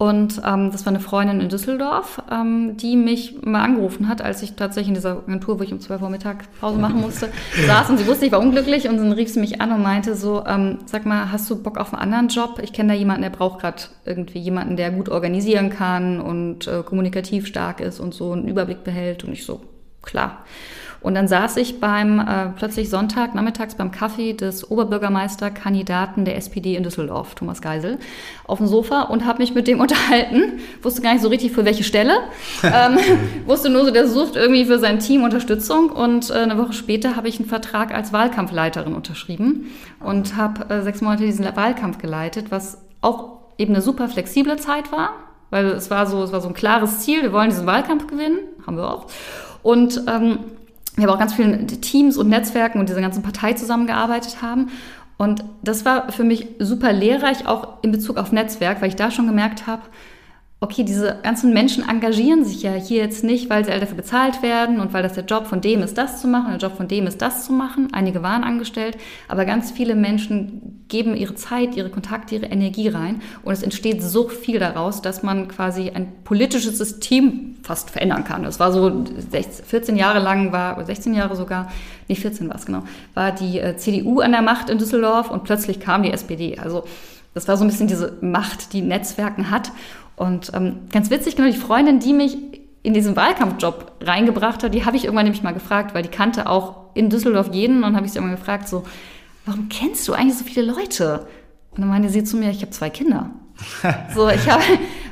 Und 0.00 0.40
ähm, 0.46 0.72
das 0.72 0.86
war 0.86 0.94
eine 0.94 1.00
Freundin 1.00 1.42
in 1.42 1.50
Düsseldorf, 1.50 2.22
ähm, 2.30 2.78
die 2.78 2.96
mich 2.96 3.42
mal 3.42 3.62
angerufen 3.62 4.08
hat, 4.08 4.22
als 4.22 4.40
ich 4.40 4.54
tatsächlich 4.54 4.88
in 4.88 4.94
dieser 4.94 5.18
Agentur, 5.18 5.58
wo 5.58 5.62
ich 5.62 5.74
um 5.74 5.78
12 5.78 6.00
Uhr 6.00 6.08
Mittag 6.08 6.44
Pause 6.58 6.78
machen 6.78 7.00
musste, 7.02 7.28
saß 7.66 7.90
und 7.90 7.98
sie 7.98 8.06
wusste, 8.06 8.24
ich 8.24 8.32
war 8.32 8.40
unglücklich 8.40 8.88
und 8.88 8.96
dann 8.96 9.12
rief 9.12 9.28
sie 9.28 9.40
mich 9.40 9.60
an 9.60 9.72
und 9.72 9.82
meinte 9.82 10.16
so, 10.16 10.42
ähm, 10.46 10.78
sag 10.86 11.04
mal, 11.04 11.30
hast 11.30 11.50
du 11.50 11.62
Bock 11.62 11.76
auf 11.76 11.92
einen 11.92 12.00
anderen 12.00 12.28
Job? 12.28 12.60
Ich 12.62 12.72
kenne 12.72 12.94
da 12.94 12.98
jemanden, 12.98 13.20
der 13.20 13.28
braucht 13.28 13.60
gerade 13.60 13.82
irgendwie 14.06 14.38
jemanden, 14.38 14.78
der 14.78 14.90
gut 14.90 15.10
organisieren 15.10 15.68
kann 15.68 16.18
und 16.18 16.66
äh, 16.66 16.82
kommunikativ 16.82 17.46
stark 17.46 17.80
ist 17.80 18.00
und 18.00 18.14
so 18.14 18.32
einen 18.32 18.48
Überblick 18.48 18.84
behält. 18.84 19.24
Und 19.24 19.34
ich 19.34 19.44
so, 19.44 19.60
klar. 20.00 20.46
Und 21.00 21.14
dann 21.14 21.28
saß 21.28 21.56
ich 21.56 21.80
beim 21.80 22.20
äh, 22.20 22.48
plötzlich 22.56 22.90
Sonntag 22.90 23.34
nachmittags 23.34 23.74
beim 23.74 23.90
Kaffee 23.90 24.34
des 24.34 24.70
Oberbürgermeisterkandidaten 24.70 26.24
der 26.24 26.36
SPD 26.36 26.76
in 26.76 26.82
Düsseldorf, 26.82 27.34
Thomas 27.34 27.62
Geisel, 27.62 27.98
auf 28.46 28.58
dem 28.58 28.66
Sofa 28.66 29.02
und 29.02 29.24
habe 29.24 29.38
mich 29.38 29.54
mit 29.54 29.66
dem 29.66 29.80
unterhalten. 29.80 30.60
Wusste 30.82 31.00
gar 31.00 31.14
nicht 31.14 31.22
so 31.22 31.28
richtig 31.28 31.52
für 31.52 31.64
welche 31.64 31.84
Stelle. 31.84 32.12
ähm, 32.62 32.98
wusste 33.46 33.70
nur 33.70 33.86
so, 33.86 33.90
der 33.90 34.08
sucht 34.08 34.36
irgendwie 34.36 34.66
für 34.66 34.78
sein 34.78 34.98
Team 34.98 35.24
Unterstützung. 35.24 35.90
Und 35.90 36.30
äh, 36.30 36.34
eine 36.34 36.58
Woche 36.58 36.74
später 36.74 37.16
habe 37.16 37.28
ich 37.28 37.38
einen 37.38 37.48
Vertrag 37.48 37.94
als 37.94 38.12
Wahlkampfleiterin 38.12 38.94
unterschrieben 38.94 39.70
und 40.00 40.36
habe 40.36 40.72
äh, 40.72 40.82
sechs 40.82 41.00
Monate 41.00 41.24
diesen 41.24 41.44
Wahlkampf 41.56 41.98
geleitet, 41.98 42.46
was 42.50 42.78
auch 43.00 43.38
eben 43.56 43.74
eine 43.74 43.82
super 43.82 44.08
flexible 44.08 44.56
Zeit 44.56 44.92
war, 44.92 45.14
weil 45.48 45.66
es 45.66 45.90
war 45.90 46.06
so, 46.06 46.22
es 46.22 46.32
war 46.32 46.40
so 46.40 46.48
ein 46.48 46.54
klares 46.54 47.00
Ziel, 47.00 47.22
wir 47.22 47.32
wollen 47.32 47.50
diesen 47.50 47.66
Wahlkampf 47.66 48.06
gewinnen, 48.06 48.38
haben 48.66 48.76
wir 48.76 48.90
auch. 48.90 49.06
Und 49.62 50.02
ähm, 50.08 50.38
wir 51.00 51.08
haben 51.08 51.14
auch 51.14 51.18
ganz 51.18 51.34
vielen 51.34 51.66
Teams 51.66 52.16
und 52.16 52.28
Netzwerken 52.28 52.78
und 52.78 52.88
dieser 52.88 53.00
ganzen 53.00 53.22
Partei 53.22 53.54
zusammengearbeitet 53.54 54.42
haben. 54.42 54.70
Und 55.16 55.44
das 55.62 55.84
war 55.84 56.12
für 56.12 56.24
mich 56.24 56.48
super 56.58 56.92
lehrreich, 56.92 57.46
auch 57.46 57.82
in 57.82 57.92
Bezug 57.92 58.16
auf 58.16 58.32
Netzwerk, 58.32 58.80
weil 58.80 58.88
ich 58.88 58.96
da 58.96 59.10
schon 59.10 59.26
gemerkt 59.26 59.66
habe, 59.66 59.82
okay, 60.62 60.84
diese 60.84 61.18
ganzen 61.22 61.54
Menschen 61.54 61.88
engagieren 61.88 62.44
sich 62.44 62.62
ja 62.62 62.72
hier 62.72 62.98
jetzt 62.98 63.24
nicht, 63.24 63.48
weil 63.48 63.64
sie 63.64 63.72
all 63.72 63.80
dafür 63.80 63.96
bezahlt 63.96 64.42
werden 64.42 64.78
und 64.78 64.92
weil 64.92 65.02
das 65.02 65.14
der 65.14 65.24
Job 65.24 65.46
von 65.46 65.62
dem 65.62 65.80
ist, 65.82 65.96
das 65.96 66.20
zu 66.20 66.28
machen, 66.28 66.50
der 66.50 66.58
Job 66.58 66.76
von 66.76 66.86
dem 66.86 67.06
ist, 67.06 67.22
das 67.22 67.46
zu 67.46 67.52
machen. 67.54 67.88
Einige 67.92 68.22
waren 68.22 68.44
angestellt, 68.44 68.98
aber 69.26 69.46
ganz 69.46 69.70
viele 69.70 69.94
Menschen 69.94 70.84
geben 70.88 71.16
ihre 71.16 71.34
Zeit, 71.34 71.76
ihre 71.76 71.88
Kontakte, 71.88 72.34
ihre 72.34 72.46
Energie 72.46 72.88
rein 72.88 73.22
und 73.42 73.54
es 73.54 73.62
entsteht 73.62 74.02
so 74.02 74.28
viel 74.28 74.58
daraus, 74.58 75.00
dass 75.00 75.22
man 75.22 75.48
quasi 75.48 75.92
ein 75.94 76.12
politisches 76.24 76.76
System 76.76 77.56
fast 77.62 77.88
verändern 77.88 78.24
kann. 78.24 78.42
Das 78.42 78.60
war 78.60 78.70
so 78.70 79.04
14 79.66 79.96
Jahre 79.96 80.18
lang 80.18 80.52
war, 80.52 80.76
oder 80.76 80.84
16 80.84 81.14
Jahre 81.14 81.36
sogar, 81.36 81.72
nee, 82.08 82.16
14 82.16 82.50
war 82.50 82.56
es 82.56 82.66
genau, 82.66 82.82
war 83.14 83.32
die 83.32 83.60
äh, 83.60 83.78
CDU 83.78 84.20
an 84.20 84.32
der 84.32 84.42
Macht 84.42 84.68
in 84.68 84.76
Düsseldorf 84.76 85.30
und 85.30 85.44
plötzlich 85.44 85.80
kam 85.80 86.02
die 86.02 86.12
SPD. 86.12 86.58
Also 86.58 86.84
das 87.32 87.46
war 87.46 87.56
so 87.56 87.64
ein 87.64 87.68
bisschen 87.68 87.86
diese 87.86 88.18
Macht, 88.20 88.72
die 88.72 88.82
Netzwerken 88.82 89.50
hat. 89.50 89.70
Und 90.20 90.52
ähm, 90.52 90.80
ganz 90.92 91.08
witzig, 91.08 91.34
genau 91.34 91.48
die 91.48 91.56
Freundin, 91.56 91.98
die 91.98 92.12
mich 92.12 92.36
in 92.82 92.92
diesen 92.92 93.16
Wahlkampfjob 93.16 93.92
reingebracht 94.02 94.62
hat, 94.62 94.74
die 94.74 94.84
habe 94.84 94.98
ich 94.98 95.04
irgendwann 95.04 95.24
nämlich 95.24 95.42
mal 95.42 95.54
gefragt, 95.54 95.94
weil 95.94 96.02
die 96.02 96.10
kannte 96.10 96.46
auch 96.46 96.90
in 96.92 97.08
Düsseldorf 97.08 97.54
jeden 97.54 97.84
und 97.84 97.96
habe 97.96 98.04
ich 98.04 98.12
sie 98.12 98.18
irgendwann 98.18 98.36
gefragt, 98.36 98.68
so, 98.68 98.84
warum 99.46 99.70
kennst 99.70 100.06
du 100.06 100.12
eigentlich 100.12 100.36
so 100.36 100.44
viele 100.44 100.66
Leute? 100.66 101.26
Und 101.70 101.80
dann 101.80 101.88
meinte 101.88 102.10
sie 102.10 102.22
zu 102.22 102.36
mir, 102.36 102.50
ich 102.50 102.60
habe 102.60 102.70
zwei 102.70 102.90
Kinder. 102.90 103.30
so, 104.14 104.28
ich 104.28 104.46
habe 104.46 104.62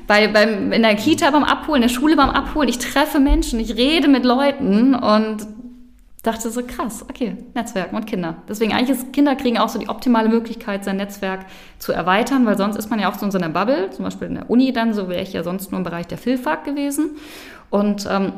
bei, 0.06 0.28
beim, 0.28 0.72
in 0.72 0.82
der 0.82 0.94
Kita 0.94 1.30
beim 1.30 1.44
Abholen, 1.44 1.82
in 1.82 1.88
der 1.88 1.94
Schule 1.94 2.14
beim 2.14 2.28
Abholen, 2.28 2.68
ich 2.68 2.78
treffe 2.78 3.18
Menschen, 3.18 3.60
ich 3.60 3.76
rede 3.76 4.08
mit 4.08 4.26
Leuten 4.26 4.94
und 4.94 5.46
dachte 6.22 6.50
so, 6.50 6.62
krass, 6.62 7.04
okay, 7.08 7.36
Netzwerken 7.54 7.96
und 7.96 8.06
Kinder. 8.06 8.36
Deswegen 8.48 8.72
eigentlich 8.72 8.98
ist 8.98 9.12
Kinder 9.12 9.36
kriegen 9.36 9.58
auch 9.58 9.68
so 9.68 9.78
die 9.78 9.88
optimale 9.88 10.28
Möglichkeit, 10.28 10.84
sein 10.84 10.96
Netzwerk 10.96 11.46
zu 11.78 11.92
erweitern, 11.92 12.44
weil 12.44 12.56
sonst 12.56 12.76
ist 12.76 12.90
man 12.90 12.98
ja 12.98 13.10
auch 13.10 13.14
so 13.14 13.24
in 13.24 13.30
so 13.30 13.38
einer 13.38 13.48
Bubble, 13.48 13.90
zum 13.90 14.04
Beispiel 14.04 14.28
in 14.28 14.34
der 14.34 14.50
Uni 14.50 14.72
dann, 14.72 14.94
so 14.94 15.08
wäre 15.08 15.22
ich 15.22 15.32
ja 15.32 15.44
sonst 15.44 15.70
nur 15.70 15.78
im 15.78 15.84
Bereich 15.84 16.06
der 16.06 16.18
Filfak 16.18 16.64
gewesen. 16.64 17.16
Und 17.70 18.06
ähm, 18.10 18.32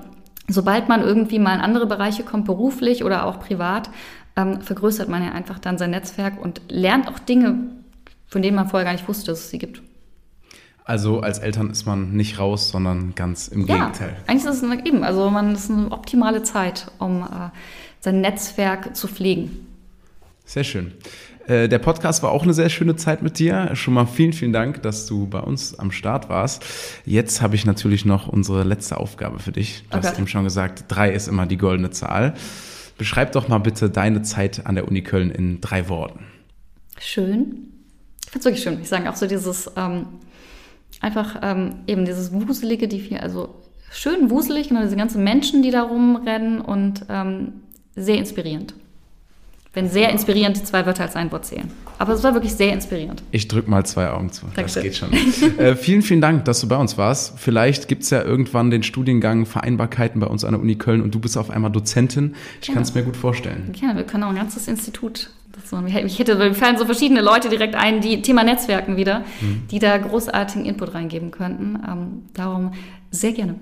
sobald 0.48 0.88
man 0.88 1.02
irgendwie 1.02 1.38
mal 1.38 1.54
in 1.54 1.60
andere 1.60 1.86
Bereiche 1.86 2.22
kommt, 2.22 2.44
beruflich 2.44 3.02
oder 3.02 3.24
auch 3.24 3.40
privat, 3.40 3.90
ähm, 4.36 4.60
vergrößert 4.60 5.08
man 5.08 5.24
ja 5.24 5.32
einfach 5.32 5.58
dann 5.58 5.78
sein 5.78 5.90
Netzwerk 5.90 6.42
und 6.42 6.60
lernt 6.68 7.08
auch 7.08 7.18
Dinge, 7.18 7.70
von 8.26 8.42
denen 8.42 8.56
man 8.56 8.68
vorher 8.68 8.84
gar 8.84 8.92
nicht 8.92 9.08
wusste, 9.08 9.26
dass 9.32 9.40
es 9.40 9.50
sie 9.50 9.58
gibt. 9.58 9.82
Also 10.84 11.20
als 11.20 11.38
Eltern 11.38 11.70
ist 11.70 11.86
man 11.86 12.12
nicht 12.12 12.38
raus, 12.38 12.70
sondern 12.70 13.14
ganz 13.14 13.48
im 13.48 13.66
ja, 13.66 13.76
Gegenteil. 13.76 14.16
Eigentlich 14.26 14.44
ist 14.44 14.62
es 14.62 14.84
eben, 14.84 15.04
also 15.04 15.30
man 15.30 15.54
ist 15.54 15.70
eine 15.70 15.92
optimale 15.92 16.42
Zeit, 16.42 16.90
um 16.98 17.22
äh, 17.22 17.50
sein 18.00 18.20
Netzwerk 18.20 18.96
zu 18.96 19.06
pflegen. 19.06 19.66
Sehr 20.44 20.64
schön. 20.64 20.92
Äh, 21.46 21.68
der 21.68 21.78
Podcast 21.78 22.22
war 22.22 22.32
auch 22.32 22.42
eine 22.42 22.54
sehr 22.54 22.68
schöne 22.68 22.96
Zeit 22.96 23.22
mit 23.22 23.38
dir. 23.38 23.74
Schon 23.74 23.94
mal 23.94 24.06
vielen, 24.06 24.32
vielen 24.32 24.52
Dank, 24.52 24.82
dass 24.82 25.06
du 25.06 25.26
bei 25.26 25.40
uns 25.40 25.78
am 25.78 25.90
Start 25.90 26.28
warst. 26.28 26.64
Jetzt 27.04 27.42
habe 27.42 27.54
ich 27.54 27.66
natürlich 27.66 28.04
noch 28.04 28.28
unsere 28.28 28.62
letzte 28.64 28.96
Aufgabe 28.98 29.38
für 29.38 29.52
dich. 29.52 29.84
Du 29.90 29.98
okay. 29.98 30.06
hast 30.06 30.18
eben 30.18 30.28
schon 30.28 30.44
gesagt, 30.44 30.84
drei 30.88 31.12
ist 31.12 31.28
immer 31.28 31.46
die 31.46 31.56
goldene 31.56 31.90
Zahl. 31.90 32.34
Beschreib 32.98 33.32
doch 33.32 33.48
mal 33.48 33.58
bitte 33.58 33.90
deine 33.90 34.22
Zeit 34.22 34.66
an 34.66 34.74
der 34.74 34.86
Uni 34.86 35.02
Köln 35.02 35.30
in 35.30 35.60
drei 35.60 35.88
Worten. 35.88 36.26
Schön. 36.98 37.68
Ich 38.24 38.30
finde 38.30 38.38
es 38.38 38.44
wirklich 38.44 38.62
schön. 38.62 38.80
Ich 38.82 38.88
sage 38.88 39.10
auch 39.10 39.16
so 39.16 39.26
dieses 39.26 39.70
ähm, 39.76 40.06
einfach 41.00 41.40
ähm, 41.42 41.76
eben 41.86 42.04
dieses 42.04 42.32
Wuselige, 42.32 42.88
die 42.88 43.00
viel, 43.00 43.18
also 43.18 43.54
schön 43.90 44.30
wuselig, 44.30 44.68
genau 44.68 44.82
diese 44.82 44.96
ganzen 44.96 45.24
Menschen, 45.24 45.62
die 45.62 45.70
da 45.70 45.82
rumrennen 45.82 46.60
und 46.60 47.04
ähm, 47.08 47.52
sehr 47.96 48.18
inspirierend. 48.18 48.74
Wenn 49.72 49.88
sehr 49.88 50.10
inspirierend 50.10 50.56
die 50.56 50.64
zwei 50.64 50.84
Wörter 50.84 51.04
als 51.04 51.14
ein 51.14 51.30
Wort 51.30 51.46
zählen. 51.46 51.70
Aber 51.96 52.12
es 52.12 52.24
war 52.24 52.34
wirklich 52.34 52.54
sehr 52.54 52.72
inspirierend. 52.72 53.22
Ich 53.30 53.46
drücke 53.46 53.70
mal 53.70 53.86
zwei 53.86 54.10
Augen 54.10 54.32
zu. 54.32 54.46
Dankeschön. 54.56 54.82
Das 54.82 54.82
geht 54.82 54.96
schon. 54.96 55.58
äh, 55.58 55.76
vielen, 55.76 56.02
vielen 56.02 56.20
Dank, 56.20 56.44
dass 56.44 56.60
du 56.60 56.66
bei 56.66 56.76
uns 56.76 56.98
warst. 56.98 57.38
Vielleicht 57.38 57.86
gibt 57.86 58.02
es 58.02 58.10
ja 58.10 58.22
irgendwann 58.24 58.72
den 58.72 58.82
Studiengang 58.82 59.46
Vereinbarkeiten 59.46 60.20
bei 60.20 60.26
uns 60.26 60.44
an 60.44 60.54
der 60.54 60.60
Uni 60.60 60.74
Köln 60.74 61.02
und 61.02 61.14
du 61.14 61.20
bist 61.20 61.36
auf 61.36 61.50
einmal 61.50 61.70
Dozentin. 61.70 62.34
Ich 62.60 62.72
kann 62.72 62.82
es 62.82 62.94
mir 62.94 63.04
gut 63.04 63.16
vorstellen. 63.16 63.72
Ja, 63.80 63.94
wir 63.94 64.02
können 64.02 64.24
auch 64.24 64.30
ein 64.30 64.36
ganzes 64.36 64.66
Institut 64.66 65.30
ich 66.06 66.18
hätte, 66.18 66.36
mir 66.36 66.54
fallen 66.54 66.78
so 66.78 66.84
verschiedene 66.84 67.20
Leute 67.20 67.48
direkt 67.48 67.74
ein, 67.74 68.00
die 68.00 68.22
Thema 68.22 68.44
Netzwerken 68.44 68.96
wieder, 68.96 69.20
mhm. 69.40 69.62
die 69.70 69.78
da 69.78 69.98
großartigen 69.98 70.64
Input 70.64 70.94
reingeben 70.94 71.30
könnten. 71.30 71.78
Ähm, 71.86 72.22
darum 72.34 72.72
sehr 73.10 73.32
gerne. 73.32 73.56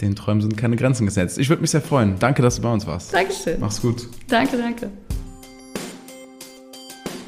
Den 0.00 0.16
Träumen 0.16 0.40
sind 0.40 0.56
keine 0.56 0.76
Grenzen 0.76 1.06
gesetzt. 1.06 1.38
Ich 1.38 1.48
würde 1.48 1.62
mich 1.62 1.70
sehr 1.70 1.80
freuen. 1.80 2.18
Danke, 2.18 2.42
dass 2.42 2.56
du 2.56 2.62
bei 2.62 2.72
uns 2.72 2.86
warst. 2.86 3.14
Dankeschön. 3.14 3.60
Mach's 3.60 3.80
gut. 3.80 4.08
Danke, 4.28 4.56
danke. 4.56 4.90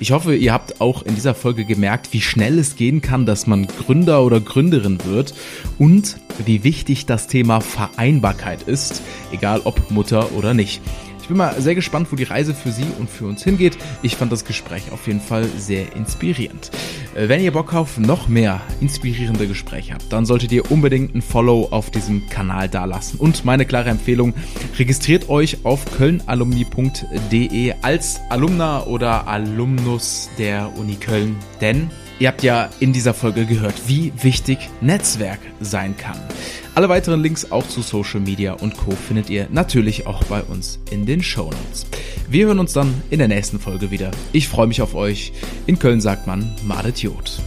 Ich 0.00 0.10
hoffe, 0.10 0.34
ihr 0.34 0.52
habt 0.52 0.80
auch 0.80 1.02
in 1.02 1.14
dieser 1.14 1.34
Folge 1.34 1.64
gemerkt, 1.64 2.12
wie 2.12 2.20
schnell 2.20 2.58
es 2.58 2.74
gehen 2.74 3.00
kann, 3.00 3.26
dass 3.26 3.46
man 3.46 3.66
Gründer 3.66 4.24
oder 4.24 4.40
Gründerin 4.40 4.98
wird 5.04 5.34
und 5.78 6.16
wie 6.44 6.64
wichtig 6.64 7.06
das 7.06 7.28
Thema 7.28 7.60
Vereinbarkeit 7.60 8.62
ist, 8.62 9.02
egal 9.32 9.62
ob 9.64 9.90
Mutter 9.92 10.32
oder 10.32 10.52
nicht. 10.52 10.82
Ich 11.24 11.28
bin 11.28 11.38
mal 11.38 11.58
sehr 11.58 11.74
gespannt, 11.74 12.08
wo 12.10 12.16
die 12.16 12.24
Reise 12.24 12.52
für 12.52 12.70
Sie 12.70 12.84
und 12.98 13.08
für 13.08 13.24
uns 13.24 13.42
hingeht. 13.42 13.78
Ich 14.02 14.14
fand 14.14 14.30
das 14.30 14.44
Gespräch 14.44 14.92
auf 14.92 15.06
jeden 15.06 15.22
Fall 15.22 15.46
sehr 15.56 15.96
inspirierend. 15.96 16.70
Äh, 17.14 17.30
wenn 17.30 17.40
ihr 17.40 17.50
Bock 17.50 17.72
auf 17.72 17.96
noch 17.96 18.28
mehr 18.28 18.60
inspirierende 18.82 19.48
Gespräche 19.48 19.94
habt, 19.94 20.12
dann 20.12 20.26
solltet 20.26 20.52
ihr 20.52 20.70
unbedingt 20.70 21.14
ein 21.14 21.22
Follow 21.22 21.68
auf 21.70 21.90
diesem 21.90 22.28
Kanal 22.28 22.68
dalassen. 22.68 23.18
Und 23.18 23.46
meine 23.46 23.64
klare 23.64 23.88
Empfehlung, 23.88 24.34
registriert 24.78 25.30
euch 25.30 25.64
auf 25.64 25.86
kölnalumni.de 25.96 27.72
als 27.80 28.20
Alumna 28.28 28.84
oder 28.84 29.26
Alumnus 29.26 30.28
der 30.36 30.76
Uni 30.76 30.96
Köln, 30.96 31.36
denn 31.62 31.90
Ihr 32.20 32.28
habt 32.28 32.44
ja 32.44 32.70
in 32.78 32.92
dieser 32.92 33.12
Folge 33.12 33.44
gehört, 33.44 33.74
wie 33.88 34.12
wichtig 34.22 34.58
Netzwerk 34.80 35.40
sein 35.60 35.96
kann. 35.96 36.16
Alle 36.74 36.88
weiteren 36.88 37.22
Links 37.22 37.52
auch 37.52 37.66
zu 37.68 37.82
Social 37.82 38.18
Media 38.18 38.54
und 38.54 38.76
Co. 38.76 38.90
findet 38.90 39.30
ihr 39.30 39.46
natürlich 39.52 40.08
auch 40.08 40.24
bei 40.24 40.42
uns 40.42 40.80
in 40.90 41.06
den 41.06 41.22
Show 41.22 41.44
Notes. 41.44 41.86
Wir 42.28 42.46
hören 42.46 42.58
uns 42.58 42.72
dann 42.72 43.02
in 43.10 43.20
der 43.20 43.28
nächsten 43.28 43.60
Folge 43.60 43.92
wieder. 43.92 44.10
Ich 44.32 44.48
freue 44.48 44.66
mich 44.66 44.82
auf 44.82 44.96
euch. 44.96 45.32
In 45.68 45.78
Köln 45.78 46.00
sagt 46.00 46.26
man 46.26 46.52
Madet 46.64 46.98
Jod. 46.98 47.40